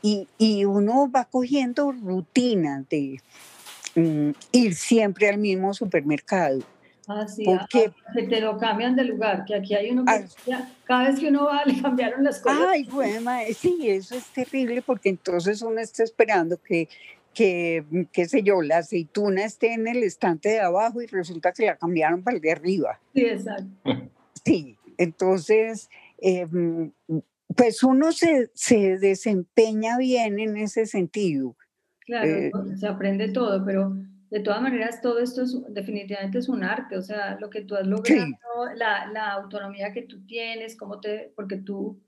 Y, 0.01 0.28
y 0.38 0.65
uno 0.65 1.09
va 1.09 1.26
cogiendo 1.26 1.91
rutinas 1.91 2.88
de, 2.89 3.20
Mm, 3.97 4.32
ir 4.51 4.76
siempre 4.76 5.28
al 5.28 5.39
mismo 5.39 5.74
supermercado. 5.74 6.59
Ah, 7.07 7.28
sí, 7.28 7.43
porque 7.45 7.91
que 8.13 8.24
te 8.28 8.41
lo 8.41 8.55
cambian 8.59 8.95
de 8.95 9.05
lugar, 9.05 9.43
que 9.43 9.55
aquí 9.55 9.74
hay 9.74 9.89
uno 9.89 10.05
que 10.05 10.53
ah, 10.53 10.70
cada 10.86 11.09
vez 11.09 11.20
que 11.20 11.30
uno 11.30 11.45
va 11.45 11.65
le 11.65 11.82
cambiaron 11.82 12.24
las 12.24 12.39
cosas. 12.39 12.59
Ay, 12.68 12.84
bueno, 12.84 13.32
sí, 13.57 13.89
eso 13.89 14.15
es 14.15 14.26
terrible 14.26 14.84
porque 14.84 15.09
entonces 15.09 15.63
uno 15.63 15.80
está 15.80 16.03
esperando 16.03 16.61
que, 16.61 16.88
que, 17.38 18.07
qué 18.11 18.25
sé 18.25 18.41
yo, 18.41 18.63
la 18.63 18.79
aceituna 18.79 19.45
esté 19.45 19.73
en 19.73 19.88
el 19.88 20.01
estante 20.01 20.49
de 20.49 20.59
abajo 20.59 21.03
y 21.03 21.05
resulta 21.05 21.51
que 21.51 21.67
la 21.67 21.77
cambiaron 21.77 22.23
para 22.23 22.35
el 22.35 22.41
de 22.41 22.51
arriba. 22.51 22.99
Sí, 23.13 23.25
exacto. 23.25 23.67
Sí, 24.43 24.75
entonces, 24.97 25.89
em, 26.17 26.91
pues 27.55 27.83
uno 27.83 28.11
se, 28.11 28.49
se 28.55 28.97
desempeña 28.97 29.97
bien 29.99 30.39
en 30.39 30.57
ese 30.57 30.88
sentido 30.88 31.55
Claro, 32.07 32.31
eh, 32.31 32.51
se 32.77 32.88
aprende 32.88 33.27
todo, 33.29 33.63
pero 33.65 33.93
de 34.29 34.39
todas 34.39 34.61
maneras 34.61 35.01
todo 35.01 35.19
esto 35.19 35.43
es, 35.43 35.55
definitivamente 35.69 36.39
es 36.39 36.47
un 36.47 36.63
arte, 36.63 36.97
o 36.97 37.01
sea, 37.01 37.38
lo 37.38 37.49
que 37.49 37.61
tú 37.61 37.75
has 37.75 37.85
logrado, 37.85 38.31
la, 38.75 39.07
la, 39.11 39.33
autonomía 39.33 39.91
que 39.91 40.03
tú 40.03 40.25
tienes, 40.25 40.77
cómo 40.77 41.01
te, 41.01 41.33
porque 41.35 41.57
tú 41.57 42.01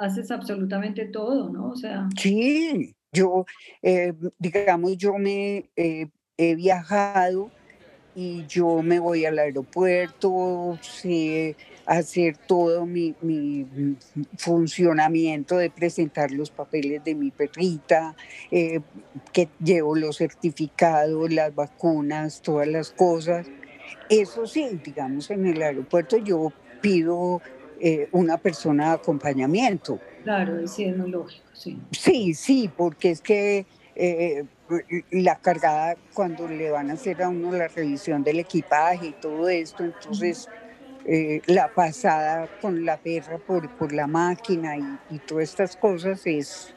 haces 0.00 0.30
absolutamente 0.30 1.04
todo, 1.04 1.50
¿no? 1.50 1.68
O 1.68 1.76
sea. 1.76 2.08
Sí, 2.18 2.95
yo, 3.12 3.46
eh, 3.82 4.12
digamos, 4.38 4.96
yo 4.96 5.14
me 5.18 5.70
he 5.76 6.54
viajado 6.54 7.50
y 8.16 8.46
yo 8.46 8.82
me 8.82 8.98
voy 8.98 9.26
al 9.26 9.38
aeropuerto, 9.38 10.78
sé 10.80 11.54
hacer 11.84 12.36
todo 12.36 12.86
mi, 12.86 13.14
funcionamiento 14.38 15.58
de 15.58 15.68
presentar 15.68 16.30
los 16.30 16.50
papeles 16.50 17.04
de 17.04 17.14
mi 17.14 17.30
perrita, 17.30 18.16
eh, 18.50 18.80
que 19.34 19.48
llevo 19.62 19.94
los 19.94 20.16
certificados, 20.16 21.30
las 21.30 21.54
vacunas, 21.54 22.40
todas 22.40 22.66
las 22.66 22.90
cosas. 22.90 23.46
Eso 24.08 24.46
sí, 24.46 24.80
digamos, 24.82 25.30
en 25.30 25.46
el 25.46 25.60
aeropuerto 25.60 26.16
yo 26.16 26.54
pido 26.80 27.42
eh, 27.80 28.08
una 28.12 28.38
persona 28.38 28.88
de 28.88 28.94
acompañamiento. 28.94 30.00
Claro, 30.26 30.66
sí, 30.66 30.86
es 30.86 30.96
muy 30.96 31.08
lógico, 31.08 31.46
sí. 31.54 31.78
Sí, 31.92 32.34
sí, 32.34 32.68
porque 32.76 33.12
es 33.12 33.20
que 33.20 33.64
eh, 33.94 34.44
la 35.12 35.36
cargada 35.36 35.96
cuando 36.12 36.48
le 36.48 36.68
van 36.68 36.90
a 36.90 36.94
hacer 36.94 37.22
a 37.22 37.28
uno 37.28 37.52
la 37.52 37.68
revisión 37.68 38.24
del 38.24 38.40
equipaje 38.40 39.06
y 39.06 39.12
todo 39.12 39.48
esto, 39.48 39.84
entonces 39.84 40.48
eh, 41.04 41.42
la 41.46 41.68
pasada 41.72 42.48
con 42.60 42.84
la 42.84 42.96
perra 42.96 43.38
por, 43.38 43.70
por 43.70 43.92
la 43.92 44.08
máquina 44.08 44.76
y, 44.76 45.20
todas 45.20 45.44
estas 45.44 45.76
cosas 45.76 46.26
es, 46.26 46.74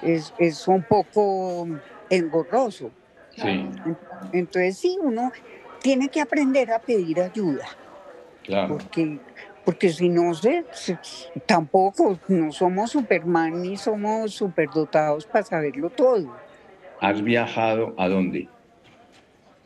es, 0.00 0.32
es 0.38 0.68
un 0.68 0.84
poco 0.84 1.66
engorroso. 2.08 2.92
Entonces 4.32 4.78
sí, 4.78 4.96
uno 5.02 5.32
tiene 5.82 6.08
que 6.10 6.20
aprender 6.20 6.70
a 6.70 6.78
pedir 6.78 7.20
ayuda. 7.22 7.66
Porque, 8.68 9.18
porque 9.68 9.90
si 9.90 10.08
no, 10.08 10.32
se, 10.32 10.64
tampoco 11.44 12.18
no 12.28 12.50
somos 12.52 12.90
Superman 12.90 13.60
ni 13.60 13.76
somos 13.76 14.32
superdotados 14.32 15.26
para 15.26 15.44
saberlo 15.44 15.90
todo. 15.90 16.34
¿Has 17.02 17.20
viajado 17.20 17.94
a 17.98 18.08
dónde? 18.08 18.48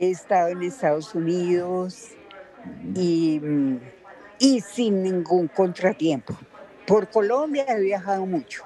He 0.01 0.11
estado 0.11 0.49
en 0.49 0.65
Estados 0.65 1.15
Unidos 1.15 2.17
y, 2.97 3.41
y 4.41 4.61
sin 4.61 5.05
ningún 5.05 5.47
contratiempo. 5.47 6.37
Por 6.85 7.09
Colombia 7.09 7.65
he 7.69 7.81
viajado 7.81 8.27
mucho, 8.27 8.65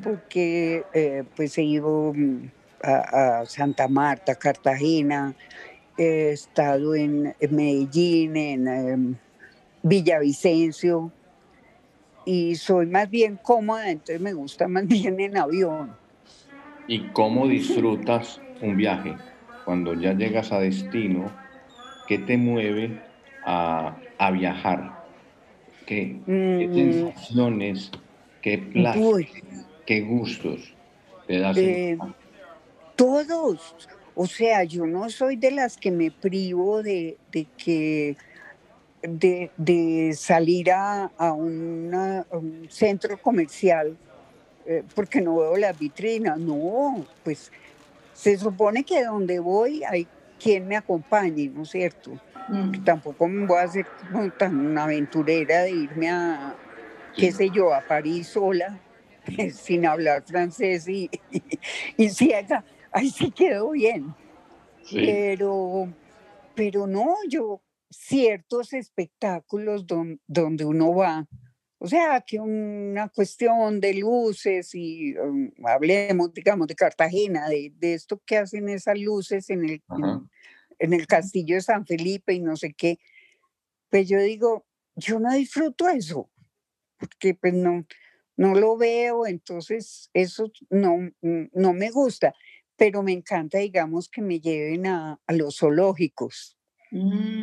porque 0.00 0.84
eh, 0.94 1.24
pues 1.34 1.58
he 1.58 1.64
ido 1.64 2.12
mm, 2.14 2.50
a, 2.84 3.42
Santa 3.46 3.88
Marta, 3.88 4.36
Cartagena, 4.36 5.34
he 5.98 6.30
estado 6.30 6.94
en, 6.94 7.34
Medellín, 7.50 8.36
en 8.36 8.68
em, 8.68 9.16
Villavicencio, 9.88 11.12
y 12.24 12.56
soy 12.56 12.86
más 12.86 13.08
bien 13.08 13.38
cómoda, 13.40 13.88
entonces 13.88 14.20
me 14.20 14.32
gusta 14.32 14.66
más 14.66 14.84
bien 14.88 15.18
en 15.20 15.38
avión. 15.38 15.96
¿Y 16.88 17.08
cómo 17.12 17.46
disfrutas 17.46 18.40
un 18.60 18.76
viaje? 18.76 19.16
Cuando 19.64 19.94
ya 19.94 20.12
llegas 20.12 20.52
a 20.52 20.58
destino, 20.58 21.30
¿qué 22.08 22.18
te 22.18 22.36
mueve 22.36 23.00
a, 23.44 23.96
viajar? 24.32 25.04
¿Qué, 25.86 26.20
mm. 26.26 26.74
sensaciones, 26.74 27.90
qué 28.42 28.58
placeres, 28.58 29.66
qué 29.86 30.00
gustos 30.00 30.74
te 31.28 31.38
das? 31.38 31.56
Eh, 31.56 31.96
Todos. 32.96 33.76
O 34.16 34.26
sea, 34.26 34.64
yo 34.64 34.86
no 34.86 35.10
soy 35.10 35.36
de 35.36 35.52
las 35.52 35.76
que 35.76 35.90
me 35.90 36.10
privo 36.10 36.82
de, 36.82 37.18
de 37.30 37.46
que 37.56 38.16
de, 39.08 39.50
de, 39.56 40.14
salir 40.14 40.70
a, 40.70 41.10
a, 41.16 41.32
un 41.32 42.66
centro 42.68 43.20
comercial 43.20 43.96
eh, 44.66 44.82
porque 44.94 45.20
no 45.20 45.36
veo 45.36 45.56
las 45.56 45.78
vitrinas. 45.78 46.38
No, 46.38 47.06
pues 47.22 47.52
se 48.12 48.36
supone 48.36 48.84
que 48.84 49.04
donde 49.04 49.38
voy 49.38 49.84
hay 49.84 50.06
quien 50.40 50.66
me 50.66 50.76
acompañe, 50.76 51.48
¿no 51.48 51.62
es 51.62 51.70
cierto? 51.70 52.12
Mm. 52.48 52.84
Tampoco 52.84 53.28
me 53.28 53.46
voy 53.46 53.58
a 53.58 53.62
hacer 53.62 53.86
tan 54.38 54.76
aventurera 54.76 55.62
de 55.62 55.70
irme 55.70 56.10
a, 56.10 56.54
qué 57.16 57.32
sé 57.32 57.50
yo, 57.50 57.72
a 57.72 57.80
París 57.80 58.28
sola, 58.28 58.78
sin 59.52 59.86
hablar 59.86 60.22
francés 60.24 60.88
y, 60.88 61.10
y, 61.96 62.10
ciega. 62.10 62.64
Ahí 62.92 63.10
sí 63.10 63.30
quedó 63.30 63.70
bien. 63.70 64.14
Pero, 64.90 65.88
pero 66.54 66.86
no, 66.86 67.16
yo, 67.28 67.60
ciertos 67.98 68.72
espectáculos 68.72 69.86
donde 69.86 70.64
uno 70.64 70.94
va, 70.94 71.26
o 71.78 71.88
sea, 71.88 72.22
que 72.26 72.38
una 72.38 73.08
cuestión 73.08 73.80
de 73.80 73.94
luces 73.94 74.74
y 74.74 75.16
um, 75.18 75.50
hablemos, 75.64 76.32
digamos, 76.32 76.66
de 76.68 76.74
Cartagena, 76.74 77.48
de, 77.48 77.72
de, 77.76 77.94
esto 77.94 78.20
que 78.24 78.38
hacen 78.38 78.68
esas 78.68 78.98
luces 78.98 79.50
en 79.50 79.64
el, 79.64 79.82
en, 80.78 80.92
el 80.94 81.06
castillo 81.06 81.56
de 81.56 81.60
San 81.60 81.86
Felipe 81.86 82.32
y 82.32 82.40
no 82.40 82.56
sé 82.56 82.72
qué, 82.72 82.98
pues 83.90 84.08
yo 84.08 84.20
digo, 84.20 84.66
yo 84.94 85.20
no 85.20 85.32
disfruto 85.34 85.88
eso, 85.88 86.30
porque 86.98 87.34
pues 87.34 87.52
no, 87.52 87.86
no 88.36 88.54
lo 88.54 88.76
veo, 88.76 89.26
entonces 89.26 90.10
eso 90.14 90.50
no, 90.70 91.10
no 91.20 91.72
me 91.74 91.90
gusta, 91.90 92.34
pero 92.76 93.02
me 93.02 93.12
encanta, 93.12 93.58
digamos, 93.58 94.08
que 94.08 94.22
me 94.22 94.40
lleven 94.40 94.86
a, 94.86 95.20
a 95.26 95.32
los 95.32 95.58
zoológicos. 95.58 96.58
Mm 96.90 97.42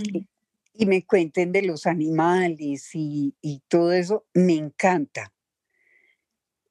y 0.73 0.85
me 0.85 1.05
cuenten 1.05 1.51
de 1.51 1.61
los 1.61 1.85
animales 1.85 2.89
y, 2.93 3.33
todo 3.67 3.91
eso, 3.93 4.25
me 4.33 4.53
encanta. 4.53 5.31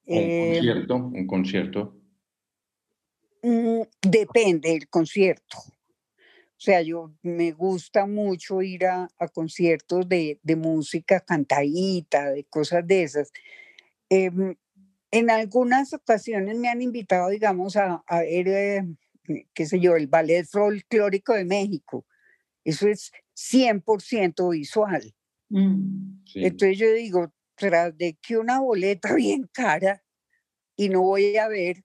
¿Un 0.05 0.17
eh, 0.17 0.53
concierto? 0.55 0.95
¿Un 0.95 1.27
concierto? 1.27 2.03
Mm, 3.41 3.81
depende 4.01 4.69
del 4.71 4.89
concierto. 4.89 5.57
O 5.57 6.65
sea, 6.65 6.81
yo 6.81 7.13
me 7.21 7.51
gusta 7.51 8.05
mucho 8.05 8.61
ir 8.61 8.85
a, 8.85 9.09
conciertos 9.33 10.07
de, 10.07 10.39
música 10.57 11.19
cantadita, 11.19 12.31
de 12.31 12.45
cosas 12.45 12.87
de 12.87 13.03
esas. 13.03 13.31
Em, 14.09 14.55
en 15.11 15.29
algunas 15.29 15.93
ocasiones 15.93 16.57
me 16.57 16.69
han 16.69 16.81
invitado, 16.81 17.29
digamos, 17.29 17.75
a, 17.75 18.03
ver, 18.09 18.47
eh, 18.47 18.85
qué 19.53 19.65
sé 19.65 19.79
yo, 19.79 19.95
el 19.95 20.07
Ballet 20.07 20.45
Folclórico 20.45 21.33
de 21.33 21.45
México. 21.45 22.05
Eso 22.63 22.87
es 22.87 23.11
100% 23.35 24.51
visual. 24.51 25.13
Mm. 25.49 26.23
Entonces 26.35 26.77
yo 26.77 26.91
digo, 26.93 27.33
tras 27.55 27.97
de 27.97 28.17
que 28.21 28.37
una 28.37 28.59
boleta 28.59 29.13
bien 29.15 29.49
cara 29.51 30.03
y 30.75 30.89
no 30.89 31.01
voy 31.01 31.37
a 31.37 31.47
ver, 31.47 31.83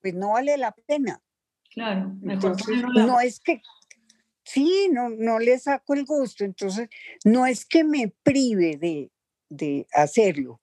pues 0.00 0.14
no 0.14 0.32
vale 0.32 0.56
la 0.58 0.74
pena. 0.86 1.22
Claro, 1.70 2.14
entonces 2.22 2.82
no 2.82 3.18
es 3.18 3.40
que, 3.40 3.62
sí, 4.44 4.90
no, 4.92 5.08
no 5.08 5.38
le 5.38 5.58
saco 5.58 5.94
el 5.94 6.04
gusto, 6.04 6.44
entonces 6.44 6.90
no 7.24 7.46
es 7.46 7.64
que 7.64 7.82
me 7.82 8.12
prive 8.22 8.76
de, 8.76 9.10
de 9.48 9.86
hacerlo, 9.94 10.60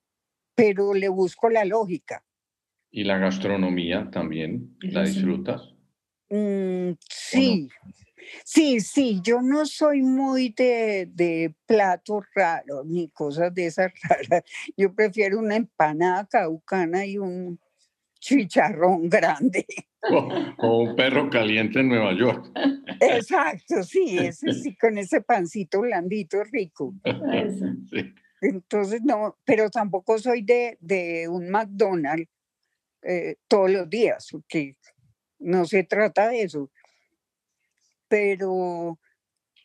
pero 0.53 0.93
le 0.93 1.09
busco 1.09 1.49
la 1.49 1.65
lógica. 1.65 2.23
¿Y 2.91 3.05
la 3.05 3.17
gastronomía 3.17 4.09
también? 4.11 4.75
¿La 4.81 5.03
disfrutas? 5.03 5.73
Mm, 6.29 6.91
sí, 7.09 7.67
Sí, 8.43 8.79
sí, 8.79 9.19
yo 9.23 9.41
no 9.41 9.65
soy 9.65 10.01
muy 10.01 10.49
de, 10.49 11.09
de 11.13 11.53
platos 11.65 12.25
raros 12.33 12.85
ni 12.85 13.09
cosas 13.09 13.53
de 13.53 13.67
esas 13.67 13.91
raras. 14.03 14.43
Yo 14.77 14.93
prefiero 14.93 15.39
una 15.39 15.55
empanada 15.55 16.25
caucana 16.25 17.05
y 17.05 17.17
un 17.17 17.59
chicharrón 18.19 19.09
grande. 19.09 19.65
O, 20.57 20.81
un 20.81 20.95
perro 20.95 21.29
caliente 21.29 21.79
en 21.79 21.89
Nueva 21.89 22.13
York. 22.13 22.51
Exacto, 22.99 23.83
sí, 23.83 24.17
ese 24.19 24.53
sí, 24.53 24.75
con 24.75 24.97
ese 24.97 25.21
pancito 25.21 25.81
blandito 25.81 26.43
rico. 26.43 26.93
Entonces, 28.41 29.01
no, 29.03 29.37
pero 29.43 29.69
tampoco 29.69 30.17
soy 30.17 30.41
de, 30.41 30.77
de 30.79 31.27
un 31.27 31.49
McDonald's 31.49 32.29
eh, 33.01 33.35
todos 33.47 33.69
los 33.69 33.89
días, 33.89 34.27
porque 34.31 34.75
no 35.39 35.65
se 35.65 35.83
trata 35.83 36.29
de 36.29 36.43
eso 36.43 36.69
pero, 38.09 38.99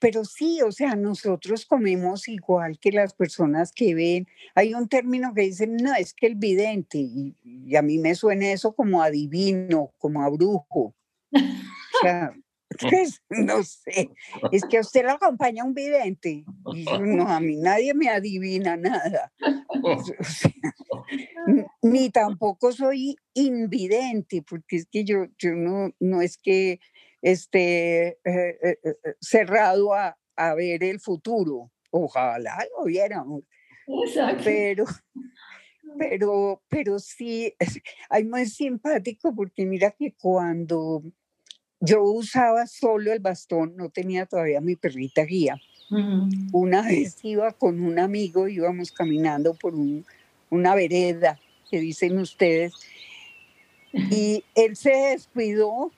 pero 0.00 0.24
sí, 0.24 0.60
o 0.62 0.70
sea, 0.70 0.94
nosotros 0.94 1.66
comemos 1.66 2.28
igual 2.28 2.78
que 2.78 2.92
las 2.92 3.14
personas 3.14 3.72
que 3.72 3.94
ven. 3.94 4.28
Hay 4.54 4.74
un 4.74 4.88
término 4.88 5.34
que 5.34 5.42
dicen, 5.42 5.76
no, 5.76 5.94
es 5.94 6.14
que 6.14 6.26
el 6.26 6.36
vidente, 6.36 6.98
y, 6.98 7.74
a 7.74 7.82
mí 7.82 7.98
me 7.98 8.14
suena 8.14 8.52
eso 8.52 8.74
como 8.74 9.02
adivino, 9.02 9.92
como 9.98 10.22
a 10.22 10.28
brujo. 10.28 10.94
O 11.32 11.98
sea, 12.02 12.32
pues, 12.90 13.22
no 13.30 13.62
sé, 13.62 14.10
es 14.52 14.64
que 14.64 14.78
a 14.78 14.80
usted 14.80 15.04
lo 15.04 15.12
acompaña 15.12 15.64
un 15.64 15.74
vidente. 15.74 16.44
Y 16.74 16.84
no, 17.00 17.28
a 17.28 17.40
mí 17.40 17.56
nadie 17.56 17.94
me 17.94 18.08
adivina 18.08 18.76
nada. 18.76 19.32
ni 21.82 22.10
tampoco 22.10 22.72
soy 22.72 23.16
invidente, 23.34 24.42
porque 24.48 24.76
es 24.76 24.86
que 24.86 25.04
yo, 25.04 25.26
yo 25.38 25.54
no, 25.54 25.90
no 26.00 26.22
es 26.22 26.36
que 26.36 26.80
este, 27.24 28.08
eh, 28.08 28.18
eh, 28.62 28.78
eh, 28.84 29.14
cerrado 29.18 29.94
a, 29.94 30.14
a, 30.36 30.54
ver 30.54 30.84
el 30.84 31.00
futuro. 31.00 31.70
Ojalá 31.90 32.62
lo 32.76 32.84
viéramos. 32.84 33.44
Pero, 34.44 34.84
pero, 35.98 36.62
pero 36.68 36.98
sí, 36.98 37.54
hay 38.10 38.24
muy 38.24 38.44
simpático 38.44 39.34
porque 39.34 39.64
mira 39.64 39.92
que 39.92 40.12
cuando 40.20 41.02
yo 41.80 42.02
usaba 42.02 42.66
solo 42.66 43.10
el 43.10 43.20
bastón, 43.20 43.74
no 43.74 43.88
tenía 43.88 44.26
todavía 44.26 44.60
mi 44.60 44.76
perrita 44.76 45.22
guía. 45.24 45.56
Una 46.52 46.82
vez 46.82 47.24
iba 47.24 47.52
con 47.52 47.82
un 47.82 47.98
amigo, 47.98 48.48
íbamos 48.48 48.92
caminando 48.92 49.54
por 49.54 49.74
un, 49.74 50.04
una 50.50 50.74
vereda 50.74 51.38
que 51.70 51.80
dicen 51.80 52.18
ustedes, 52.18 52.74
y 53.92 54.44
él 54.54 54.76
se 54.76 54.90
descuidó 54.90 55.92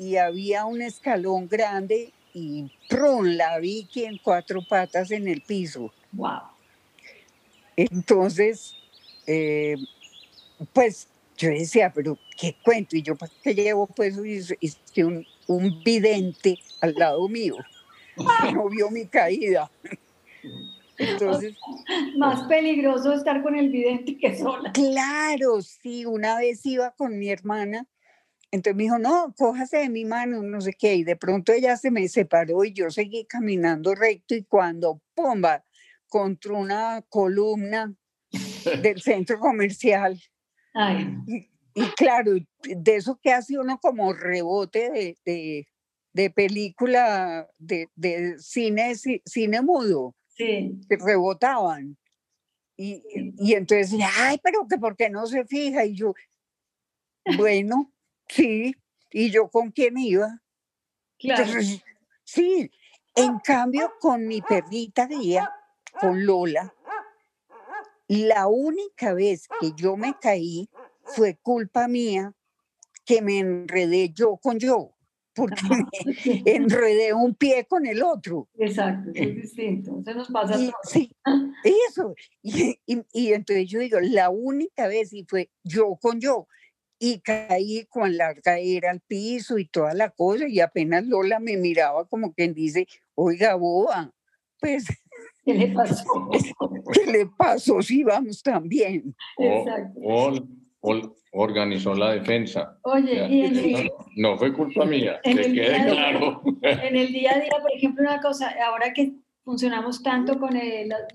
y 0.00 0.16
había 0.16 0.64
un 0.64 0.80
escalón 0.80 1.46
grande 1.46 2.10
y 2.32 2.72
¡prum! 2.88 3.26
la 3.26 3.58
vi 3.58 3.84
que 3.84 4.06
en 4.06 4.16
cuatro 4.16 4.62
patas 4.66 5.10
en 5.10 5.28
el 5.28 5.42
piso. 5.42 5.92
¡Wow! 6.12 6.40
Entonces, 7.76 8.74
eh, 9.26 9.76
pues 10.72 11.06
yo 11.36 11.50
decía, 11.50 11.92
pero 11.94 12.16
¿qué 12.38 12.56
cuento? 12.64 12.96
Y 12.96 13.02
yo, 13.02 13.14
¿para 13.14 13.30
qué 13.42 13.54
llevo 13.54 13.86
pues 13.88 14.16
un, 14.16 15.26
un 15.46 15.82
vidente 15.84 16.58
al 16.80 16.94
lado 16.94 17.28
mío? 17.28 17.56
no 18.54 18.70
vio 18.70 18.90
mi 18.90 19.04
caída. 19.04 19.70
Entonces, 20.96 21.58
más 22.16 22.44
peligroso 22.44 23.12
estar 23.12 23.42
con 23.42 23.54
el 23.54 23.68
vidente 23.68 24.16
que 24.16 24.34
sola. 24.34 24.72
Claro, 24.72 25.60
sí, 25.60 26.06
una 26.06 26.38
vez 26.38 26.64
iba 26.64 26.90
con 26.92 27.18
mi 27.18 27.28
hermana 27.28 27.86
entonces 28.52 28.76
me 28.76 28.82
dijo, 28.84 28.98
no, 28.98 29.32
cójase 29.36 29.78
de 29.78 29.88
mi 29.88 30.04
mano, 30.04 30.42
no 30.42 30.60
sé 30.60 30.72
qué. 30.72 30.96
Y 30.96 31.04
de 31.04 31.16
pronto 31.16 31.52
ella 31.52 31.76
se 31.76 31.90
me 31.90 32.08
separó 32.08 32.64
y 32.64 32.72
yo 32.72 32.90
seguí 32.90 33.24
caminando 33.24 33.94
recto 33.94 34.34
y 34.34 34.44
cuando, 34.44 35.00
¡pumba! 35.14 35.64
contra 36.08 36.54
una 36.54 37.02
columna 37.08 37.94
del 38.82 39.00
centro 39.02 39.38
comercial. 39.38 40.20
Y, 41.26 41.82
claro, 41.96 42.32
de 42.62 42.96
eso 42.96 43.18
que 43.22 43.32
hace 43.32 43.58
uno 43.58 43.78
como 43.78 44.12
rebote 44.12 44.90
de, 44.90 45.16
de, 45.24 45.68
de 46.12 46.30
película 46.30 47.48
de, 47.58 47.88
de, 47.94 48.38
cine, 48.38 48.94
cine 49.24 49.62
mudo. 49.62 50.16
Sí. 50.28 50.80
Que 50.88 50.96
rebotaban. 50.96 51.96
Y, 52.76 53.02
y 53.38 53.54
entonces, 53.54 54.00
ay, 54.18 54.40
pero 54.42 54.66
que 54.68 54.78
por 54.78 54.96
qué 54.96 55.10
no 55.10 55.26
se 55.26 55.44
fija. 55.44 55.84
Y 55.84 55.94
yo, 55.94 56.14
bueno, 57.36 57.92
Sí, 58.30 58.76
¿y 59.10 59.30
yo 59.30 59.48
con 59.48 59.72
quién 59.72 59.98
iba? 59.98 60.40
Claro. 61.18 61.60
sí, 62.24 62.70
en 63.14 63.38
cambio 63.40 63.92
con 64.00 64.26
mi 64.26 64.40
perrita 64.40 65.06
guía, 65.06 65.52
con 66.00 66.24
Lola, 66.24 66.72
la 68.06 68.46
única 68.46 69.12
vez 69.12 69.48
que 69.60 69.72
yo 69.76 69.96
me 69.96 70.14
caí 70.18 70.70
fue 71.02 71.36
culpa 71.42 71.88
mía 71.88 72.32
que 73.04 73.20
me 73.20 73.40
enredé 73.40 74.12
yo 74.14 74.36
con 74.36 74.58
yo, 74.58 74.94
porque 75.34 75.62
me 75.68 75.86
enredé 76.46 77.12
un 77.12 77.34
pie 77.34 77.66
con 77.66 77.84
el 77.84 78.02
otro. 78.02 78.48
Exacto, 78.54 79.10
es 79.12 79.34
distinto, 79.42 80.00
eso 80.06 80.14
nos 80.14 80.28
pasa 80.28 80.54
a 80.54 80.58
Sí, 80.84 81.10
eso. 81.88 82.14
Y, 82.42 82.78
y, 82.86 83.02
y 83.12 83.32
entonces 83.32 83.68
yo 83.68 83.80
digo, 83.80 83.98
la 84.00 84.30
única 84.30 84.86
vez 84.86 85.12
y 85.12 85.24
fue 85.24 85.50
yo 85.64 85.96
con 86.00 86.20
yo 86.20 86.46
y 87.02 87.20
caí 87.20 87.86
con 87.86 88.16
la 88.16 88.34
era 88.44 88.90
al 88.90 89.00
piso 89.00 89.58
y 89.58 89.64
toda 89.64 89.94
la 89.94 90.10
cosa 90.10 90.46
y 90.46 90.60
apenas 90.60 91.06
Lola 91.06 91.40
me 91.40 91.56
miraba 91.56 92.06
como 92.06 92.34
quien 92.34 92.52
dice, 92.52 92.86
oiga, 93.14 93.54
boba, 93.54 94.12
pues... 94.60 94.86
¿Qué 95.44 95.54
le 95.54 95.68
pasó? 95.68 96.04
¿Qué 96.92 97.10
le 97.10 97.26
pasó 97.26 97.80
si 97.80 98.04
vamos 98.04 98.42
también? 98.42 99.16
Exacto. 99.38 99.98
organizó 101.32 101.94
la 101.94 102.12
defensa. 102.12 102.78
Oye, 102.82 103.26
y 103.28 103.40
en 103.46 103.90
no, 104.16 104.36
fue 104.36 104.52
culpa 104.52 104.84
mía, 104.84 105.18
que 105.24 105.34
quede 105.34 105.86
claro. 105.86 106.42
En 106.62 106.96
el 106.96 107.10
día 107.12 107.32
a 107.34 107.40
día, 107.40 107.56
por 107.62 107.72
ejemplo, 107.74 108.02
una 108.02 108.20
cosa, 108.20 108.54
ahora 108.66 108.92
que 108.92 109.14
funcionamos 109.42 110.02
tanto 110.02 110.38
con 110.38 110.50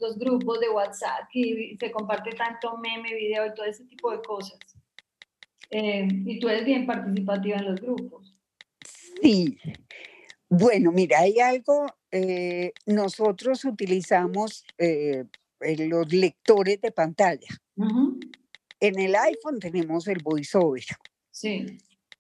los 0.02 0.18
grupos 0.18 0.60
de 0.60 0.70
WhatsApp 0.70 1.30
y 1.32 1.78
se 1.78 1.92
comparte 1.92 2.32
tanto 2.32 2.76
meme, 2.78 3.14
video 3.14 3.46
y 3.46 3.54
todo 3.54 3.68
ese 3.68 3.86
tipo 3.86 4.12
de 4.12 4.22
cosas. 4.24 4.58
Eh, 5.70 6.08
y 6.26 6.40
tú 6.40 6.50
eres 6.50 6.66
bien 6.66 6.86
participativa 6.86 7.58
en 7.58 7.66
los 7.66 7.82
grupos. 7.82 8.36
Sí. 9.22 9.58
Bueno, 10.48 10.92
mira, 10.92 11.20
hay 11.20 11.40
algo, 11.40 11.88
eh, 12.12 12.72
nosotros 12.86 13.66
utilizamos 13.66 14.64
eh, 14.78 15.26
los 15.60 16.14
lectores 16.14 16.80
de 16.82 16.92
pantalla. 16.92 17.48
En 18.80 19.00
el 19.00 19.16
iPhone 19.16 19.60
tenemos 19.60 20.08
el 20.08 20.22
VoiceOver. 20.24 20.84
Sí. 21.32 21.78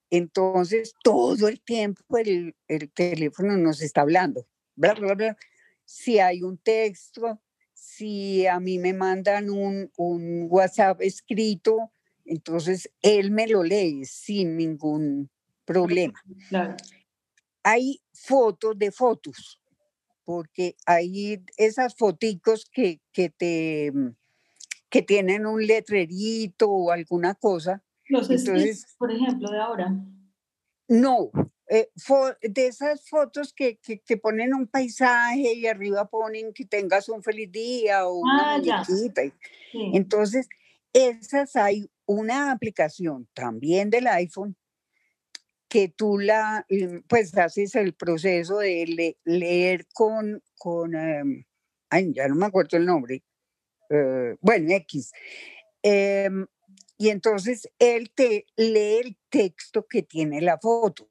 Entonces, 0.09 0.93
todo 1.03 1.47
el 1.47 1.61
tiempo 1.61 2.17
el, 2.17 2.55
el 2.67 2.91
teléfono 2.91 3.55
nos 3.57 3.81
está 3.81 4.01
hablando. 4.01 4.47
Bla, 4.75 4.93
bla, 4.93 5.13
bla. 5.13 5.37
Si 5.85 6.19
hay 6.19 6.41
un 6.41 6.57
texto, 6.57 7.39
si 7.73 8.47
a 8.47 8.59
mí 8.59 8.79
me 8.79 8.93
mandan 8.93 9.49
un, 9.49 9.91
un 9.97 10.47
WhatsApp 10.49 11.01
escrito, 11.01 11.91
entonces, 12.26 12.91
él 13.01 13.32
me 13.32 13.47
lo 13.47 13.63
lee 13.63 14.03
sin 14.05 14.57
ningún 14.57 15.30
problema. 15.63 16.19
Hay 17.63 18.01
fotos 18.13 18.78
de 18.78 18.91
fotos, 18.91 19.61
porque 20.23 20.76
hay 20.86 21.43
esas 21.57 21.95
foticos 21.95 22.65
que, 22.65 22.99
que, 23.11 23.30
te, 23.30 23.93
que 24.89 25.03
tienen 25.03 25.45
un 25.45 25.65
letrerito 25.65 26.69
o 26.69 26.91
alguna 26.91 27.36
cosa. 27.36 27.84
Los 28.07 28.30
entonces, 28.30 28.95
por 28.97 29.11
ejemplo, 29.11 29.49
de 29.49 29.59
ahora. 29.59 29.95
No, 30.88 31.32
eh, 31.67 31.89
de 32.41 32.67
esas 32.67 33.07
fotos 33.07 33.53
que, 33.53 33.78
que, 33.78 34.17
ponen 34.17 34.53
un 34.53 34.67
paisaje 34.67 35.53
y 35.55 35.65
arriba 35.65 36.07
ponen 36.07 36.53
que 36.53 36.65
tengas 36.65 37.09
un 37.09 37.23
feliz 37.23 37.51
día 37.51 38.07
o 38.07 38.17
una 38.19 38.55
ah, 38.55 38.61
Entonces, 39.73 40.47
esas 40.93 41.55
hay 41.55 41.89
una 42.05 42.51
aplicación 42.51 43.27
también 43.33 43.89
del 43.89 44.07
iPhone 44.07 44.55
que 45.69 45.89
tú 45.89 46.19
la, 46.19 46.65
mm, 46.69 46.99
pues 47.07 47.35
haces 47.37 47.75
el 47.75 47.93
proceso 47.95 48.59
de 48.59 49.17
leer 49.25 49.85
con, 49.93 50.41
con 50.57 50.95
em, 50.95 51.45
ay, 51.89 52.13
ya 52.13 52.27
no 52.27 52.35
me 52.35 52.45
acuerdo 52.45 52.77
el 52.77 52.85
nombre, 52.85 53.23
eh, 53.89 54.35
bueno, 54.41 54.71
X. 54.73 55.11
Em, 55.83 56.47
y 56.97 57.09
entonces 57.09 57.69
él 57.79 58.11
te 58.15 58.45
lee 58.55 58.99
el 59.03 59.17
texto 59.29 59.85
que 59.87 60.03
tiene 60.03 60.41
la 60.41 60.57
foto. 60.59 61.07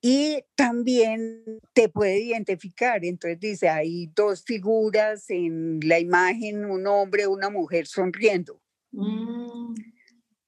Y 0.00 0.44
también 0.54 1.42
te 1.72 1.88
puede 1.88 2.20
identificar. 2.20 3.04
Entonces 3.04 3.40
dice, 3.40 3.68
hay 3.68 4.06
dos 4.14 4.44
figuras 4.44 5.28
en 5.30 5.80
la 5.82 5.98
imagen, 5.98 6.64
un 6.64 6.86
hombre, 6.86 7.26
una 7.26 7.50
mujer 7.50 7.86
sonriendo. 7.86 8.62
Mm. 8.96 9.74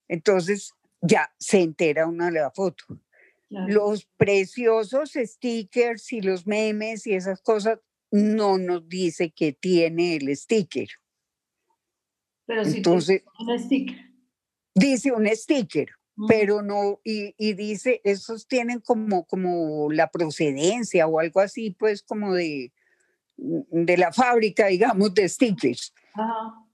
Entonces 0.09 0.73
ya 1.01 1.33
se 1.39 1.61
entera 1.61 2.07
una 2.07 2.27
de 2.27 2.41
la 2.41 2.51
foto. 2.51 2.85
Los 3.51 4.05
preciosos 4.19 5.13
stickers 5.15 6.13
y 6.13 6.21
los 6.21 6.47
memes 6.47 7.07
y 7.07 7.15
esas 7.15 7.41
cosas 7.41 7.79
no 8.11 8.59
nos 8.59 8.87
dice 8.89 9.31
que 9.31 9.53
tiene 9.53 10.17
el 10.17 10.37
sticker. 10.37 10.89
Pero 12.47 12.65
si 12.65 12.79
Entonces, 12.79 13.23
un 13.39 13.59
sticker. 13.59 13.97
Dice 14.75 15.13
un 15.13 15.27
sticker, 15.29 15.89
pero 16.29 16.63
no, 16.63 17.01
y, 17.05 17.35
y, 17.39 17.55
dice, 17.55 18.01
esos 18.05 18.47
tienen 18.47 18.81
como, 18.81 19.25
como 19.25 19.91
la 19.91 20.11
procedencia 20.11 21.07
o 21.07 21.19
algo 21.19 21.41
así, 21.41 21.71
pues 21.71 22.03
como 22.03 22.35
de, 22.35 22.73
de 23.37 23.97
la 23.97 24.13
fábrica, 24.13 24.67
digamos, 24.67 25.15
de 25.15 25.29
stickers. 25.29 25.95
Ajá. 26.15 26.68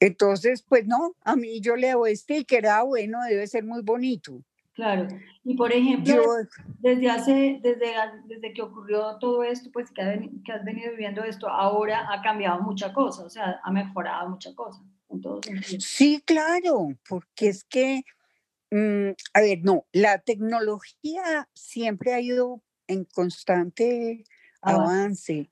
Entonces, 0.00 0.62
pues 0.62 0.86
no, 0.86 1.14
a 1.24 1.36
mí 1.36 1.60
yo 1.60 1.76
leo 1.76 2.06
este 2.06 2.44
que 2.44 2.58
era 2.58 2.82
bueno, 2.82 3.18
debe 3.24 3.46
ser 3.46 3.64
muy 3.64 3.82
bonito. 3.82 4.42
Claro. 4.74 5.08
Y 5.42 5.56
por 5.56 5.72
ejemplo, 5.72 6.22
desde 6.78 7.10
hace, 7.10 7.58
desde, 7.60 7.94
desde 8.26 8.52
que 8.52 8.62
ocurrió 8.62 9.16
todo 9.18 9.42
esto, 9.42 9.70
pues 9.72 9.90
que, 9.90 10.02
has 10.02 10.64
venido 10.64 10.92
viviendo 10.92 11.24
esto, 11.24 11.48
ahora 11.48 12.06
ha 12.12 12.22
cambiado 12.22 12.62
mucha 12.62 12.92
cosa, 12.92 13.24
o 13.24 13.28
sea, 13.28 13.58
ha 13.64 13.72
mejorado 13.72 14.30
mucha 14.30 14.54
cosa. 14.54 14.80
sí, 15.80 16.22
claro, 16.24 16.90
porque 17.08 17.48
es 17.48 17.64
que, 17.64 18.02
mm, 18.70 19.10
a 19.34 19.40
ver, 19.40 19.58
no, 19.64 19.84
la 19.90 20.18
tecnología 20.18 21.48
siempre 21.54 22.12
ha 22.12 22.20
ido 22.20 22.62
en 22.86 23.04
constante 23.04 24.22
avance. 24.62 25.50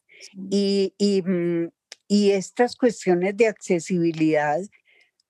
Y, 0.51 0.94
y, 0.99 1.22
mm, 1.22 1.70
y 2.09 2.31
estas 2.31 2.77
cuestiones 2.77 3.37
de 3.37 3.49
accesibilidad, 3.49 4.61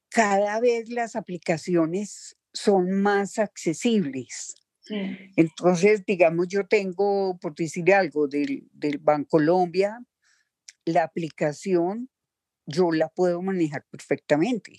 cada 0.09 0.61
vez 0.61 0.89
las 0.89 1.17
aplicaciones 1.17 2.37
son 2.53 2.91
más 2.91 3.39
accesibles. 3.39 4.55
Entonces, 4.89 6.05
digamos, 6.07 6.47
yo 6.47 6.65
tengo, 6.67 7.39
por 7.41 7.57
decir 7.57 7.93
algo, 7.93 8.29
del, 8.29 8.69
del 8.73 9.01
Colombia, 9.29 10.01
la 10.85 11.03
aplicación 11.03 12.09
yo 12.67 12.93
la 12.93 13.09
puedo 13.09 13.43
manejar 13.43 13.85
perfectamente, 13.91 14.73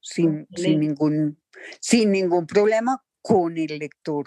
sin, 0.00 0.46
sin, 0.54 0.80
ningún, 0.80 1.40
sin 1.80 2.12
ningún 2.12 2.46
problema 2.46 3.04
con 3.22 3.56
el 3.58 3.78
lector 3.78 4.26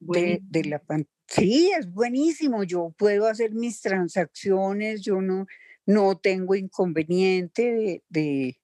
de, 0.00 0.40
de, 0.42 0.64
la 0.64 0.78
pantalla. 0.80 1.10
Sí, 1.26 1.70
es 1.78 1.92
buenísimo, 1.92 2.64
yo 2.64 2.94
puedo 2.96 3.26
hacer 3.26 3.52
mis 3.54 3.80
transacciones, 3.80 5.02
yo 5.02 5.20
no, 5.20 5.46
no 5.88 6.18
tengo 6.18 6.54
inconveniente 6.54 8.02
de, 8.10 8.58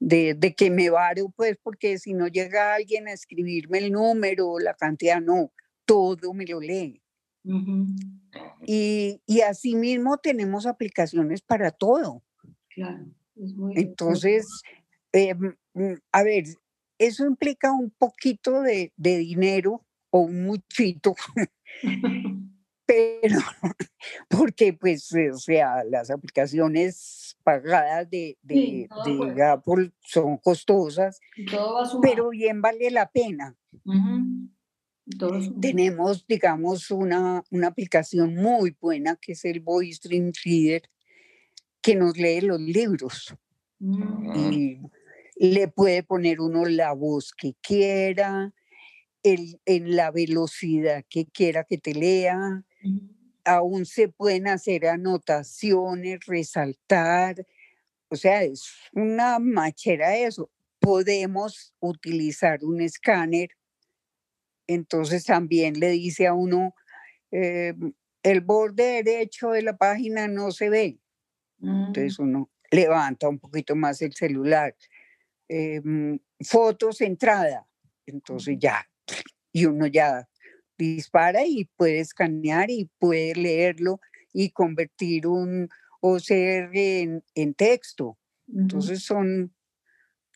de, 0.00 0.54
que 0.56 0.70
me 0.72 0.90
varo, 0.90 1.32
pues, 1.36 1.56
porque 1.62 1.98
si 1.98 2.14
no 2.14 2.26
llega 2.26 2.74
alguien 2.74 3.06
a 3.06 3.12
escribirme 3.12 3.78
el 3.78 3.92
número, 3.92 4.58
la 4.58 4.74
cantidad, 4.74 5.20
no, 5.20 5.52
todo 5.84 6.34
me 6.34 6.44
lo 6.46 6.60
lee. 6.60 7.00
y, 8.66 9.22
y 9.24 9.40
asimismo 9.42 10.18
tenemos 10.18 10.66
aplicaciones 10.66 11.42
para 11.42 11.70
todo. 11.70 12.24
Claro, 12.70 13.06
Entonces, 13.76 14.48
eh, 15.12 15.36
a 16.10 16.22
ver, 16.24 16.44
eso 16.98 17.24
implica 17.24 17.70
un 17.70 17.90
poquito 17.90 18.62
de, 18.62 18.92
de 18.96 19.18
dinero 19.18 19.86
o 20.10 20.22
un 20.22 20.42
muchito 20.42 21.14
pero 22.88 23.38
porque 24.30 24.72
pues, 24.72 25.12
o 25.12 25.36
sea, 25.36 25.84
las 25.84 26.10
aplicaciones 26.10 27.36
pagadas 27.44 28.08
de, 28.08 28.38
de, 28.42 28.88
Apple 29.44 29.92
son 30.00 30.38
costosas, 30.38 31.20
pero 32.00 32.30
bien 32.30 32.62
vale 32.62 32.90
la 32.90 33.10
pena. 33.10 33.54
Tenemos, 35.60 36.26
digamos, 36.26 36.90
una, 36.90 37.44
una 37.50 37.66
aplicación 37.66 38.34
muy 38.34 38.74
buena 38.80 39.16
que 39.20 39.32
es 39.32 39.44
el 39.44 39.60
Voice 39.60 40.00
Dream 40.02 40.32
Reader, 40.42 40.82
que 41.82 41.94
nos 41.94 42.16
lee 42.16 42.40
los 42.40 42.60
libros. 42.60 43.34
Mm. 43.80 44.50
Y 44.50 44.80
le 45.36 45.68
puede 45.68 46.02
poner 46.02 46.40
uno 46.40 46.64
la 46.64 46.94
voz 46.94 47.34
que 47.34 47.54
quiera, 47.60 48.54
el, 49.22 49.60
en 49.66 49.94
la 49.94 50.10
velocidad 50.10 51.04
que 51.10 51.26
quiera 51.26 51.64
que 51.64 51.76
te 51.76 51.92
lea 51.92 52.64
aún 53.44 53.86
se 53.86 54.08
pueden 54.08 54.48
hacer 54.48 54.86
anotaciones, 54.86 56.26
resaltar, 56.26 57.46
o 58.08 58.16
sea, 58.16 58.42
es 58.42 58.70
una 58.92 59.38
machera 59.38 60.16
eso. 60.16 60.50
Podemos 60.78 61.74
utilizar 61.80 62.64
un 62.64 62.80
escáner, 62.80 63.50
entonces 64.66 65.24
también 65.24 65.78
le 65.78 65.90
dice 65.90 66.26
a 66.26 66.34
uno, 66.34 66.74
eh, 67.30 67.74
el 68.22 68.40
borde 68.40 69.02
derecho 69.02 69.50
de 69.50 69.62
la 69.62 69.76
página 69.76 70.28
no 70.28 70.50
se 70.50 70.70
ve. 70.70 70.98
Entonces 71.60 72.18
mm. 72.18 72.22
uno 72.22 72.50
levanta 72.70 73.28
un 73.28 73.38
poquito 73.38 73.74
más 73.74 74.00
el 74.02 74.14
celular. 74.14 74.74
Eh, 75.48 75.80
fotos 76.40 77.00
entrada, 77.00 77.66
entonces 78.06 78.56
ya, 78.58 78.88
y 79.52 79.64
uno 79.64 79.86
ya 79.86 80.28
dispara 80.78 81.44
y 81.46 81.64
puede 81.76 82.00
escanear 82.00 82.70
y 82.70 82.90
puede 82.98 83.34
leerlo 83.34 84.00
y 84.32 84.50
convertir 84.50 85.26
un 85.26 85.68
OCR 86.00 86.70
en, 86.72 87.24
en 87.34 87.54
texto. 87.54 88.16
Entonces 88.54 89.02
son, 89.02 89.52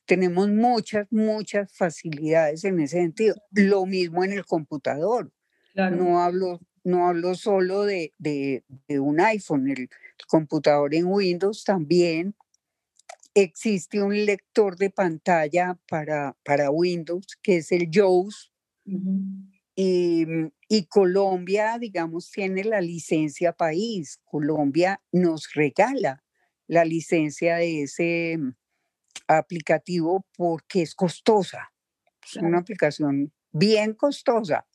tenemos 0.06 0.48
muchas, 0.48 1.06
muchas 1.10 1.72
facilidades 1.72 2.64
en 2.64 2.80
ese 2.80 2.98
sentido. 2.98 3.36
Lo 3.52 3.86
mismo 3.86 4.24
en 4.24 4.32
el 4.32 4.44
computador. 4.44 5.32
No, 5.74 6.20
hablo, 6.20 6.60
no 6.84 7.08
hablo 7.08 7.34
solo 7.34 7.84
de, 7.84 8.12
de, 8.18 8.62
un 9.00 9.20
iPhone, 9.20 9.68
el, 9.68 9.88
computador 10.28 10.94
en 10.94 11.06
Windows 11.06 11.64
también. 11.64 12.34
Existe 13.34 14.02
un 14.02 14.26
lector 14.26 14.76
de 14.76 14.90
pantalla 14.90 15.78
para, 15.88 16.36
para 16.44 16.70
Windows 16.70 17.26
que 17.42 17.58
es 17.58 17.72
el 17.72 17.88
JAWS. 17.90 18.52
Y, 19.74 20.26
y 20.68 20.86
Colombia, 20.86 21.78
digamos, 21.78 22.30
tiene 22.30 22.64
la 22.64 22.80
licencia 22.80 23.52
país. 23.52 24.20
Colombia 24.24 25.00
nos 25.12 25.52
regala 25.54 26.22
la 26.66 26.84
licencia 26.84 27.56
de 27.56 27.82
ese 27.82 28.38
aplicativo 29.28 30.26
porque 30.36 30.82
es 30.82 30.94
costosa. 30.94 31.72
Es 32.24 32.36
una 32.36 32.58
aplicación 32.58 33.32
bien 33.50 33.94
costosa. 33.94 34.66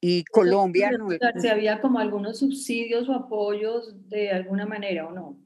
Y 0.00 0.24
Colombia 0.24 0.90
no. 0.92 1.08
Si 1.40 1.48
había 1.48 1.80
como 1.80 1.98
algunos 1.98 2.38
subsidios 2.38 3.08
o 3.08 3.14
apoyos 3.14 4.08
de 4.08 4.30
alguna 4.30 4.66
manera 4.66 5.08
o 5.08 5.12
no. 5.12 5.38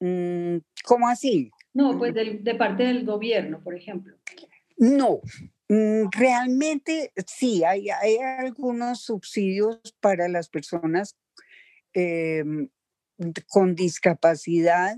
Mm, 0.00 0.58
¿Cómo 0.84 1.08
así? 1.08 1.50
No, 1.72 1.98
pues 1.98 2.12
mm. 2.12 2.42
de, 2.42 2.54
parte 2.54 2.84
del 2.84 3.04
gobierno, 3.04 3.62
por 3.62 3.74
ejemplo. 3.74 4.16
No, 4.76 5.16
mm, 5.16 5.48
realmente 5.68 7.12
sí, 7.26 7.64
hay, 7.64 7.88
hay 7.90 8.18
algunos 8.18 9.00
subsidios 9.00 9.80
para 10.00 10.28
las 10.28 10.48
personas 10.48 11.16
em, 11.92 12.68
con 13.48 13.74
discapacidad 13.74 14.96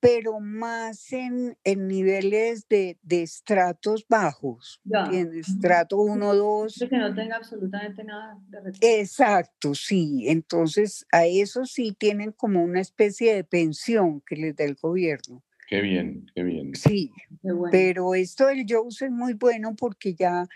pero 0.00 0.40
más 0.40 1.12
en, 1.12 1.58
en 1.62 1.86
niveles 1.86 2.66
de, 2.68 2.98
de, 3.02 3.22
estratos 3.22 4.06
bajos, 4.08 4.80
en 5.12 5.38
estrato 5.38 5.98
1, 5.98 6.34
2. 6.34 6.86
Que 6.88 6.96
no 6.96 7.14
tenga 7.14 7.36
absolutamente 7.36 8.02
nada 8.02 8.38
de 8.48 9.00
Exacto, 9.00 9.74
sí. 9.74 10.24
Entonces, 10.26 11.06
a 11.12 11.26
eso 11.26 11.66
sí 11.66 11.92
tienen 11.92 12.32
como 12.32 12.64
una 12.64 12.80
especie 12.80 13.34
de 13.34 13.44
pensión 13.44 14.22
que 14.22 14.36
les 14.36 14.56
da 14.56 14.64
el 14.64 14.74
gobierno. 14.74 15.42
Qué 15.70 15.80
bien, 15.82 16.26
qué 16.34 16.42
bien. 16.42 16.74
Sí, 16.74 17.12
pero 17.70 18.16
esto 18.16 18.46
del 18.46 18.66
JOS 18.68 19.02
es 19.02 19.10
muy 19.12 19.34
bueno 19.34 19.76
porque 19.76 20.14
ya 20.14 20.48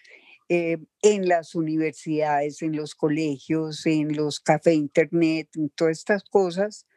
eh, 0.48 0.78
en 1.02 1.28
las 1.28 1.54
universidades, 1.54 2.62
en 2.62 2.74
los 2.74 2.96
colegios, 2.96 3.86
en 3.86 4.16
los 4.16 4.40
cafés 4.40 4.74
internet, 4.74 5.50
en 5.54 5.70
todas 5.70 5.98
estas 5.98 6.24
cosas, 6.24 6.88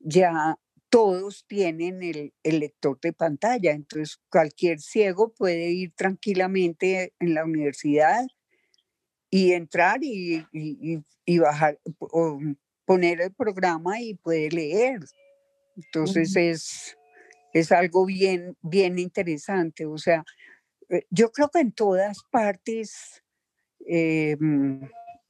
ya 0.00 0.58
todos 0.90 1.46
tienen 1.46 2.02
el, 2.02 2.34
lector 2.44 3.00
de 3.00 3.14
pantalla, 3.14 3.72
entonces 3.72 4.20
cualquier 4.28 4.78
ciego 4.78 5.32
puede 5.32 5.70
ir 5.70 5.94
tranquilamente 5.94 7.14
en 7.20 7.32
la 7.32 7.46
universidad 7.46 8.26
y 9.30 9.52
entrar 9.52 10.00
y, 10.02 10.44
bajar 11.38 11.80
o 11.98 12.38
poner 12.84 13.22
el 13.22 13.32
programa 13.32 13.98
y 13.98 14.12
puede 14.12 14.50
leer. 14.50 15.00
Entonces 15.74 16.36
es, 16.36 16.98
es 17.52 17.72
algo 17.72 18.06
bien, 18.06 18.56
bien 18.62 18.98
interesante. 18.98 19.86
O 19.86 19.98
sea, 19.98 20.24
eh, 20.88 21.06
yo 21.10 21.32
creo 21.32 21.50
que 21.50 21.60
en 21.60 21.72
todas 21.72 22.18
partes 22.30 23.22
eh, 23.86 24.36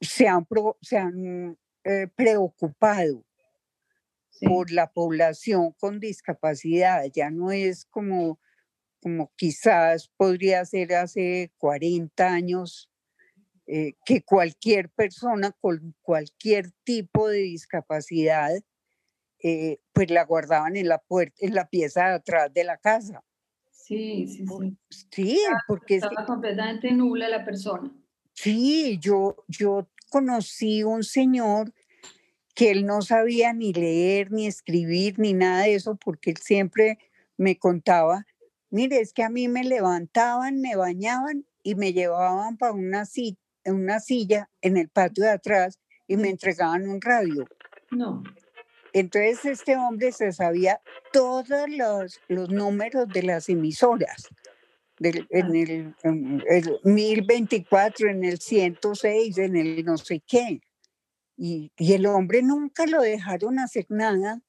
se 0.01 0.27
han, 0.27 0.47
se 0.81 0.97
han 0.97 1.57
eh, 1.83 2.07
preocupado 2.15 3.25
por 4.41 4.71
la 4.71 4.91
población 4.91 5.73
con 5.73 5.99
discapacidad. 5.99 7.03
Ya 7.13 7.29
no 7.29 7.51
es 7.51 7.85
como, 7.85 8.39
como 9.01 9.31
quizás 9.35 10.09
podría 10.17 10.65
ser 10.65 10.93
hace 10.95 11.51
40 11.57 12.27
años, 12.27 12.89
eh, 13.65 13.93
que 14.05 14.21
cualquier 14.21 14.89
persona 14.89 15.51
con 15.61 15.95
cualquier 16.01 16.71
tipo 16.83 17.29
de 17.29 17.39
discapacidad, 17.39 18.51
eh, 19.43 19.79
pues 19.91 20.09
la 20.09 20.23
guardaban 20.23 20.75
en 20.77 20.87
la 20.87 20.99
puerta, 20.99 21.35
en 21.39 21.53
la 21.53 21.67
pieza 21.67 22.07
de 22.07 22.13
atrás 22.15 22.53
de 22.53 22.63
la 22.63 22.77
casa. 22.77 23.23
Sí, 23.71 24.25
sí, 24.27 24.45
sí. 24.47 24.77
Sí, 25.11 25.39
porque 25.67 25.97
estaba 25.97 26.25
completamente 26.25 26.89
nula 26.91 27.27
la 27.27 27.43
persona. 27.43 27.91
Sí, 28.33 28.97
yo, 28.99 29.43
yo 29.47 29.89
conocí 30.09 30.83
un 30.83 31.03
señor 31.03 31.73
que 32.55 32.71
él 32.71 32.85
no 32.85 33.01
sabía 33.01 33.51
ni 33.51 33.73
leer, 33.73 34.31
ni 34.31 34.47
escribir, 34.47 35.19
ni 35.19 35.33
nada 35.33 35.63
de 35.63 35.75
eso, 35.75 35.95
porque 35.95 36.31
él 36.31 36.37
siempre 36.37 36.97
me 37.35 37.57
contaba, 37.57 38.25
mire, 38.69 39.01
es 39.01 39.11
que 39.11 39.23
a 39.23 39.29
mí 39.29 39.47
me 39.47 39.63
levantaban, 39.63 40.61
me 40.61 40.75
bañaban 40.75 41.45
y 41.63 41.75
me 41.75 41.93
llevaban 41.93 42.57
para 42.57 42.73
una, 42.73 43.03
una 43.65 43.99
silla 43.99 44.49
en 44.61 44.77
el 44.77 44.89
patio 44.89 45.23
de 45.25 45.31
atrás 45.31 45.79
y 46.07 46.17
me 46.17 46.29
entregaban 46.29 46.87
un 46.87 47.01
radio. 47.01 47.45
No. 47.91 48.23
Entonces 48.93 49.43
este 49.45 49.75
hombre 49.75 50.11
se 50.11 50.31
sabía 50.31 50.79
todos 51.11 51.67
los, 51.67 52.21
los 52.27 52.49
números 52.49 53.07
de 53.09 53.23
las 53.23 53.49
emisoras. 53.49 54.27
Del, 54.99 55.27
en, 55.31 55.55
el, 55.55 55.95
en 56.03 56.43
el 56.47 56.79
1024, 56.83 58.09
en 58.09 58.23
el 58.23 58.39
106, 58.39 59.37
en 59.39 59.55
el 59.57 59.83
no 59.83 59.97
sé 59.97 60.21
qué. 60.25 60.61
Y, 61.35 61.71
el 61.77 62.05
hombre 62.05 62.43
nunca 62.43 62.85
lo 62.85 63.01
dejaron 63.01 63.57
hacer 63.57 63.87
nada. 63.89 64.39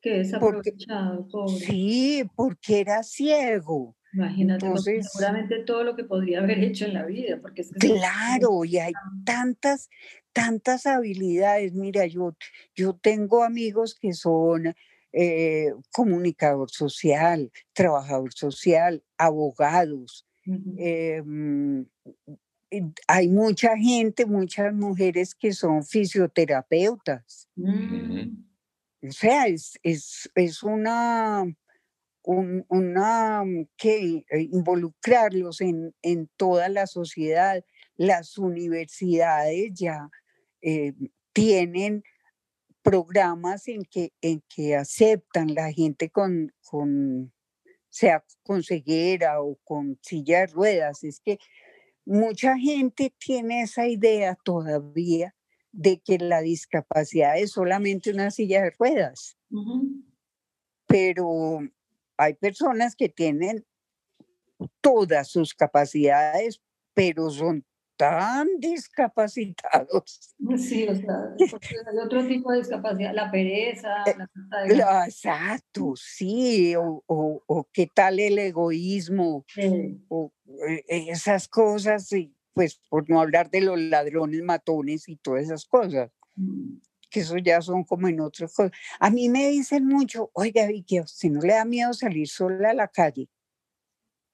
Que 0.00 0.22
es 0.22 0.32
aprovechado, 0.32 1.28
pobre. 1.28 1.54
Sí, 1.54 2.24
porque 2.34 2.80
era 2.80 3.02
ciego. 3.02 3.94
Imagínate, 4.14 4.66
seguramente 5.02 5.58
todo 5.64 5.82
lo 5.82 5.96
que 5.96 6.04
podría 6.04 6.38
haber 6.38 6.62
hecho 6.62 6.84
en 6.84 6.94
la 6.94 7.04
vida, 7.04 7.38
porque 7.42 7.64
claro, 7.78 8.64
y 8.64 8.78
hay 8.78 8.92
tantas, 9.24 9.90
tantas 10.32 10.86
habilidades. 10.86 11.72
Mira, 11.72 12.06
yo, 12.06 12.36
yo 12.76 12.94
tengo 12.94 13.42
amigos 13.42 13.96
que 14.00 14.12
son 14.12 14.74
eh, 15.12 15.72
comunicador 15.92 16.70
social, 16.70 17.50
trabajador 17.72 18.32
social, 18.32 19.02
abogados, 19.18 20.26
hay 23.06 23.28
mucha 23.28 23.76
gente, 23.76 24.26
muchas 24.26 24.74
mujeres 24.74 25.34
que 25.34 25.52
son 25.52 25.84
fisioterapeutas. 25.84 27.48
Mm. 27.56 28.44
O 29.02 29.12
sea, 29.12 29.46
es, 29.46 29.78
es, 29.82 30.30
es 30.34 30.62
una, 30.62 31.44
una 32.24 33.44
que 33.76 34.24
eh, 34.30 34.48
involucrarlos 34.50 35.60
en, 35.60 35.94
en, 36.02 36.28
toda 36.36 36.68
la 36.68 36.86
sociedad. 36.86 37.64
Las 37.96 38.38
universidades 38.38 39.72
ya 39.74 40.08
eh, 40.62 40.94
tienen 41.32 42.02
programas 42.82 43.68
en 43.68 43.82
que, 43.84 44.12
en 44.20 44.42
que 44.48 44.76
aceptan 44.76 45.54
la 45.54 45.72
gente 45.72 46.10
con, 46.10 46.52
con, 46.62 47.32
sea 47.88 48.24
con 48.42 48.62
ceguera 48.62 49.42
o 49.42 49.56
con 49.64 49.98
silla 50.02 50.40
de 50.40 50.46
ruedas. 50.48 51.04
Es 51.04 51.20
que 51.20 51.38
Mucha 52.06 52.58
gente 52.58 53.14
tiene 53.18 53.62
esa 53.62 53.88
idea 53.88 54.36
todavía 54.44 55.34
de 55.72 56.00
que 56.00 56.18
la 56.18 56.42
discapacidad 56.42 57.38
es 57.38 57.52
solamente 57.52 58.10
una 58.10 58.30
silla 58.30 58.62
de 58.62 58.70
ruedas, 58.78 59.38
pero 60.86 61.60
hay 62.16 62.34
personas 62.34 62.94
que 62.96 63.08
tienen 63.08 63.64
todas 64.80 65.28
sus 65.28 65.54
capacidades, 65.54 66.60
pero 66.94 67.30
son 67.30 67.64
tan 67.96 68.48
discapacitados. 68.58 70.34
Sí, 70.56 70.86
o 70.88 70.94
sea, 70.94 71.34
hay 71.38 71.98
otro 72.04 72.26
tipo 72.26 72.50
de 72.52 72.58
discapacidad, 72.58 73.14
la 73.14 73.30
pereza, 73.30 74.04
eh, 74.06 74.74
la 74.74 75.06
Exacto, 75.06 75.94
sí, 75.96 76.74
o, 76.76 77.02
o, 77.06 77.68
qué 77.72 77.88
tal 77.92 78.18
el 78.18 78.38
egoísmo, 78.38 79.44
o 80.08 80.32
eh, 80.68 80.84
esas 80.88 81.48
cosas, 81.48 82.10
y 82.12 82.34
pues 82.52 82.80
por 82.88 83.08
no 83.08 83.20
hablar 83.20 83.50
de 83.50 83.60
los 83.60 83.78
ladrones, 83.78 84.42
matones 84.42 85.08
y 85.08 85.16
todas 85.16 85.44
esas 85.44 85.64
cosas. 85.64 86.10
Mm. 87.14 87.14
que 87.14 87.20
eso 87.20 87.38
ya 87.38 87.60
son 87.62 87.84
como 87.84 88.08
en 88.08 88.20
otras 88.20 88.52
cosas. 88.52 88.72
A 88.98 89.10
mí 89.10 89.28
me 89.28 89.48
dicen 89.50 89.86
mucho, 89.86 90.30
oiga, 90.34 90.66
Vicky, 90.66 91.00
si 91.06 91.30
no 91.30 91.40
le 91.40 91.54
da 91.54 91.64
miedo 91.64 91.92
salir 91.92 92.28
sola 92.28 92.70
a 92.70 92.74
la 92.74 92.88
calle. 92.88 93.28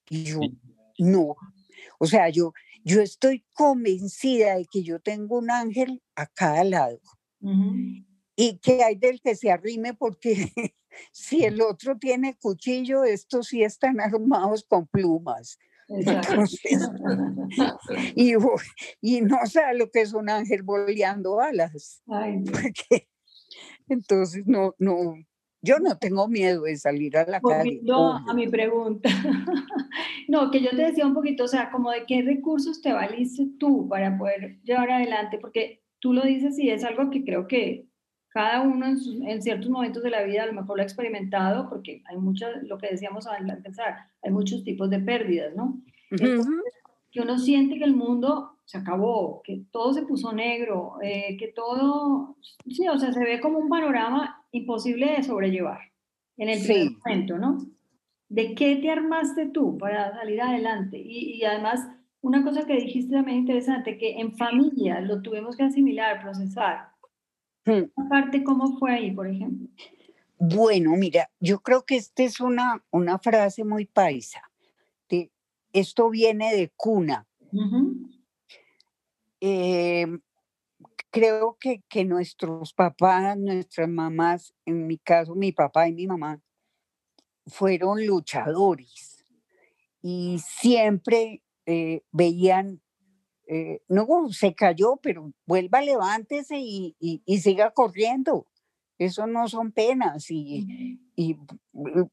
Y 0.08 0.24
yo, 0.24 0.40
no. 0.98 1.36
O 1.98 2.06
sea, 2.06 2.28
yo, 2.30 2.52
yo 2.84 3.00
estoy 3.00 3.44
convencida 3.54 4.56
de 4.56 4.66
que 4.70 4.82
yo 4.82 5.00
tengo 5.00 5.38
un 5.38 5.50
ángel 5.50 6.02
a 6.16 6.26
cada 6.26 6.64
lado. 6.64 7.00
Y 8.36 8.58
que 8.58 8.82
hay 8.82 8.96
del 8.96 9.20
que 9.20 9.34
se 9.34 9.50
arrime 9.50 9.94
porque 9.94 10.52
si 11.12 11.44
el 11.44 11.60
otro 11.62 11.98
tiene 11.98 12.36
cuchillo, 12.36 13.04
estos 13.04 13.48
sí 13.48 13.62
están 13.62 14.00
armados 14.00 14.64
con 14.64 14.86
plumas. 14.86 15.58
y, 18.14 18.34
y, 19.00 19.20
no 19.22 19.44
sabe 19.46 19.78
lo 19.78 19.90
que 19.90 20.02
es 20.02 20.14
un 20.14 20.30
ángel 20.30 20.62
boleando 20.62 21.40
alas. 21.40 22.04
entonces 23.88 24.46
no, 24.46 24.76
no, 24.78 25.16
yo 25.62 25.78
no 25.78 25.98
tengo 25.98 26.28
miedo 26.28 26.62
de 26.62 26.76
salir 26.76 27.16
a 27.16 27.26
la 27.26 27.40
calle. 27.40 27.80
a 27.92 28.34
mi 28.34 28.48
pregunta. 28.48 29.10
no, 30.28 30.50
que 30.50 30.62
yo 30.62 30.70
te 30.70 30.82
decía 30.82 31.06
un 31.06 31.14
poquito, 31.14 31.44
o 31.44 31.48
sea, 31.48 31.70
como 31.70 31.90
de 31.90 32.04
qué 32.06 32.22
recursos 32.22 32.80
te 32.80 32.92
valiste 32.92 33.48
tú 33.58 33.88
para 33.88 34.16
poder 34.16 34.60
llevar 34.62 34.90
adelante, 34.90 35.38
porque 35.38 35.82
tú 35.98 36.12
lo 36.12 36.22
dices 36.22 36.58
y 36.58 36.70
es 36.70 36.84
algo 36.84 37.10
que 37.10 37.24
creo 37.24 37.46
que 37.46 37.86
cada 38.30 38.62
uno 38.62 38.86
en, 38.86 39.42
ciertos 39.42 39.68
momentos 39.68 40.02
de 40.02 40.10
la 40.10 40.22
vida 40.22 40.44
a 40.44 40.46
lo 40.46 40.52
mejor 40.52 40.76
lo 40.76 40.82
ha 40.82 40.86
experimentado, 40.86 41.68
porque 41.68 42.02
hay 42.06 42.16
muchas, 42.16 42.62
lo 42.62 42.78
que 42.78 42.88
decíamos 42.88 43.26
al 43.26 43.48
empezar, 43.50 43.96
hay 44.22 44.30
muchos 44.30 44.64
tipos 44.64 44.88
de 44.88 45.00
pérdidas, 45.00 45.54
¿no? 45.54 45.80
que 47.12 47.20
uno 47.20 47.38
siente 47.38 47.78
que 47.78 47.84
el 47.84 47.96
mundo 47.96 48.56
se 48.64 48.78
acabó, 48.78 49.42
que 49.42 49.64
todo 49.72 49.92
se 49.92 50.02
puso 50.02 50.32
negro, 50.32 50.94
eh, 51.02 51.36
que 51.38 51.48
todo, 51.48 52.36
sí, 52.68 52.86
o 52.88 52.98
sea, 52.98 53.12
se 53.12 53.24
ve 53.24 53.40
como 53.40 53.58
un 53.58 53.68
panorama 53.68 54.44
imposible 54.52 55.16
de 55.16 55.22
sobrellevar 55.24 55.80
en 56.36 56.48
el 56.50 56.62
primer 56.62 56.92
momento, 57.04 57.38
¿no? 57.38 57.58
¿De 58.28 58.54
qué 58.54 58.76
te 58.76 58.90
armaste 58.90 59.46
tú 59.46 59.76
para 59.76 60.12
salir 60.12 60.40
adelante? 60.40 60.98
Y, 60.98 61.34
y 61.34 61.44
además, 61.44 61.88
una 62.20 62.44
cosa 62.44 62.64
que 62.64 62.76
dijiste 62.76 63.12
también 63.12 63.38
interesante, 63.38 63.98
que 63.98 64.20
en 64.20 64.36
familia 64.36 65.00
lo 65.00 65.20
tuvimos 65.20 65.56
que 65.56 65.64
asimilar, 65.64 66.22
procesar. 66.22 66.90
Hmm. 67.64 67.84
Aparte, 67.96 68.42
¿cómo 68.42 68.78
fue 68.78 68.92
ahí, 68.92 69.10
por 69.10 69.26
ejemplo? 69.26 69.68
Bueno, 70.38 70.92
mira, 70.96 71.30
yo 71.38 71.60
creo 71.60 71.84
que 71.84 71.96
esta 71.96 72.22
es 72.22 72.40
una, 72.40 72.82
una 72.90 73.18
frase 73.18 73.64
muy 73.64 73.84
paisa. 73.84 74.42
De, 75.08 75.30
esto 75.72 76.08
viene 76.08 76.54
de 76.54 76.72
cuna. 76.76 77.26
Em, 79.40 80.20
creo 81.10 81.56
que, 81.60 81.82
que 81.88 82.04
nuestros 82.04 82.72
papás, 82.72 83.36
nuestras 83.36 83.88
mamás, 83.88 84.54
en 84.64 84.86
mi 84.86 84.98
caso 84.98 85.34
mi 85.34 85.52
papá 85.52 85.88
y 85.88 85.92
mi 85.92 86.06
mamá, 86.06 86.40
fueron 87.46 88.06
luchadores 88.06 89.24
y 90.02 90.38
siempre 90.38 91.42
eh, 91.66 92.02
veían, 92.10 92.80
eh, 93.52 93.82
no, 93.88 94.06
se 94.30 94.54
cayó, 94.54 95.00
pero 95.02 95.32
vuelva, 95.44 95.80
levántese 95.80 96.58
y, 96.60 96.94
y, 97.00 97.38
siga 97.40 97.72
corriendo. 97.72 98.46
Eso 98.96 99.26
no 99.26 99.48
son 99.48 99.72
penas. 99.72 100.30
Y, 100.30 101.00
y 101.16 101.34
mm, 101.72 102.04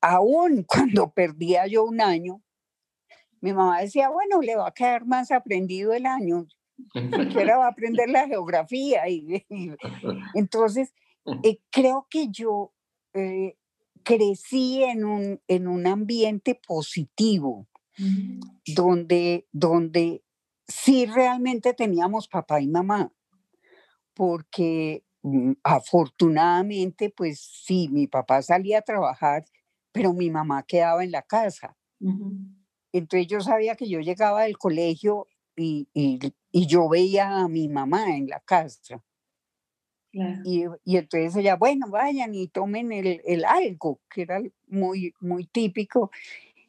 aún 0.00 0.62
cuando 0.68 1.10
perdía 1.10 1.66
yo 1.66 1.82
un 1.82 2.00
año, 2.00 2.42
mi 3.40 3.52
mamá 3.52 3.80
decía, 3.80 4.08
bueno, 4.08 4.40
le 4.40 4.54
va 4.54 4.68
a 4.68 4.72
quedar 4.72 5.04
más 5.04 5.32
aprendido 5.32 5.92
el 5.92 6.06
año 6.06 6.46
siquiera 6.94 7.58
va 7.58 7.66
a 7.66 7.70
aprender 7.70 8.08
la 8.08 8.28
geografía. 8.28 9.02
Y, 9.08 9.42
entonces, 10.34 10.94
eh, 11.42 11.58
creo 11.70 12.06
que 12.08 12.28
yo 12.30 12.72
eh, 13.14 13.56
crecí 14.04 14.84
en 14.84 15.04
un, 15.04 15.40
en 15.48 15.66
un 15.66 15.88
ambiente 15.88 16.60
positivo, 16.66 17.66
donde, 18.66 19.46
donde 19.52 20.23
sí 20.68 21.06
realmente 21.06 21.74
teníamos 21.74 22.28
papá 22.28 22.60
y 22.60 22.68
mamá, 22.68 23.12
porque 24.14 25.04
mm, 25.22 25.52
afortunadamente, 25.62 27.10
pues 27.10 27.40
sí, 27.40 27.88
mi 27.88 28.06
papá 28.06 28.42
salía 28.42 28.78
a 28.78 28.82
trabajar, 28.82 29.44
pero 29.92 30.12
mi 30.12 30.30
mamá 30.30 30.62
quedaba 30.64 31.04
en 31.04 31.12
la 31.12 31.22
casa. 31.22 31.76
Entonces 32.92 33.26
yo 33.26 33.40
sabía 33.40 33.76
que 33.76 33.88
yo 33.88 34.00
llegaba 34.00 34.42
del 34.42 34.58
colegio 34.58 35.26
y, 35.56 35.88
y 35.94 36.66
yo 36.66 36.88
veía 36.88 37.38
a 37.38 37.48
mi 37.48 37.68
mamá 37.68 38.16
en 38.16 38.28
la 38.28 38.40
casa. 38.40 39.02
Y, 40.44 40.66
y, 40.84 40.96
entonces 40.96 41.34
ella, 41.34 41.56
bueno, 41.56 41.88
vayan 41.88 42.34
y 42.34 42.46
tomen 42.46 42.92
el, 42.92 43.20
el, 43.24 43.44
algo, 43.44 44.00
que 44.08 44.22
era 44.22 44.40
muy, 44.68 45.12
muy 45.18 45.44
típico, 45.46 46.12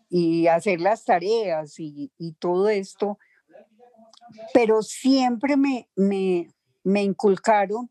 y 0.10 0.48
hacer 0.48 0.82
las 0.82 1.06
tareas 1.06 1.80
y, 1.80 2.12
y 2.18 2.34
todo 2.34 2.70
esto. 2.70 3.20
Pero 4.54 4.82
siempre 4.82 5.58
me, 5.58 5.88
me, 5.96 6.48
me 6.84 7.04
inculcaron, 7.04 7.90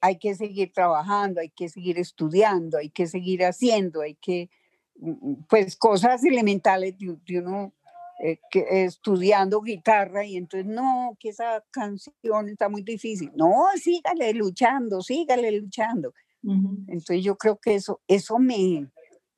hay 0.00 0.18
que 0.18 0.34
seguir 0.34 0.72
trabajando, 0.72 1.40
hay 1.40 1.50
que 1.50 1.68
seguir 1.68 1.98
estudiando, 1.98 2.78
hay 2.78 2.90
que 2.90 3.06
seguir 3.06 3.44
haciendo, 3.44 4.02
hay 4.02 4.14
que, 4.14 4.50
mm, 4.96 5.10
mm, 5.10 5.46
pues 5.48 5.76
cosas 5.76 6.24
elementales 6.24 6.96
de, 6.98 7.16
de 7.26 7.38
uno 7.40 7.72
eh, 8.18 8.38
estudiando 8.70 9.60
guitarra 9.60 10.24
y 10.24 10.38
entonces 10.38 10.66
no, 10.66 11.14
que 11.20 11.28
esa 11.28 11.62
canción 11.70 12.48
está 12.48 12.70
muy 12.70 12.80
difícil. 12.80 13.30
No, 13.34 13.66
sígale 13.74 14.32
luchando, 14.32 15.02
sígale 15.02 15.52
luchando. 15.52 16.14
Entonces 16.42 17.24
yo 17.24 17.36
creo 17.36 17.58
que 17.58 17.74
eso, 17.74 18.00
eso 18.06 18.38
me, 18.38 18.88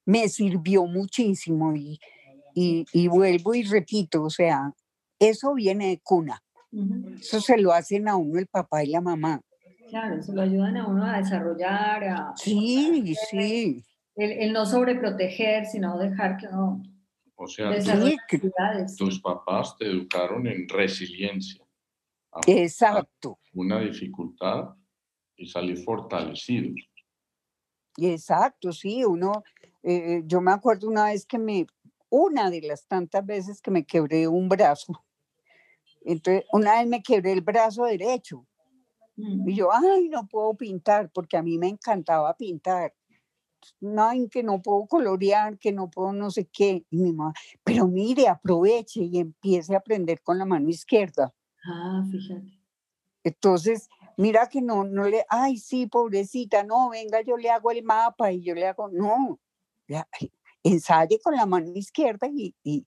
me 0.05 0.29
sirvió 0.29 0.85
muchísimo 0.85 1.75
y, 1.75 1.99
y, 2.55 3.09
vuelvo 3.09 3.55
y 3.55 3.63
repito, 3.63 4.23
o 4.23 4.31
sea, 4.31 4.75
eso 5.19 5.55
viene 5.55 5.89
de 5.89 6.01
cuna. 6.01 6.43
Eso 7.21 7.41
se 7.41 7.57
lo 7.59 7.73
hacen 7.73 8.09
a 8.09 8.17
uno 8.17 8.39
el 8.39 8.47
papá 8.47 8.85
y 8.85 8.89
la 8.89 9.01
mamá. 9.01 9.41
Claro, 9.89 10.23
se 10.23 10.35
lo 10.35 10.43
ayudan 10.43 10.77
a 10.77 10.87
uno 10.87 11.05
a 11.05 11.19
desarrollar, 11.19 12.05
a... 12.05 12.33
Sí, 12.37 13.15
sí. 13.31 13.85
El, 14.15 14.33
el 14.33 14.53
no 14.53 14.67
sobreproteger, 14.67 15.65
sino 15.65 15.97
dejar 15.99 16.37
que 16.37 16.47
uno 16.49 16.83
o 17.41 17.47
sea, 17.47 17.71
tus 18.97 19.21
papás 19.21 19.77
te 19.77 19.87
educaron 19.87 20.45
en 20.49 20.69
resiliencia. 20.69 21.65
Exacto. 22.49 23.39
Una 23.53 23.81
dificultad 23.81 24.75
y 25.37 25.47
salir 25.47 25.79
fortalecido. 25.79 26.75
Exacto, 27.97 28.73
sí, 28.73 29.05
uno, 29.05 29.45
eh, 29.85 30.23
yo 30.27 30.41
me 30.41 30.51
acuerdo 30.51 30.89
una 30.89 31.05
vez 31.05 31.25
que 31.25 31.39
me, 31.39 31.67
una 32.11 32.51
de 32.51 32.63
las 32.63 32.89
tantas 32.89 33.25
veces 33.25 33.61
que 33.61 33.71
me 33.71 33.85
quebré 33.85 34.27
un 34.27 34.49
brazo. 34.49 35.05
Entonces, 36.13 36.45
una 36.53 36.79
vez 36.79 36.89
me 36.89 37.03
quebré 37.03 37.33
el 37.33 37.43
brazo 37.43 37.85
derecho. 37.85 38.47
Y 39.17 39.55
yo, 39.55 39.71
ay, 39.73 40.09
no 40.09 40.29
puedo 40.29 40.55
pintar, 40.55 41.11
porque 41.13 41.37
a 41.37 41.43
mí 41.43 41.59
me 41.59 41.69
encantaba 41.69 42.37
pintar 42.37 42.95
no, 43.81 44.11
que 44.31 44.43
no 44.43 44.61
puedo 44.63 44.87
colorear, 44.87 45.59
que 45.59 45.73
no 45.73 45.91
puedo 45.91 46.13
no 46.13 46.31
sé 46.31 46.47
qué. 46.47 46.85
Y 46.91 46.99
mi 46.99 47.13
mamá, 47.13 47.33
pero 47.65 47.87
mire, 47.87 48.29
aproveche 48.29 49.03
y 49.03 49.19
empiece 49.19 49.75
a 49.75 49.79
aprender 49.79 50.23
con 50.23 50.39
la 50.39 50.45
mano 50.45 50.69
izquierda. 50.69 51.35
Ah, 51.65 52.05
fíjate. 52.11 52.59
Entonces, 53.25 53.89
mira 54.17 54.49
que 54.49 54.63
no, 54.63 54.85
no 54.85 55.05
le, 55.05 55.25
ay, 55.29 55.59
sí, 55.59 55.87
pobrecita, 55.87 56.63
no, 56.63 56.91
venga, 56.91 57.21
yo 57.21 57.37
le 57.37 57.51
hago 57.51 57.71
el 57.71 57.83
mapa 57.83 58.33
y 58.33 58.43
yo 58.43 58.55
le 58.55 58.67
hago, 58.67 58.89
no, 58.89 59.39
ensaye 60.63 61.21
con 61.21 61.35
la 61.35 61.45
mano 61.45 61.73
izquierda 61.75 62.29
y, 62.29 62.55
y, 62.63 62.87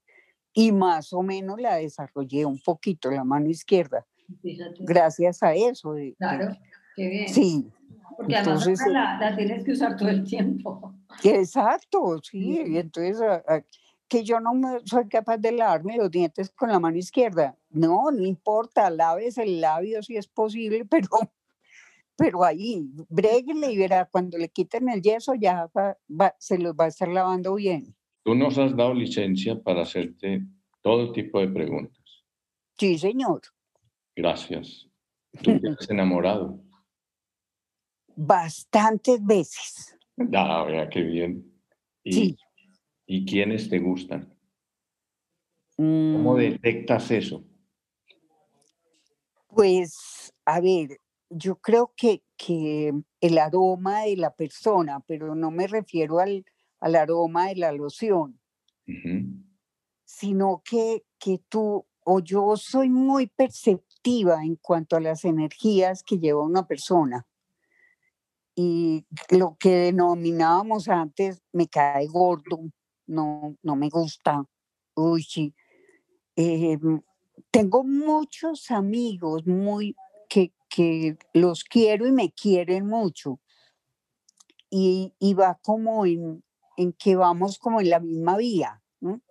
y 0.53 0.71
más 0.71 1.13
o 1.13 1.21
menos 1.21 1.59
la 1.59 1.75
desarrollé 1.75 2.45
un 2.45 2.59
poquito, 2.59 3.09
la 3.11 3.23
mano 3.23 3.49
izquierda. 3.49 4.05
Fíjate. 4.41 4.77
Gracias 4.79 5.43
a 5.43 5.53
eso. 5.53 5.95
claro, 6.17 6.57
qué 6.95 7.09
bien. 7.09 7.29
Sí, 7.29 7.71
porque 8.17 8.35
además 8.35 8.67
la, 8.87 9.35
tienes 9.35 9.63
que 9.63 9.71
usar 9.71 9.97
todo 9.97 10.09
el 10.09 10.23
tiempo. 10.23 10.93
Exacto, 11.23 12.19
sí. 12.21 12.61
Y 12.65 12.77
entonces, 12.77 13.21
que 14.07 14.23
yo 14.23 14.39
no 14.39 14.53
me, 14.53 14.79
soy 14.85 15.07
capaz 15.07 15.37
de 15.37 15.53
lavarme 15.53 15.97
los 15.97 16.11
dientes 16.11 16.51
con 16.51 16.69
la 16.69 16.79
mano 16.79 16.97
izquierda. 16.97 17.57
No, 17.69 18.11
no 18.11 18.25
importa, 18.25 18.89
laves 18.89 19.37
el 19.37 19.61
labio 19.61 20.03
si 20.03 20.17
es 20.17 20.27
posible, 20.27 20.85
pero, 20.89 21.07
pero 22.15 22.43
ahí, 22.43 22.89
bréguele 23.09 23.71
y 23.71 23.77
verá, 23.77 24.05
cuando 24.05 24.37
le 24.37 24.49
quiten 24.49 24.89
el 24.89 25.01
yeso 25.01 25.33
ya 25.33 25.69
se 26.37 26.57
los 26.57 26.75
va 26.75 26.85
a 26.85 26.87
estar 26.89 27.07
lavando 27.07 27.55
bien. 27.55 27.95
Tú 28.23 28.35
nos 28.35 28.57
has 28.57 28.75
dado 28.75 28.93
licencia 28.93 29.59
para 29.59 29.81
hacerte 29.81 30.43
todo 30.81 31.11
tipo 31.11 31.39
de 31.39 31.47
preguntas. 31.47 32.25
Sí, 32.77 32.97
señor. 32.97 33.41
Gracias. 34.15 34.87
¿Tú 35.41 35.59
te 35.59 35.69
has 35.69 35.89
enamorado? 35.89 36.61
Bastantes 38.15 39.23
veces. 39.25 39.97
Ah, 40.33 40.63
vea 40.67 40.89
qué 40.89 41.01
bien. 41.01 41.51
¿Y, 42.03 42.13
sí. 42.13 42.37
¿Y 43.05 43.25
quiénes 43.25 43.69
te 43.69 43.79
gustan? 43.79 44.33
¿Cómo 45.75 46.35
mm. 46.35 46.37
detectas 46.37 47.09
eso? 47.09 47.43
Pues, 49.47 50.31
a 50.45 50.61
ver, 50.61 50.99
yo 51.29 51.55
creo 51.55 51.93
que, 51.95 52.23
que 52.37 52.93
el 53.19 53.37
aroma 53.37 54.03
de 54.03 54.17
la 54.17 54.33
persona, 54.33 54.99
pero 55.07 55.33
no 55.33 55.49
me 55.49 55.67
refiero 55.67 56.19
al, 56.19 56.45
al 56.81 56.95
aroma 56.95 57.47
de 57.47 57.55
la 57.55 57.71
loción, 57.71 58.39
sino 60.03 60.61
que, 60.65 61.05
que 61.17 61.39
tú 61.47 61.85
o 62.03 62.19
yo 62.19 62.57
soy 62.57 62.89
muy 62.89 63.27
perceptiva 63.27 64.43
en 64.43 64.55
cuanto 64.55 64.95
a 64.95 64.99
las 64.99 65.23
energías 65.23 66.03
que 66.03 66.17
lleva 66.17 66.41
una 66.41 66.67
persona 66.67 67.25
y 68.55 69.05
lo 69.29 69.55
que 69.59 69.69
denominábamos 69.69 70.89
antes 70.89 71.41
me 71.53 71.67
cae 71.67 72.07
gordo, 72.07 72.59
no, 73.07 73.55
no 73.61 73.75
me 73.75 73.89
gusta. 73.89 74.43
Uy, 74.95 75.23
sí. 75.23 75.55
Em, 76.35 77.01
tengo 77.49 77.83
muchos 77.83 78.71
amigos 78.71 79.45
muy 79.45 79.95
que, 80.27 80.53
que 80.69 81.17
los 81.33 81.63
quiero 81.63 82.07
y 82.07 82.11
me 82.11 82.31
quieren 82.31 82.87
mucho. 82.87 83.39
y, 84.69 85.13
y 85.19 85.33
va 85.33 85.59
como 85.61 86.05
en, 86.05 86.43
en, 86.81 86.93
que 86.93 87.15
vamos 87.15 87.57
como 87.57 87.81
en 87.81 87.89
la 87.89 87.99
misma 87.99 88.37
vía. 88.37 88.81
¿no? 88.99 89.21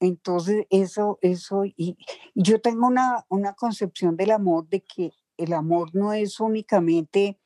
Entonces, 0.00 0.66
eso, 0.70 1.18
eso, 1.22 1.64
y, 1.64 1.96
yo 2.34 2.60
tengo 2.60 2.86
una, 2.86 3.24
una 3.28 3.54
concepción 3.54 4.16
del 4.16 4.32
amor 4.32 4.68
de 4.68 4.82
que 4.82 5.12
el 5.36 5.52
amor 5.52 5.94
no 5.94 6.12
es 6.12 6.40
únicamente 6.40 7.38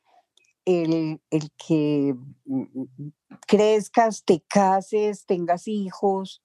el, 0.64 1.20
el, 1.30 1.50
que 1.52 2.14
mm, 2.44 2.62
mm, 2.74 3.12
crezcas, 3.46 4.24
te 4.24 4.40
cases, 4.40 5.24
tengas 5.24 5.68
hijos. 5.68 6.42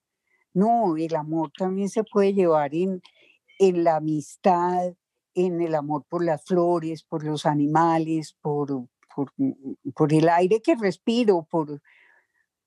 No, 0.53 0.95
el 0.97 1.15
amor 1.15 1.51
también 1.57 1.89
se 1.89 2.03
puede 2.03 2.33
llevar 2.33 2.75
en, 2.75 3.01
en 3.59 3.83
la 3.83 3.97
amistad, 3.97 4.93
en 5.33 5.61
el 5.61 5.75
amor 5.75 6.05
por 6.07 6.23
las 6.23 6.45
flores, 6.45 7.03
por 7.03 7.23
los 7.23 7.45
animales, 7.45 8.37
por, 8.39 8.87
por, 9.13 9.33
por 9.95 10.13
el 10.13 10.29
aire 10.29 10.61
que 10.61 10.75
respiro, 10.75 11.47
por, 11.49 11.81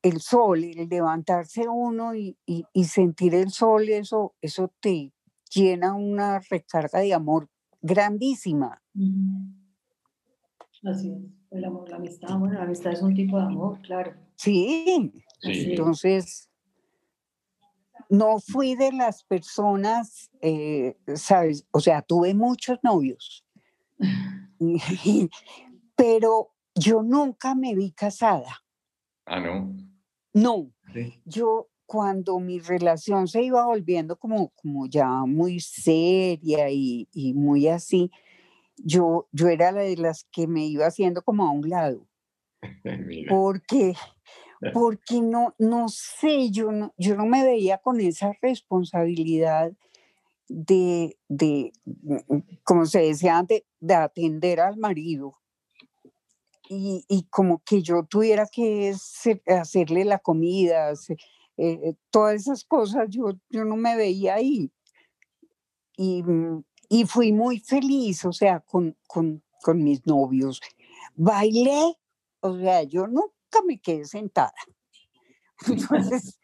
el 0.06 0.20
sol, 0.20 0.62
el 0.64 0.88
levantarse 0.88 1.68
uno 1.68 2.14
y, 2.14 2.36
y, 2.46 2.84
sentir 2.84 3.34
el 3.34 3.50
sol, 3.50 3.88
eso, 3.88 4.34
eso 4.40 4.72
te 4.80 5.12
llena 5.50 5.94
una 5.94 6.38
recarga 6.38 7.00
de 7.00 7.12
amor 7.12 7.48
grandísima. 7.80 8.80
Así 10.84 11.10
es, 11.10 11.18
el 11.50 11.64
amor, 11.64 11.88
la 11.88 11.96
amistad, 11.96 12.38
bueno, 12.38 12.54
la 12.54 12.62
amistad 12.62 12.92
es 12.92 13.02
un 13.02 13.14
tipo 13.14 13.36
de 13.38 13.44
amor, 13.44 13.80
claro. 13.82 14.14
Sí, 14.36 15.12
entonces 15.42 16.50
no 18.08 18.38
fui 18.38 18.76
de 18.76 18.92
las 18.92 19.24
personas, 19.24 20.30
eh, 20.40 20.96
¿sabes? 21.14 21.66
O 21.72 21.80
sea, 21.80 22.02
tuve 22.02 22.34
muchos 22.34 22.78
novios, 22.82 23.44
pero 25.96 26.52
yo 26.76 27.02
nunca 27.02 27.56
me 27.56 27.74
vi 27.74 27.90
casada. 27.90 28.62
Ah, 29.24 29.40
no. 29.40 29.85
No, 30.36 30.70
yo 31.24 31.70
cuando 31.86 32.38
mi 32.40 32.58
relación 32.58 33.26
se 33.26 33.42
iba 33.42 33.64
volviendo 33.64 34.18
como, 34.18 34.50
como 34.50 34.86
ya 34.86 35.08
muy 35.24 35.60
seria 35.60 36.68
y, 36.68 37.08
muy 37.34 37.68
así, 37.68 38.10
yo, 38.76 39.28
yo 39.32 39.48
era 39.48 39.72
la 39.72 39.80
de 39.80 39.96
las 39.96 40.24
que 40.30 40.46
me 40.46 40.66
iba 40.66 40.84
haciendo 40.84 41.22
como 41.22 41.46
a 41.46 41.50
un 41.50 41.70
lado. 41.70 42.06
porque, 43.30 43.94
porque 44.74 45.22
no, 45.22 45.54
no 45.58 45.88
sé, 45.88 46.50
yo 46.50 46.70
no, 46.70 46.92
yo 46.98 47.16
no 47.16 47.24
me 47.24 47.42
veía 47.42 47.78
con 47.78 47.98
esa 48.00 48.32
responsabilidad 48.42 49.72
de, 50.48 51.16
de, 51.28 51.72
como 52.62 52.84
se 52.84 53.00
decía 53.00 53.38
antes, 53.38 53.62
de 53.80 53.94
atender 53.94 54.60
al 54.60 54.76
marido 54.76 55.38
y, 56.68 57.26
como 57.30 57.62
que 57.64 57.82
yo 57.82 58.04
tuviera 58.04 58.46
que 58.46 58.94
hacerle 59.46 60.04
la 60.04 60.18
comida, 60.18 60.92
eh, 61.56 61.94
todas 62.10 62.34
esas 62.34 62.64
cosas, 62.64 63.08
yo, 63.08 63.32
yo 63.48 63.64
no 63.64 63.76
me 63.76 63.96
veía 63.96 64.34
ahí. 64.34 64.70
Y, 65.96 66.22
mm, 66.22 66.64
y 66.88 67.04
fui 67.06 67.32
muy 67.32 67.60
feliz, 67.60 68.24
o 68.24 68.32
sea, 68.32 68.60
con, 68.60 68.96
con, 69.06 69.42
con 69.62 69.82
mis 69.82 70.06
novios. 70.06 70.60
Bailé, 71.14 71.96
o 72.40 72.58
sea, 72.58 72.82
yo 72.82 73.06
nunca 73.06 73.62
me 73.66 73.80
quedé 73.80 74.04
sentada. 74.04 74.54
Entonces, 75.66 76.38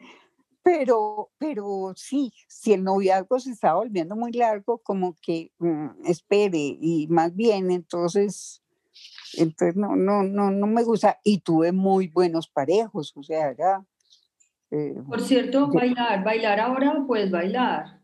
pero, 0.62 1.30
pero 1.38 1.92
sí, 1.96 2.32
si 2.48 2.72
el 2.72 2.84
noviazgo 2.84 3.38
se 3.40 3.50
está 3.50 3.74
volviendo 3.74 4.16
muy 4.16 4.32
largo, 4.32 4.78
como 4.78 5.16
que 5.20 5.52
mm, 5.58 6.06
espere 6.06 6.78
y 6.80 7.08
más 7.08 7.34
bien, 7.34 7.70
entonces 7.70 8.61
entonces, 9.34 9.76
no, 9.76 9.96
no, 9.96 10.22
no, 10.22 10.50
no 10.50 10.66
me 10.66 10.82
gusta. 10.84 11.18
Y 11.24 11.40
tuve 11.40 11.72
muy 11.72 12.08
buenos 12.08 12.48
parejos, 12.48 13.12
o 13.16 13.22
sea, 13.22 13.54
ya. 13.56 13.84
Eh, 14.70 14.94
Por 15.06 15.20
cierto, 15.20 15.68
bailar, 15.68 16.24
bailar 16.24 16.60
ahora, 16.60 17.04
puedes 17.06 17.30
bailar. 17.30 18.00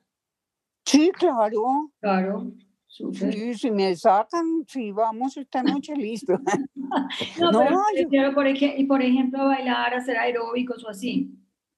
Sí, 0.85 1.11
claro. 1.13 1.91
Claro. 2.01 2.53
Sí, 2.89 3.55
si 3.55 3.71
me 3.71 3.95
sacan, 3.95 4.65
sí, 4.67 4.91
vamos 4.91 5.37
esta 5.37 5.63
noche, 5.63 5.95
listo. 5.95 6.39
no, 7.41 7.65
pero 8.11 8.35
por, 8.35 8.47
ejemplo, 8.47 8.81
y 8.81 8.85
por 8.85 9.03
ejemplo, 9.03 9.45
bailar, 9.47 9.95
hacer 9.95 10.17
aeróbicos 10.17 10.85
o 10.85 10.89
así. 10.89 11.31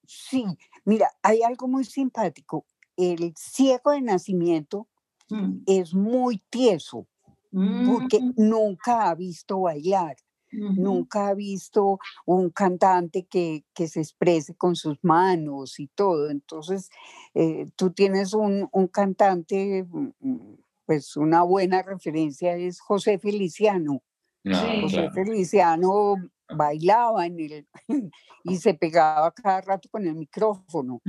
Sí, 0.05 0.45
mira, 0.85 1.09
hay 1.21 1.41
algo 1.41 1.67
muy 1.67 1.83
simpático. 1.83 2.65
El 2.97 3.33
ciego 3.35 3.91
de 3.91 4.01
nacimiento 4.01 4.87
mm. 5.29 5.63
es 5.65 5.93
muy 5.93 6.41
tieso 6.49 7.07
porque 7.51 8.19
nunca 8.37 9.09
ha 9.09 9.15
visto 9.15 9.61
bailar. 9.61 10.15
Nunca 10.53 11.29
ha 11.29 11.33
visto 11.33 11.97
un 12.25 12.49
cantante 12.49 13.25
que, 13.25 13.63
que, 13.73 13.87
se 13.87 14.01
exprese 14.01 14.53
con 14.53 14.75
sus 14.75 14.97
manos 15.01 15.79
y 15.79 15.87
todo. 15.87 16.29
Entonces, 16.29 16.89
eh, 17.33 17.67
tú 17.77 17.91
tienes 17.91 18.33
un, 18.33 18.67
un, 18.73 18.87
cantante, 18.87 19.85
mm, 19.89 20.55
pues 20.85 21.15
una 21.15 21.43
buena 21.43 21.81
referencia 21.83 22.57
es 22.57 22.81
José 22.81 23.17
Feliciano. 23.17 24.03
José 24.43 25.09
Feliciano 25.11 26.15
bailaba 26.55 27.25
en 27.25 27.39
el, 27.39 27.67
y 28.43 28.57
se 28.57 28.73
pegaba 28.73 29.31
cada 29.31 29.61
rato 29.61 29.89
con 29.89 30.05
el 30.05 30.15
micrófono, 30.15 31.01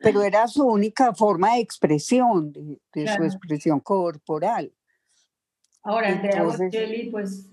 pero 0.00 0.22
era 0.22 0.46
su 0.46 0.64
única 0.64 1.14
forma 1.14 1.54
de 1.54 1.60
expresión, 1.60 2.52
de, 2.52 3.08
su 3.16 3.22
expresión 3.22 3.80
corporal. 3.80 4.72
Ahora, 5.84 6.08
Andrea 6.08 6.70
Kelly, 6.70 7.10
pues 7.10 7.46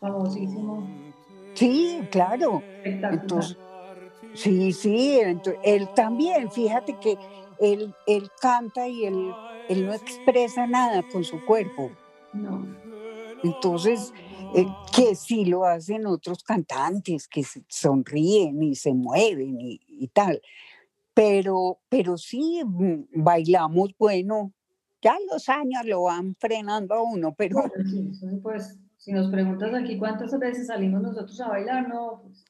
famosísimo. 0.00 0.88
Sí, 1.54 2.00
claro. 2.10 2.64
Entonces, 3.10 3.56
sí, 4.34 4.72
sí, 4.72 5.20
él 5.62 5.88
también, 5.94 6.50
fíjate 6.50 6.96
que 6.96 7.18
él, 7.58 7.94
él 8.06 8.30
canta 8.40 8.88
y 8.88 9.04
él, 9.04 9.14
él 9.68 9.86
no 9.86 9.94
expresa 9.94 10.66
nada 10.66 11.02
con 11.04 11.24
su 11.24 11.40
cuerpo. 11.44 11.90
No. 12.32 12.66
Entonces, 13.42 14.12
eh, 14.54 14.66
que 14.96 15.14
sí 15.14 15.44
lo 15.44 15.64
hacen 15.64 16.06
otros 16.06 16.42
cantantes, 16.42 17.28
que 17.28 17.42
sonríen 17.68 18.62
y 18.62 18.74
se 18.74 18.94
mueven 18.94 19.60
y, 19.60 19.80
y 19.86 20.08
tal. 20.08 20.40
Pero, 21.14 21.80
pero 21.88 22.18
sí, 22.18 22.62
mm, 22.64 23.22
bailamos 23.22 23.90
bueno, 23.98 24.52
ya 25.04 25.16
los 25.30 25.48
años 25.50 25.84
lo 25.84 26.04
van 26.04 26.34
frenando 26.36 26.94
a 26.94 27.02
uno, 27.02 27.34
pero... 27.38 27.56
pues, 28.42 28.80
si 28.96 29.12
nos 29.12 29.30
preguntas 29.30 29.72
aquí 29.74 29.98
cuántas 29.98 30.36
veces 30.38 30.66
salimos 30.66 31.02
nosotros 31.02 31.38
a 31.42 31.48
bailar, 31.48 31.88
no, 31.88 32.22
pues... 32.22 32.44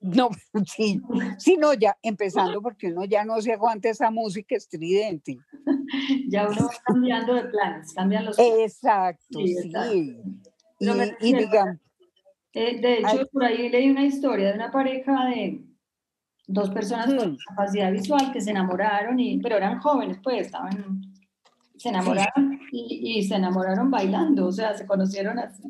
No, 0.00 0.28
sí, 0.66 1.00
sí, 1.38 1.56
no, 1.56 1.72
ya 1.72 1.96
empezando 2.02 2.60
porque 2.60 2.88
uno 2.88 3.06
ya 3.06 3.24
no 3.24 3.40
se 3.40 3.52
aguanta 3.54 3.88
esa 3.88 4.10
música 4.10 4.54
estridente. 4.54 5.38
ya 6.28 6.46
uno 6.46 6.66
va 6.66 6.74
cambiando 6.84 7.34
de 7.34 7.44
planes, 7.44 7.94
cambian 7.94 8.26
los 8.26 8.38
Exacto, 8.38 9.38
sí. 9.38 9.72
Y, 10.80 11.28
y 11.28 11.34
digamos... 11.34 11.78
Eh, 12.52 12.80
de 12.80 12.98
hecho, 12.98 13.26
por 13.32 13.44
ahí 13.44 13.68
leí 13.68 13.90
una 13.90 14.04
historia 14.04 14.48
de 14.48 14.54
una 14.54 14.70
pareja 14.70 15.26
de 15.26 15.64
dos 16.46 16.70
personas 16.70 17.12
con 17.14 17.32
mm. 17.32 17.36
capacidad 17.48 17.90
visual 17.90 18.30
que 18.32 18.40
se 18.40 18.50
enamoraron, 18.50 19.18
y, 19.18 19.38
pero 19.38 19.56
eran 19.56 19.80
jóvenes, 19.80 20.18
pues 20.22 20.46
estaban 20.46 21.13
se 21.76 21.88
enamoraron 21.88 22.60
y, 22.70 23.22
se 23.26 23.36
enamoraron 23.36 23.90
bailando, 23.90 24.46
o 24.46 24.52
sea, 24.52 24.76
se 24.76 24.86
conocieron 24.86 25.38
así. 25.38 25.62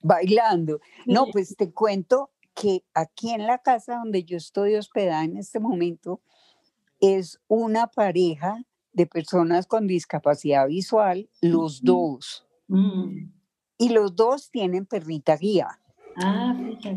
Bailando. 0.00 0.80
No, 1.06 1.26
pues 1.32 1.56
te 1.56 1.72
cuento 1.72 2.30
que 2.54 2.84
aquí 2.94 3.30
en 3.30 3.46
la 3.46 3.58
casa 3.58 3.96
donde 3.96 4.24
yo 4.24 4.36
estoy 4.36 4.76
hospedada 4.76 5.24
en 5.24 5.36
este 5.36 5.60
momento 5.60 6.20
es 7.00 7.40
una 7.48 7.88
pareja 7.88 8.64
de 8.92 9.06
personas 9.06 9.66
con 9.66 9.86
discapacidad 9.86 10.66
visual, 10.68 11.28
los 11.42 11.82
dos. 11.82 12.46
Mm. 12.68 13.30
Y 13.78 13.90
los 13.90 14.16
dos 14.16 14.50
tienen 14.50 14.86
perrita 14.86 15.36
guía. 15.36 15.80
Ah, 16.16 16.56
fíjate. 16.56 16.96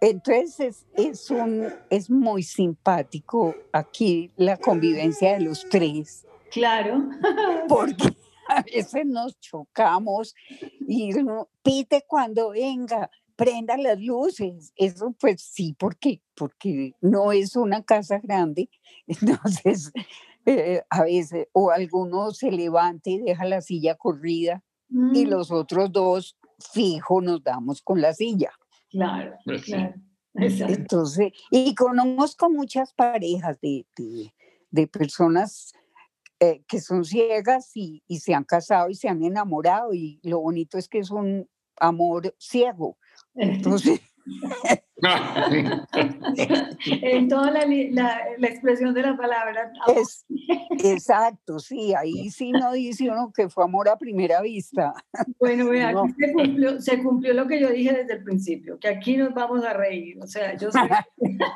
Entonces 0.00 0.86
es, 0.94 1.30
un, 1.30 1.66
es 1.90 2.08
muy 2.08 2.44
simpático 2.44 3.56
aquí 3.72 4.30
la 4.36 4.56
convivencia 4.56 5.32
de 5.32 5.40
los 5.40 5.68
tres. 5.68 6.24
Claro. 6.50 7.08
Porque 7.68 8.16
a 8.48 8.62
veces 8.62 9.06
nos 9.06 9.38
chocamos 9.40 10.34
y 10.86 11.10
pite 11.62 12.04
cuando 12.06 12.50
venga, 12.50 13.10
prenda 13.36 13.76
las 13.76 14.00
luces. 14.00 14.72
Eso 14.74 15.14
pues 15.20 15.42
sí, 15.42 15.74
porque, 15.78 16.22
porque 16.34 16.94
no 17.00 17.32
es 17.32 17.56
una 17.56 17.82
casa 17.82 18.18
grande. 18.22 18.70
Entonces, 19.06 19.92
eh, 20.46 20.82
a 20.88 21.02
veces, 21.02 21.46
o 21.52 21.70
alguno 21.70 22.30
se 22.32 22.50
levanta 22.50 23.10
y 23.10 23.18
deja 23.18 23.44
la 23.44 23.60
silla 23.60 23.94
corrida 23.96 24.64
y 24.90 25.26
mm. 25.26 25.28
los 25.28 25.50
otros 25.52 25.92
dos 25.92 26.38
fijo 26.58 27.20
nos 27.20 27.42
damos 27.42 27.82
con 27.82 28.00
la 28.00 28.14
silla. 28.14 28.50
Claro, 28.90 29.36
pues 29.44 29.64
claro. 29.64 29.94
Entonces, 30.34 31.32
y 31.50 31.74
conozco 31.74 32.48
muchas 32.48 32.92
parejas 32.92 33.60
de, 33.60 33.86
de, 33.96 34.32
de 34.70 34.86
personas 34.86 35.72
eh, 36.40 36.62
que 36.68 36.80
son 36.80 37.04
ciegas 37.04 37.72
y, 37.74 38.02
se 38.20 38.34
han 38.34 38.44
casado 38.44 38.90
y 38.90 38.94
se 38.94 39.08
han 39.08 39.22
enamorado 39.22 39.92
y 39.92 40.20
lo 40.22 40.40
bonito 40.40 40.78
es 40.78 40.88
que 40.88 40.98
es 40.98 41.10
un 41.10 41.48
amor 41.80 42.34
ciego, 42.38 42.98
Entonces, 43.34 44.00
en 47.02 47.28
toda 47.28 47.52
la, 47.52 47.62
expresión 48.48 48.92
de 48.94 49.02
la 49.02 49.16
palabra. 49.16 49.72
exacto, 50.82 51.60
sí, 51.60 51.94
ahí 51.94 52.30
sí 52.30 52.50
no 52.52 52.72
dice 52.72 53.08
uno 53.08 53.32
que 53.34 53.48
fue 53.48 53.64
amor 53.64 53.88
a 53.88 53.96
primera 53.96 54.42
vista. 54.42 54.92
Bueno, 55.38 55.68
vea, 55.68 55.92
se, 56.80 57.02
cumplió, 57.02 57.34
lo 57.34 57.46
que 57.46 57.60
yo 57.60 57.70
dije 57.70 57.92
desde 57.92 58.14
el 58.14 58.24
principio, 58.24 58.78
que 58.78 58.88
aquí 58.88 59.16
nos 59.16 59.32
vamos 59.34 59.64
a 59.64 59.72
reír, 59.72 60.18
o 60.20 60.26
sea, 60.26 60.56
yo 60.56 60.72
soy, 60.72 60.88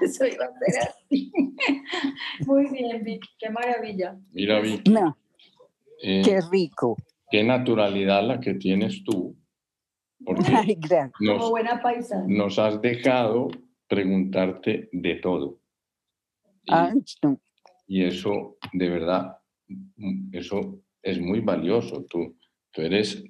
eso 0.00 0.26
iba 0.26 0.44
a 0.44 0.52
ser 0.58 0.82
así. 0.88 1.32
Muy 2.46 2.70
bien, 2.70 3.02
Vicky, 3.02 3.28
qué 3.38 3.50
maravilla. 3.50 4.16
Mira, 4.32 4.60
Vicky. 4.60 4.94
Eh, 6.04 6.22
qué 6.24 6.40
rico. 6.50 6.96
Qué 7.30 7.42
naturalidad 7.42 8.22
la 8.26 8.40
que 8.40 8.54
tienes 8.54 9.02
tú 9.04 9.36
porque 10.24 10.42
nos, 11.20 11.50
buena 11.50 11.80
paisa. 11.80 12.24
nos 12.26 12.58
has 12.58 12.80
dejado 12.80 13.48
preguntarte 13.88 14.88
de 14.92 15.14
todo. 15.16 15.60
Y, 16.64 16.72
ah, 16.72 16.92
y, 17.86 18.04
eso, 18.04 18.56
de 18.72 18.88
verdad, 18.88 19.38
eso 20.32 20.80
es 21.02 21.20
muy 21.20 21.40
valioso. 21.40 22.04
Tú, 22.08 22.36
tú, 22.70 22.82
eres, 22.82 23.24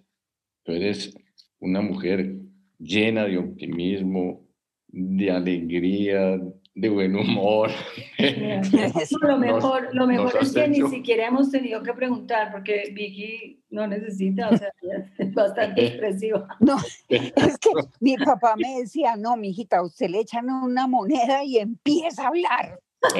tú 0.65 0.73
eres 0.73 1.15
una 1.59 1.81
mujer 1.81 2.37
llena 2.79 3.25
de 3.25 3.39
optimismo, 3.39 4.47
de 4.89 5.31
alegría, 5.31 6.39
de 6.75 6.89
buen 6.89 7.15
humor. 7.15 7.71
lo 9.23 9.39
mejor, 9.39 9.89
lo 9.93 10.07
mejor 10.07 10.39
es 10.41 10.53
que 10.53 10.69
ni 10.69 10.81
siquiera 10.89 11.27
hemos 11.27 11.51
tenido 11.51 11.83
que 11.83 11.93
preguntar, 11.93 12.51
porque 12.51 12.91
Vicky 12.95 13.63
no 13.71 13.87
necesita, 13.87 14.49
o 14.49 14.57
sea, 14.57 14.73
es 15.19 15.35
bastante 15.35 15.87
expresiva. 15.87 16.49
No, 16.61 16.79
es 17.09 17.59
que 17.59 17.71
mi 18.01 18.17
papá 18.17 18.55
me 18.57 18.81
decía, 18.81 19.17
no, 19.17 19.37
mijita, 19.37 19.83
usted 19.83 20.09
le 20.09 20.21
echan 20.21 20.49
una 20.49 20.87
moneda 20.87 21.45
y 21.45 21.59
empieza 21.59 22.25
a 22.25 22.29
hablar. 22.29 22.81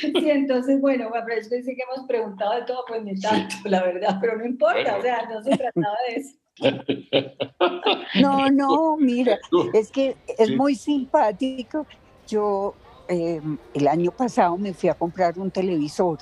sí, 0.00 0.30
entonces, 0.30 0.80
bueno, 0.80 1.10
pero 1.12 1.40
es 1.40 1.50
que 1.50 1.62
que 1.62 1.82
hemos 1.82 2.06
preguntado 2.08 2.54
de 2.54 2.62
todo, 2.62 2.84
pues 2.88 3.04
ni 3.04 3.20
tanto, 3.20 3.54
la 3.64 3.82
verdad, 3.82 4.16
pero 4.20 4.38
no 4.38 4.46
importa, 4.46 4.96
o 4.96 5.02
sea, 5.02 5.28
no 5.28 5.42
se 5.42 5.50
trataba 5.56 5.96
de 6.08 6.14
eso. 6.16 6.38
No, 8.20 8.50
no, 8.50 8.96
mira, 8.96 9.38
es 9.72 9.90
que 9.90 10.16
es 10.38 10.56
muy 10.56 10.74
simpático. 10.74 11.86
Yo 12.26 12.74
em, 13.08 13.58
el 13.74 13.88
año 13.88 14.10
pasado 14.10 14.56
me 14.56 14.74
fui 14.74 14.88
a 14.88 14.94
comprar 14.94 15.38
un 15.38 15.50
televisor 15.50 16.18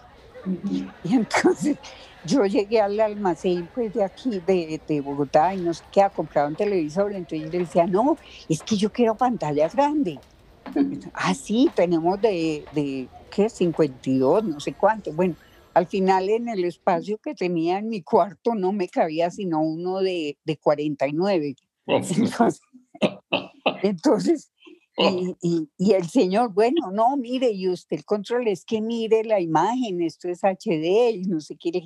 y 1.05 1.15
entonces 1.15 1.77
yo 2.25 2.45
llegué 2.47 2.81
al 2.81 2.99
almacén 3.01 3.69
pues 3.75 3.93
de 3.93 4.05
aquí, 4.05 4.41
de, 4.47 4.81
de, 4.87 5.01
Bogotá, 5.01 5.55
y 5.55 5.61
no 5.61 5.75
sé 5.75 5.85
qué, 5.93 6.03
a 6.03 6.11
comprar 6.11 6.47
un 6.47 6.55
televisor. 6.55 7.13
Entonces 7.13 7.47
yo 7.47 7.51
le 7.51 7.59
decía, 7.59 7.87
no, 7.87 8.17
es 8.49 8.63
que 8.63 8.77
yo 8.77 8.91
quiero 8.93 9.15
pantalla 9.15 9.69
grande. 9.69 10.19
ah, 11.15 11.35
sí, 11.35 11.71
tenemos 11.75 12.21
de, 12.21 12.65
de, 12.73 13.09
¿qué? 13.31 13.49
52, 13.49 14.45
no 14.45 14.61
sé 14.61 14.73
cuánto. 14.73 15.13
Bueno, 15.13 15.35
al 15.75 15.87
final 15.87 16.29
en 16.29 16.49
el 16.49 16.65
espacio 16.65 17.19
que 17.19 17.35
tenía 17.35 17.79
en 17.79 17.89
mi 17.89 18.03
cuarto 18.03 18.55
no 18.55 18.73
me 18.73 18.89
cabía 18.89 19.31
sino 19.31 19.63
uno 19.63 20.01
de, 20.01 20.39
de 20.45 20.57
49. 20.57 21.57
Entonces, 23.83 24.53
oh. 24.97 25.37
y, 25.41 25.69
y, 25.79 25.93
el 25.93 26.09
señor, 26.09 26.53
bueno, 26.53 26.91
no, 26.93 27.17
mire, 27.17 27.51
y 27.51 27.69
usted 27.69 27.97
el 27.99 28.05
control 28.05 28.49
es 28.49 28.65
que 28.65 28.81
mire 28.81 29.25
la 29.25 29.41
imagen, 29.41 30.03
esto 30.03 30.29
es 30.29 30.45
HD 30.45 31.11
y 31.15 31.23
no 31.23 31.41
sé 31.41 31.57
qué. 31.57 31.71
Le 31.73 31.83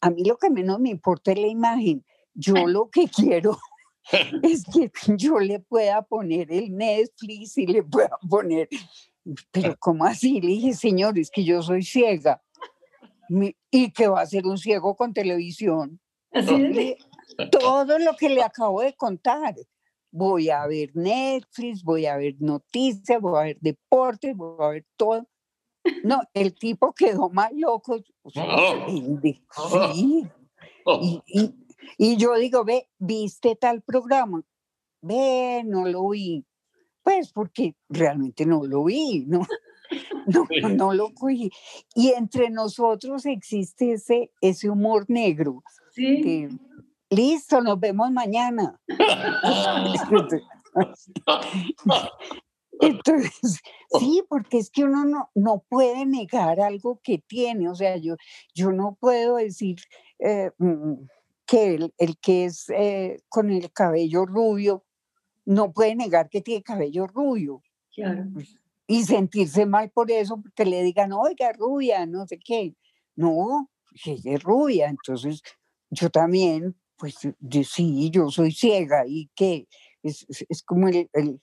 a 0.00 0.10
mí 0.10 0.24
lo 0.24 0.36
que 0.36 0.50
menos 0.50 0.78
me 0.80 0.90
importa 0.90 1.32
es 1.32 1.38
la 1.38 1.46
imagen. 1.46 2.04
Yo 2.34 2.66
lo 2.66 2.90
que 2.90 3.08
quiero 3.08 3.58
es 4.42 4.64
que 4.64 4.90
yo 5.16 5.38
le 5.38 5.60
pueda 5.60 6.02
poner 6.02 6.52
el 6.52 6.76
Netflix 6.76 7.56
y 7.58 7.66
le 7.66 7.82
pueda 7.82 8.18
poner, 8.28 8.68
pero 9.50 9.76
¿cómo 9.78 10.04
así? 10.04 10.40
Le 10.40 10.48
dije, 10.48 10.74
señor, 10.74 11.18
es 11.18 11.30
que 11.30 11.44
yo 11.44 11.62
soy 11.62 11.82
ciega 11.82 12.43
y 13.70 13.92
que 13.92 14.08
va 14.08 14.20
a 14.20 14.26
ser 14.26 14.46
un 14.46 14.58
ciego 14.58 14.96
con 14.96 15.12
televisión. 15.12 16.00
Todo 17.50 17.98
lo 17.98 18.14
que 18.16 18.28
le 18.28 18.42
acabo 18.42 18.80
de 18.80 18.94
contar. 18.94 19.54
Voy 20.10 20.48
a 20.50 20.66
ver 20.66 20.90
Netflix, 20.94 21.82
voy 21.82 22.06
a 22.06 22.16
ver 22.16 22.36
noticias, 22.38 23.20
voy 23.20 23.38
a 23.38 23.44
ver 23.44 23.58
deportes, 23.60 24.36
voy 24.36 24.64
a 24.64 24.68
ver 24.68 24.86
todo. 24.96 25.26
No, 26.02 26.20
el 26.32 26.54
tipo 26.54 26.92
quedó 26.94 27.28
más 27.30 27.50
loco. 27.52 27.98
Oh. 28.22 28.32
Sí. 29.92 30.26
Oh. 30.86 31.00
Y, 31.02 31.22
y, 31.26 31.54
y, 31.98 32.16
yo 32.16 32.34
digo, 32.34 32.64
ve, 32.64 32.88
¿viste 32.98 33.56
tal 33.56 33.82
programa? 33.82 34.42
Ve, 35.02 35.62
no 35.64 35.86
lo 35.86 36.08
vi. 36.10 36.44
Pues 37.02 37.32
porque 37.32 37.74
realmente 37.88 38.46
no 38.46 38.64
lo 38.64 38.84
vi, 38.84 39.24
¿no? 39.26 39.46
no, 40.26 40.46
no 40.68 40.94
lo 40.94 41.12
cogí. 41.14 41.50
Y 41.94 42.10
entre 42.10 42.50
nosotros 42.50 43.26
existe 43.26 43.92
ese, 43.92 44.32
ese 44.40 44.70
humor 44.70 45.04
negro. 45.08 45.62
Sí. 45.92 46.48
Listo, 47.10 47.60
nos 47.60 47.78
vemos 47.78 48.10
mañana. 48.10 48.80
Entonces, 52.80 53.60
sí, 53.98 54.22
porque 54.28 54.58
es 54.58 54.70
que 54.70 54.84
uno 54.84 55.04
no, 55.04 55.30
no 55.34 55.64
puede 55.68 56.06
negar 56.06 56.60
algo 56.60 57.00
que 57.02 57.18
tiene. 57.18 57.68
O 57.68 57.74
sea, 57.74 57.96
yo, 57.96 58.16
yo 58.52 58.72
no 58.72 58.96
puedo 59.00 59.36
decir 59.36 59.76
eh, 60.18 60.50
mm, 60.58 60.94
que 61.46 61.74
el, 61.74 61.94
el, 61.98 62.18
que 62.18 62.46
es 62.46 62.68
eh, 62.70 63.22
con 63.28 63.50
el 63.50 63.72
cabello 63.72 64.26
rubio 64.26 64.84
no 65.44 65.72
puede 65.72 65.94
negar 65.94 66.28
que 66.28 66.40
tiene 66.40 66.62
cabello 66.62 67.06
rubio. 67.06 67.62
Claro. 67.94 68.24
Y 68.86 69.04
sentirse 69.04 69.66
mal 69.66 69.90
por 69.90 70.10
eso, 70.10 70.40
porque 70.40 70.64
le 70.64 70.82
digan, 70.82 71.12
oiga, 71.12 71.52
rubia, 71.52 72.04
no 72.06 72.26
sé 72.26 72.38
qué. 72.38 72.74
No, 73.16 73.70
ella 74.04 74.34
es 74.34 74.42
rubia, 74.42 74.88
entonces 74.88 75.40
yo 75.90 76.10
también, 76.10 76.76
pues 76.96 77.16
sí, 77.64 78.10
yo 78.10 78.28
soy 78.28 78.52
ciega 78.52 79.04
y 79.06 79.30
que 79.34 79.68
es, 80.02 80.26
es, 80.28 80.62
como 80.62 80.88
el, 80.88 81.08
el, 81.12 81.40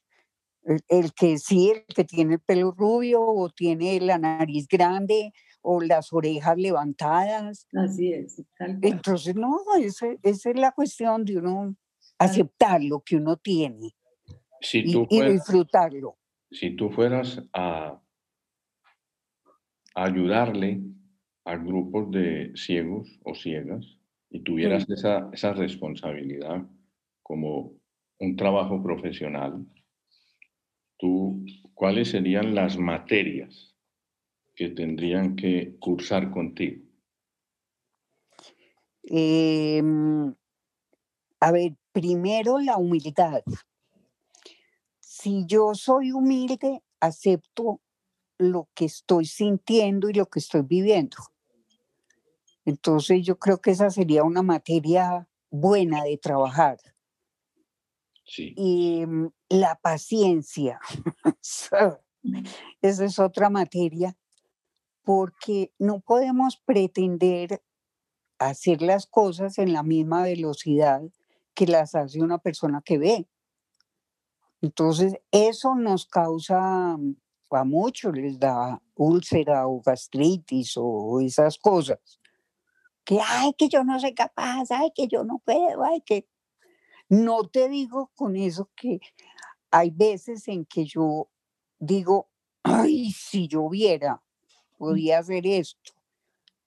el, 0.87 1.13
que 1.13 1.37
sí, 1.39 1.71
el 1.71 1.85
que 1.85 2.03
tiene 2.03 2.35
el 2.35 2.39
pelo 2.41 2.71
rubio 2.71 3.21
o 3.21 3.49
tiene 3.49 3.99
la 4.01 4.17
nariz 4.17 4.67
grande 4.67 5.33
o 5.61 5.81
las 5.81 6.11
orejas 6.13 6.57
levantadas. 6.57 7.67
Así 7.73 8.13
es. 8.13 8.43
Entonces, 8.81 9.35
no, 9.35 9.57
esa, 9.79 10.07
esa, 10.21 10.49
es 10.49 10.59
la 10.59 10.71
cuestión 10.71 11.25
de 11.25 11.37
uno 11.37 11.75
aceptar 12.19 12.83
lo 12.83 13.01
que 13.01 13.15
uno 13.15 13.37
tiene 13.37 13.95
y 14.73 15.21
disfrutarlo 15.23 16.20
si 16.51 16.75
tú 16.75 16.89
fueras 16.89 17.43
a, 17.53 18.01
ayudarle 19.95 20.81
a 21.45 21.55
grupos 21.57 22.11
de 22.11 22.51
ciegos 22.55 23.19
o 23.23 23.33
ciegas 23.33 23.97
y 24.29 24.41
tuvieras 24.41 24.89
esa, 24.89 25.29
esa 25.33 25.53
responsabilidad 25.53 26.65
como 27.23 27.73
un 28.19 28.35
trabajo 28.35 28.81
profesional, 28.83 29.65
tú, 30.97 31.43
¿cuáles 31.73 32.09
serían 32.09 32.53
las 32.53 32.77
materias 32.77 33.75
que 34.55 34.69
tendrían 34.69 35.35
que 35.35 35.75
cursar 35.79 36.29
contigo? 36.31 36.83
Em, 39.03 40.33
a 41.39 41.51
ver, 41.51 41.73
primero 41.91 42.59
la 42.59 42.77
humildad 42.77 43.41
si 45.21 45.45
yo 45.45 45.75
soy 45.75 46.11
humilde, 46.11 46.81
acepto 46.99 47.79
lo 48.39 48.69
que 48.73 48.85
estoy 48.85 49.25
sintiendo 49.25 50.09
y 50.09 50.13
lo 50.13 50.25
que 50.25 50.39
estoy 50.39 50.63
viviendo. 50.63 51.17
Entonces 52.65 53.23
yo 53.23 53.37
creo 53.37 53.59
que 53.59 53.69
esa 53.69 53.91
sería 53.91 54.23
una 54.23 54.41
materia 54.41 55.27
buena 55.51 56.03
de 56.03 56.17
trabajar. 56.17 56.79
Sí. 58.25 58.55
Y 58.57 59.05
mm, 59.05 59.29
la 59.49 59.75
paciencia, 59.75 60.79
esa 62.81 63.05
es 63.05 63.19
otra 63.19 63.51
materia, 63.51 64.17
porque 65.03 65.71
no 65.77 65.99
podemos 65.99 66.57
pretender 66.57 67.61
hacer 68.39 68.81
las 68.81 69.05
cosas 69.05 69.59
en 69.59 69.71
la 69.71 69.83
misma 69.83 70.23
velocidad 70.23 71.03
que 71.53 71.67
las 71.67 71.93
hace 71.93 72.23
una 72.23 72.39
persona 72.39 72.81
que 72.83 72.97
ve. 72.97 73.27
Entonces, 74.61 75.15
eso 75.31 75.73
nos 75.75 76.05
causa, 76.05 76.95
mm, 76.97 77.15
a 77.49 77.63
muchos 77.63 78.15
les 78.15 78.39
da 78.39 78.79
úlcera 78.95 79.67
o 79.67 79.81
gastritis 79.81 80.73
o 80.77 81.19
esas 81.19 81.57
cosas. 81.57 81.99
Que, 83.03 83.19
ay, 83.19 83.53
que 83.57 83.67
yo 83.67 83.83
no 83.83 83.99
soy 83.99 84.13
capaz, 84.13 84.69
ay, 84.69 84.91
que 84.95 85.07
yo 85.07 85.23
no 85.23 85.39
puedo, 85.39 85.83
ay, 85.83 86.01
que... 86.01 86.27
No 87.09 87.49
te 87.49 87.67
digo 87.67 88.09
con 88.15 88.37
eso 88.37 88.69
que 88.73 89.01
hay 89.69 89.89
veces 89.89 90.47
en 90.47 90.65
que 90.65 90.85
yo 90.85 91.29
digo, 91.77 92.29
ay, 92.63 93.11
si 93.11 93.47
yo 93.47 93.67
viera, 93.67 94.13
mm. 94.13 94.77
podía 94.77 95.19
hacer 95.19 95.45
esto. 95.45 95.93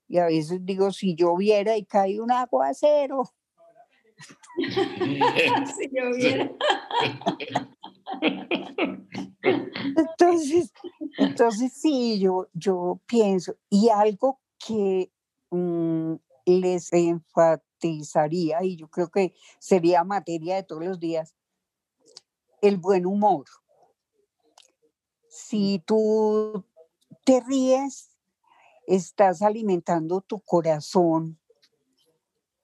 Y 0.07 0.19
a 0.19 0.27
veces 0.27 0.59
digo, 0.67 0.93
si 0.93 1.15
yo 1.15 1.35
viera 1.37 1.77
y 1.79 1.87
cae 1.87 2.21
un 2.21 2.31
aguacero, 2.31 3.33
si 5.77 5.91
yo 5.93 6.15
viera. 6.15 6.51
Entonces, 9.97 10.73
entonces 11.19 11.73
sí, 11.73 12.19
yo, 12.19 12.49
yo 12.53 13.01
pienso, 13.07 13.57
y 13.69 13.89
algo 13.91 14.41
que 14.59 15.13
mm, 15.51 16.15
les 16.47 16.93
enfatizaría, 16.93 18.63
y 18.65 18.77
yo 18.77 18.89
creo 18.89 19.09
que 19.09 19.35
sería 19.59 20.05
materia 20.05 20.57
de 20.57 20.63
todos 20.63 20.85
los 20.85 20.99
días, 20.99 21.35
el 22.63 22.79
buen 22.79 23.07
humor. 23.07 23.45
Si 25.29 25.83
tú 25.85 26.65
te 27.25 27.41
ríes, 27.41 28.17
estás 28.87 29.43
alimentando 29.43 30.21
tu 30.21 30.41
corazón, 30.41 31.39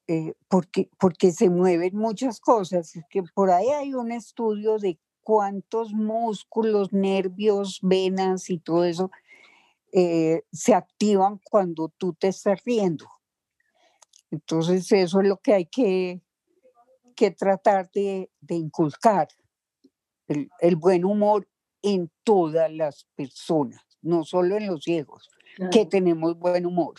eh, 0.06 0.35
porque, 0.48 0.90
porque 0.98 1.32
se 1.32 1.51
mueven 1.51 1.97
muchas 1.97 2.40
cosas. 2.40 2.93
Que 3.10 3.22
por 3.22 3.51
ahí 3.51 3.68
hay 3.68 3.94
un 3.94 4.10
estudio 4.10 4.78
de 4.78 4.98
cuántos 5.22 5.92
músculos, 5.92 6.92
nervios, 6.92 7.80
venas 7.82 8.51
y 8.51 8.59
todo 8.59 8.84
eso 8.84 9.10
eh, 9.92 10.42
se 10.52 10.74
activan 10.74 11.40
cuando 11.42 11.88
tú 11.88 12.12
te 12.12 12.28
estás 12.28 12.62
riendo. 12.64 13.06
Entonces 14.30 14.90
eso 14.92 15.20
es 15.20 15.28
lo 15.28 15.38
que 15.38 15.55
hay 15.55 15.66
que, 15.66 16.20
que 17.16 17.30
tratar 17.32 17.90
de, 17.92 18.30
inculcar, 18.48 19.28
el, 20.26 20.76
buen 20.76 21.05
humor 21.05 21.48
en 21.82 22.10
todas 22.22 22.72
las 22.72 23.06
personas, 23.16 23.84
no 24.01 24.24
solo 24.24 24.56
en 24.56 24.68
los 24.68 24.84
ciegos, 24.84 25.28
que 25.72 25.84
tenemos 25.86 26.38
buen 26.38 26.66
humor. 26.66 26.94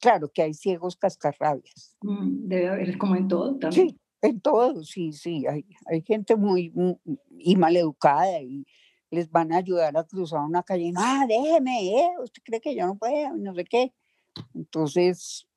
Claro 0.00 0.30
que 0.32 0.42
hay 0.42 0.54
ciegos 0.54 0.96
cascarrabias. 0.96 1.96
Mm, 2.02 2.46
debe 2.46 2.68
haber 2.68 2.98
como 2.98 3.16
en 3.16 3.26
todo 3.26 3.58
también. 3.58 3.90
Sí, 3.90 4.00
en 4.22 4.40
todo, 4.40 4.84
sí, 4.84 5.12
sí. 5.12 5.46
Hay, 5.46 5.64
hay 5.86 6.02
gente 6.02 6.36
muy, 6.36 6.70
muy 6.70 6.96
y 7.38 7.56
maleducada 7.56 8.40
y 8.40 8.66
les 9.10 9.30
van 9.30 9.52
a 9.52 9.58
ayudar 9.58 9.96
a 9.96 10.04
cruzar 10.04 10.40
una 10.40 10.62
calle. 10.62 10.92
Ah, 10.96 11.24
déjeme, 11.26 12.00
eh, 12.00 12.10
usted 12.22 12.42
cree 12.44 12.60
que 12.60 12.74
yo 12.74 12.86
no 12.86 12.98
puedo, 12.98 13.36
no 13.36 13.54
sé 13.54 13.64
qué. 13.64 13.92
Entonces, 14.54 15.48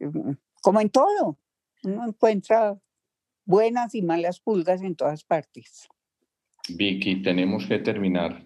mm, 0.00 0.32
como 0.62 0.80
en 0.80 0.90
todo, 0.90 1.38
uno 1.84 2.08
encuentra 2.08 2.78
buenas 3.44 3.94
y 3.94 4.02
malas 4.02 4.40
pulgas 4.40 4.82
en 4.82 4.96
todas 4.96 5.24
partes. 5.24 5.88
Vicky, 6.68 7.22
tenemos 7.22 7.66
que 7.66 7.78
terminar. 7.78 8.44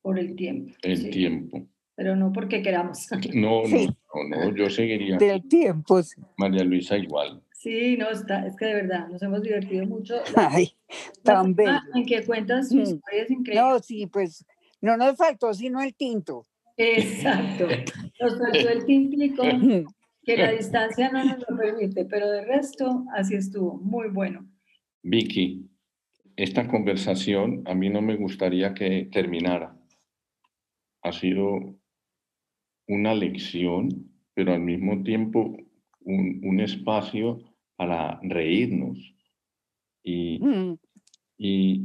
Por 0.00 0.18
el 0.18 0.36
tiempo. 0.36 0.74
El 0.82 1.10
tiempo. 1.10 1.66
Pero 1.96 2.14
no 2.14 2.32
porque 2.32 2.62
queramos. 2.62 3.08
No, 3.34 3.62
no, 3.64 4.28
no, 4.28 4.54
yo 4.54 4.70
seguiría. 4.70 5.16
Del 5.16 5.46
tiempo. 5.48 6.00
María 6.36 6.62
Luisa 6.62 6.96
igual. 6.96 7.42
Sí, 7.58 7.96
no, 7.96 8.08
está, 8.08 8.46
es 8.46 8.54
que 8.54 8.66
de 8.66 8.74
verdad 8.74 9.08
nos 9.08 9.20
hemos 9.20 9.42
divertido 9.42 9.84
mucho. 9.84 10.14
Ay, 10.36 10.70
tan 11.24 11.56
bello. 11.56 11.80
En 11.92 12.06
que 12.06 12.24
cuentas 12.24 12.68
sus 12.68 12.76
mm. 12.76 12.94
historias 12.94 13.30
increíbles. 13.32 13.64
No, 13.64 13.78
sí, 13.80 14.06
pues 14.06 14.46
no 14.80 14.96
nos 14.96 15.16
faltó 15.16 15.52
sino 15.52 15.82
el 15.82 15.92
tinto. 15.96 16.46
Exacto. 16.76 17.66
Nos 18.20 18.38
faltó 18.38 18.68
el 18.68 18.84
tintico, 18.86 19.42
que 20.22 20.36
la 20.36 20.52
distancia 20.52 21.10
no 21.10 21.24
nos 21.24 21.38
lo 21.48 21.56
permite, 21.56 22.04
pero 22.04 22.30
de 22.30 22.44
resto 22.44 23.04
así 23.16 23.34
estuvo, 23.34 23.76
muy 23.78 24.08
bueno. 24.08 24.48
Vicky, 25.02 25.68
esta 26.36 26.68
conversación 26.68 27.64
a 27.66 27.74
mí 27.74 27.90
no 27.90 28.00
me 28.00 28.14
gustaría 28.14 28.72
que 28.72 29.08
terminara. 29.10 29.76
Ha 31.02 31.10
sido 31.10 31.74
una 32.86 33.14
lección, 33.14 34.12
pero 34.34 34.54
al 34.54 34.60
mismo 34.60 35.02
tiempo 35.02 35.56
un, 36.02 36.40
un 36.44 36.60
espacio 36.60 37.47
para 37.78 38.18
reírnos 38.24 38.98
y, 40.02 40.40
mm. 40.40 40.78
y, 41.38 41.82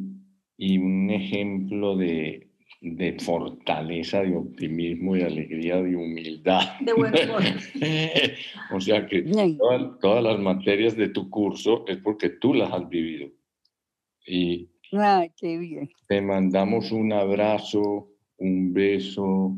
y 0.57 0.77
un 0.79 1.11
ejemplo 1.11 1.95
de, 1.95 2.47
de, 2.81 3.19
fortaleza, 3.19 4.23
de 4.23 4.35
optimismo, 4.35 5.13
de 5.13 5.25
alegría, 5.25 5.75
de 5.83 5.95
humildad. 5.95 6.79
De 6.79 6.93
buen 6.93 7.13
humor. 7.13 7.43
o 8.75 8.81
sea 8.81 9.05
que 9.05 9.21
todas 10.01 10.23
las 10.23 10.39
materias 10.39 10.97
de 10.97 11.09
tu 11.09 11.29
curso 11.29 11.85
es 11.87 11.97
porque 11.97 12.29
tú 12.29 12.55
las 12.55 12.73
has 12.73 12.89
vivido. 12.89 13.29
Y 14.25 14.71
qué 15.37 15.57
bien. 15.59 15.91
te 16.07 16.21
mandamos 16.21 16.91
un 16.91 17.13
abrazo, 17.13 18.09
un 18.37 18.73
beso, 18.73 19.55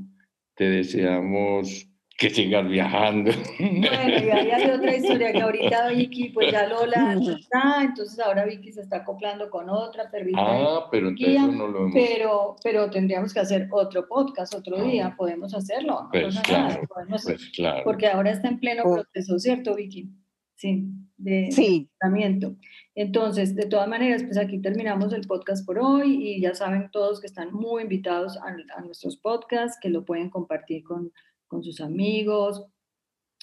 te 0.55 0.69
deseamos 0.69 1.87
que 2.17 2.29
sigas 2.29 2.67
viajando. 2.67 3.31
Bueno, 3.59 4.25
y 4.25 4.29
ahí 4.29 4.51
hay 4.51 4.69
otra 4.69 4.95
historia 4.95 5.33
que 5.33 5.41
ahorita 5.41 5.89
Vicky, 5.89 6.29
pues 6.29 6.51
ya 6.51 6.67
Lola 6.67 7.13
está, 7.13 7.83
entonces 7.83 8.19
ahora 8.19 8.45
Vicky 8.45 8.71
se 8.71 8.81
está 8.81 8.97
acoplando 8.97 9.49
con 9.49 9.69
otra 9.69 10.09
perrita. 10.09 10.39
Ah, 10.39 10.87
pero 10.89 11.09
entonces 11.09 11.41
no 11.41 11.67
lo 11.67 11.79
hemos... 11.79 11.93
Pero, 11.93 12.55
pero 12.63 12.89
tendríamos 12.89 13.33
que 13.33 13.41
hacer 13.41 13.67
otro 13.69 14.07
podcast 14.07 14.55
otro 14.55 14.81
día, 14.83 15.07
ah. 15.07 15.15
podemos 15.17 15.53
hacerlo. 15.53 16.07
pues, 16.11 16.39
claro, 16.41 16.81
pues 16.87 17.51
claro. 17.53 17.81
Porque 17.83 18.07
ahora 18.07 18.31
está 18.31 18.47
en 18.47 18.59
pleno 18.59 18.83
proceso, 18.83 19.37
¿cierto, 19.37 19.75
Vicky? 19.75 20.09
Sí, 20.55 20.85
de 21.17 21.51
sí. 21.51 21.89
tratamiento. 21.99 22.55
Entonces, 22.95 23.55
de 23.55 23.65
todas 23.65 23.89
maneras, 23.89 24.23
pues 24.23 24.37
aquí 24.37 24.61
terminamos 24.61 25.11
el 25.11 25.27
podcast 25.27 25.65
por 25.65 25.79
hoy 25.79 26.15
y 26.29 26.39
ya 26.39 26.55
saben 26.55 26.89
todos 26.91 27.19
que 27.19 27.27
están 27.27 27.53
muy 27.53 27.83
invitados 27.83 28.37
a, 28.37 28.55
a 28.77 28.81
nuestros 28.81 29.17
podcasts, 29.17 29.77
que 29.81 29.89
lo 29.89 30.05
pueden 30.05 30.29
compartir 30.29 30.85
con 30.85 31.11
con 31.56 31.64
sus 31.64 31.80
amigos. 31.80 32.65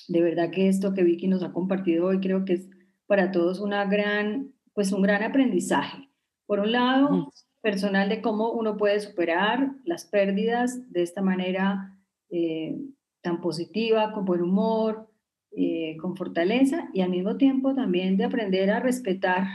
De 0.07 0.21
verdad 0.21 0.51
que 0.51 0.69
esto 0.69 0.93
que 0.93 1.03
Vicky 1.03 1.29
nos 1.29 1.43
ha 1.43 1.53
compartido 1.53 2.07
hoy 2.07 2.21
creo 2.21 2.45
que 2.45 2.53
es 2.55 2.69
para 3.07 3.33
todos 3.33 3.59
una 3.59 3.87
gran, 3.87 4.53
pues 4.75 4.93
un 4.93 5.01
gran 5.01 5.23
aprendizaje. 5.23 6.11
Por 6.47 6.61
un 6.61 6.73
lado, 6.73 7.11
mm. 7.11 7.31
personal 7.63 8.11
de 8.11 8.21
cómo 8.21 8.53
uno 8.53 8.77
puede 8.77 9.01
superar 9.01 9.73
las 9.85 10.05
pérdidas 10.05 10.93
de 10.93 11.03
esta 11.03 11.23
manera 11.23 11.99
eh, 12.29 12.77
tan 13.23 13.41
positiva, 13.41 14.13
con 14.13 14.27
buen 14.27 14.43
humor, 14.43 15.09
eh, 15.57 15.97
con 15.99 16.15
fortaleza 16.15 16.91
y 16.93 17.01
al 17.01 17.09
mismo 17.09 17.39
tiempo 17.39 17.75
también 17.75 18.19
de 18.19 18.25
aprender 18.25 18.71
a 18.71 18.81
respetar 18.81 19.47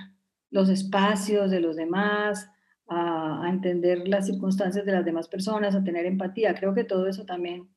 los 0.50 0.70
espacios 0.70 1.52
de 1.52 1.60
los 1.60 1.76
demás, 1.76 2.50
a, 2.88 3.46
a, 3.46 3.50
entender 3.52 4.08
las 4.08 4.26
circunstancias 4.26 4.84
de 4.84 4.94
las 4.94 5.06
demás 5.06 5.28
personas, 5.28 5.76
a 5.76 5.84
tener 5.84 6.08
empatía. 6.08 6.56
Creo 6.56 6.74
que 6.74 6.86
todo 6.86 7.08
eso 7.08 7.24
también 7.26 7.68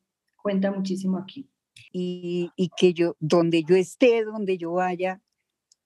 cuenta 0.41 0.71
muchísimo 0.71 1.17
aquí. 1.17 1.49
Y, 1.91 2.51
y 2.55 2.69
que 2.77 2.93
yo, 2.93 3.15
donde 3.19 3.63
yo 3.63 3.75
esté, 3.75 4.23
donde 4.23 4.57
yo 4.57 4.73
vaya, 4.73 5.21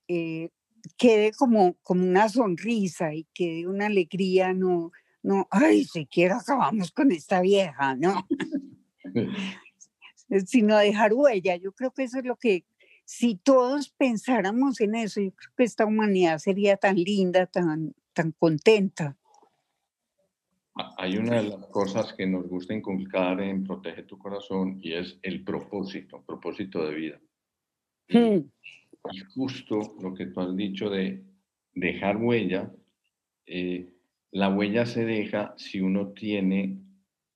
eh, 0.07 0.49
quede 0.97 1.31
como, 1.31 1.75
como 1.81 2.03
una 2.03 2.29
sonrisa 2.29 3.13
y 3.13 3.27
quede 3.33 3.67
una 3.67 3.87
alegría, 3.87 4.53
no, 4.53 4.91
no, 5.23 5.47
ay, 5.49 5.85
siquiera 5.85 6.37
acabamos 6.37 6.91
con 6.91 7.11
esta 7.11 7.41
vieja, 7.41 7.95
¿no? 7.95 8.27
sino 10.45 10.77
dejar 10.77 11.13
huella. 11.13 11.55
Yo 11.55 11.71
creo 11.71 11.91
que 11.91 12.03
eso 12.03 12.19
es 12.19 12.25
lo 12.25 12.35
que, 12.35 12.65
si 13.05 13.35
todos 13.35 13.89
pensáramos 13.89 14.81
en 14.81 14.95
eso, 14.95 15.21
yo 15.21 15.31
creo 15.31 15.51
que 15.57 15.63
esta 15.63 15.85
humanidad 15.85 16.39
sería 16.39 16.77
tan 16.77 16.95
linda, 16.95 17.45
tan, 17.45 17.93
tan 18.13 18.31
contenta. 18.31 19.17
Hay 20.97 21.17
una 21.17 21.41
de 21.41 21.49
las 21.49 21.67
cosas 21.67 22.13
que 22.13 22.27
nos 22.27 22.47
gusta 22.47 22.73
inculcar 22.73 23.39
en 23.41 23.63
Protege 23.63 24.03
tu 24.03 24.17
Corazón 24.17 24.77
y 24.81 24.93
es 24.93 25.17
el 25.21 25.43
propósito, 25.43 26.21
propósito 26.25 26.85
de 26.85 26.95
vida. 26.95 27.21
Hmm. 28.09 28.49
Y, 29.11 29.19
justo 29.33 29.95
lo 30.01 30.13
que 30.13 30.25
tú 30.27 30.41
has 30.41 30.55
dicho 30.55 30.89
de 30.89 31.23
dejar 31.73 32.17
huella, 32.17 32.73
eh, 33.45 33.93
la 34.31 34.49
huella 34.49 34.85
se 34.85 35.05
deja 35.05 35.53
si 35.57 35.79
uno 35.79 36.09
tiene 36.09 36.79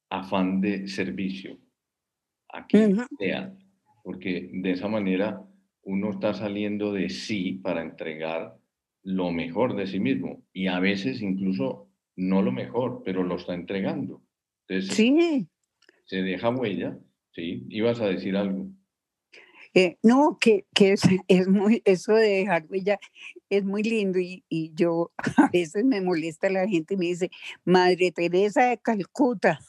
afán 0.10 0.60
de 0.60 0.88
servicio 0.88 1.58
a 2.50 2.66
quien 2.66 2.98
sea, 3.18 3.56
porque 4.04 4.50
de 4.52 4.72
esa 4.72 4.88
manera 4.88 5.42
uno 5.84 6.12
está 6.12 6.34
saliendo 6.34 6.92
de 6.92 7.10
sí 7.10 7.54
para 7.54 7.82
entregar 7.82 8.58
lo 9.04 9.32
mejor 9.32 9.76
de 9.76 9.88
sí 9.88 10.00
mismo 10.00 10.44
y 10.52 10.68
a 10.68 10.80
veces 10.80 11.22
incluso 11.22 11.89
no 12.20 12.42
lo 12.42 12.52
mejor, 12.52 13.02
pero 13.06 13.24
lo 13.24 13.38
está 13.38 13.54
entregando. 13.54 14.22
sí. 14.68 15.48
Se 16.06 16.24
deja 16.24 16.50
huella, 16.50 16.98
¿sí? 17.34 17.66
Ibas 17.70 18.02
a 18.02 18.08
decir 18.08 18.36
algo. 18.36 18.68
Eh, 19.76 19.98
no, 20.02 20.38
que, 20.42 20.66
que 20.74 20.94
es, 20.94 21.04
es, 21.28 21.48
muy, 21.48 21.84
eso 21.86 22.14
de 22.14 22.28
dejar 22.28 22.66
huella 22.68 23.00
es 23.50 23.64
muy 23.64 23.84
lindo 23.84 24.18
y, 24.20 24.44
y, 24.50 24.74
yo 24.74 25.12
a 25.38 25.50
veces 25.54 25.86
me 25.86 26.02
molesta 26.02 26.50
la 26.50 26.68
gente 26.68 26.96
y 26.96 26.98
me 26.98 27.06
dice, 27.06 27.30
Madre 27.64 28.12
Teresa 28.12 28.66
de 28.66 28.80
Calcuta. 28.80 29.60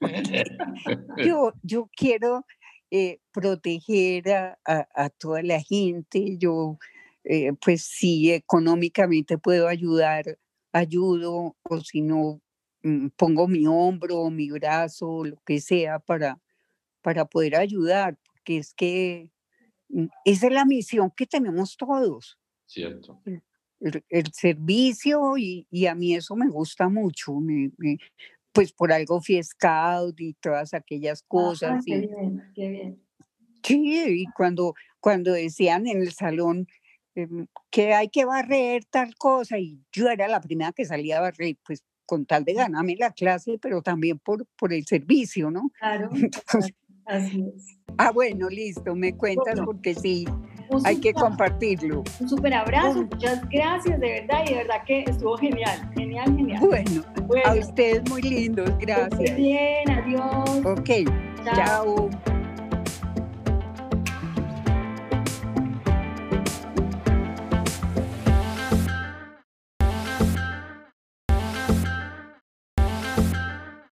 yo, 1.26 1.52
yo 1.62 1.90
quiero 1.94 2.46
eh, 2.90 3.20
proteger 3.30 4.30
a, 4.30 4.58
a, 4.64 5.10
toda 5.10 5.42
la 5.42 5.60
gente, 5.60 6.38
yo 6.38 6.78
eh, 7.24 7.52
pues 7.64 7.82
sí, 7.82 8.32
económicamente 8.32 9.38
puedo 9.38 9.68
ayudar 9.68 10.38
ayudo 10.72 11.56
o 11.62 11.80
si 11.80 12.00
no 12.00 12.40
mm, 12.82 13.08
pongo 13.16 13.46
mi 13.48 13.66
hombro, 13.66 14.30
mi 14.30 14.50
brazo, 14.50 15.24
lo 15.24 15.36
que 15.44 15.60
sea 15.60 15.98
para, 15.98 16.40
para 17.02 17.24
poder 17.26 17.56
ayudar, 17.56 18.18
porque 18.26 18.58
es 18.58 18.74
que 18.74 19.30
mm, 19.88 20.06
esa 20.24 20.46
es 20.46 20.52
la 20.52 20.64
misión 20.64 21.12
que 21.16 21.26
tenemos 21.26 21.76
todos. 21.76 22.38
Cierto. 22.66 23.20
El, 23.80 24.32
servicio 24.32 25.36
y, 25.36 25.66
y, 25.68 25.86
a 25.86 25.94
mí 25.94 26.14
eso 26.14 26.36
me 26.36 26.48
gusta 26.48 26.88
mucho. 26.88 27.34
pues 28.52 28.72
por 28.72 28.92
algo 28.92 29.20
fui 29.20 29.42
scout 29.42 30.20
y 30.20 30.34
todas 30.34 30.72
aquellas 30.72 31.22
cosas. 31.22 31.84
qué 31.84 31.98
bien, 31.98 32.52
qué 32.54 32.68
bien. 32.68 33.02
Sí, 33.62 34.04
y 34.06 34.26
cuando, 34.36 34.74
cuando 35.00 35.32
decían 35.32 35.86
en 35.86 36.02
el 36.02 36.12
salón 36.12 36.66
que 37.70 37.94
hay 37.94 38.08
que 38.08 38.24
barrer 38.24 38.84
tal 38.86 39.14
cosa, 39.16 39.58
y 39.58 39.80
yo 39.92 40.08
era 40.08 40.28
la 40.28 40.40
primera 40.40 40.72
que 40.72 40.84
salía 40.84 41.18
a 41.18 41.22
barrer, 41.22 41.56
pues 41.64 41.84
con 42.06 42.26
tal 42.26 42.44
de 42.44 42.54
ganarme 42.54 42.96
la 42.96 43.12
clase, 43.12 43.58
pero 43.60 43.82
también 43.82 44.18
por, 44.18 44.46
por 44.58 44.72
el 44.72 44.84
servicio, 44.86 45.50
¿no? 45.50 45.70
Claro, 45.78 46.10
así 47.06 47.44
es. 47.54 47.78
Ah, 47.98 48.10
bueno, 48.10 48.48
listo, 48.48 48.94
me 48.94 49.16
cuentas 49.16 49.60
porque 49.64 49.94
sí, 49.94 50.26
hay 50.84 51.00
que 51.00 51.12
compartirlo. 51.12 52.04
Un 52.20 52.28
súper 52.28 52.54
abrazo, 52.54 53.04
muchas 53.04 53.48
gracias, 53.48 54.00
de 54.00 54.20
verdad, 54.20 54.44
y 54.46 54.50
de 54.50 54.56
verdad 54.56 54.84
que 54.86 55.04
estuvo 55.06 55.36
genial, 55.36 55.90
genial, 55.94 56.36
genial. 56.36 56.60
Bueno, 56.60 57.02
a 57.44 57.54
ustedes 57.54 58.08
muy 58.08 58.22
lindos, 58.22 58.70
gracias. 58.78 59.32
Muy 59.32 59.32
bien, 59.32 59.90
adiós. 59.90 60.64
Ok, 60.64 60.90
chao. 61.44 62.10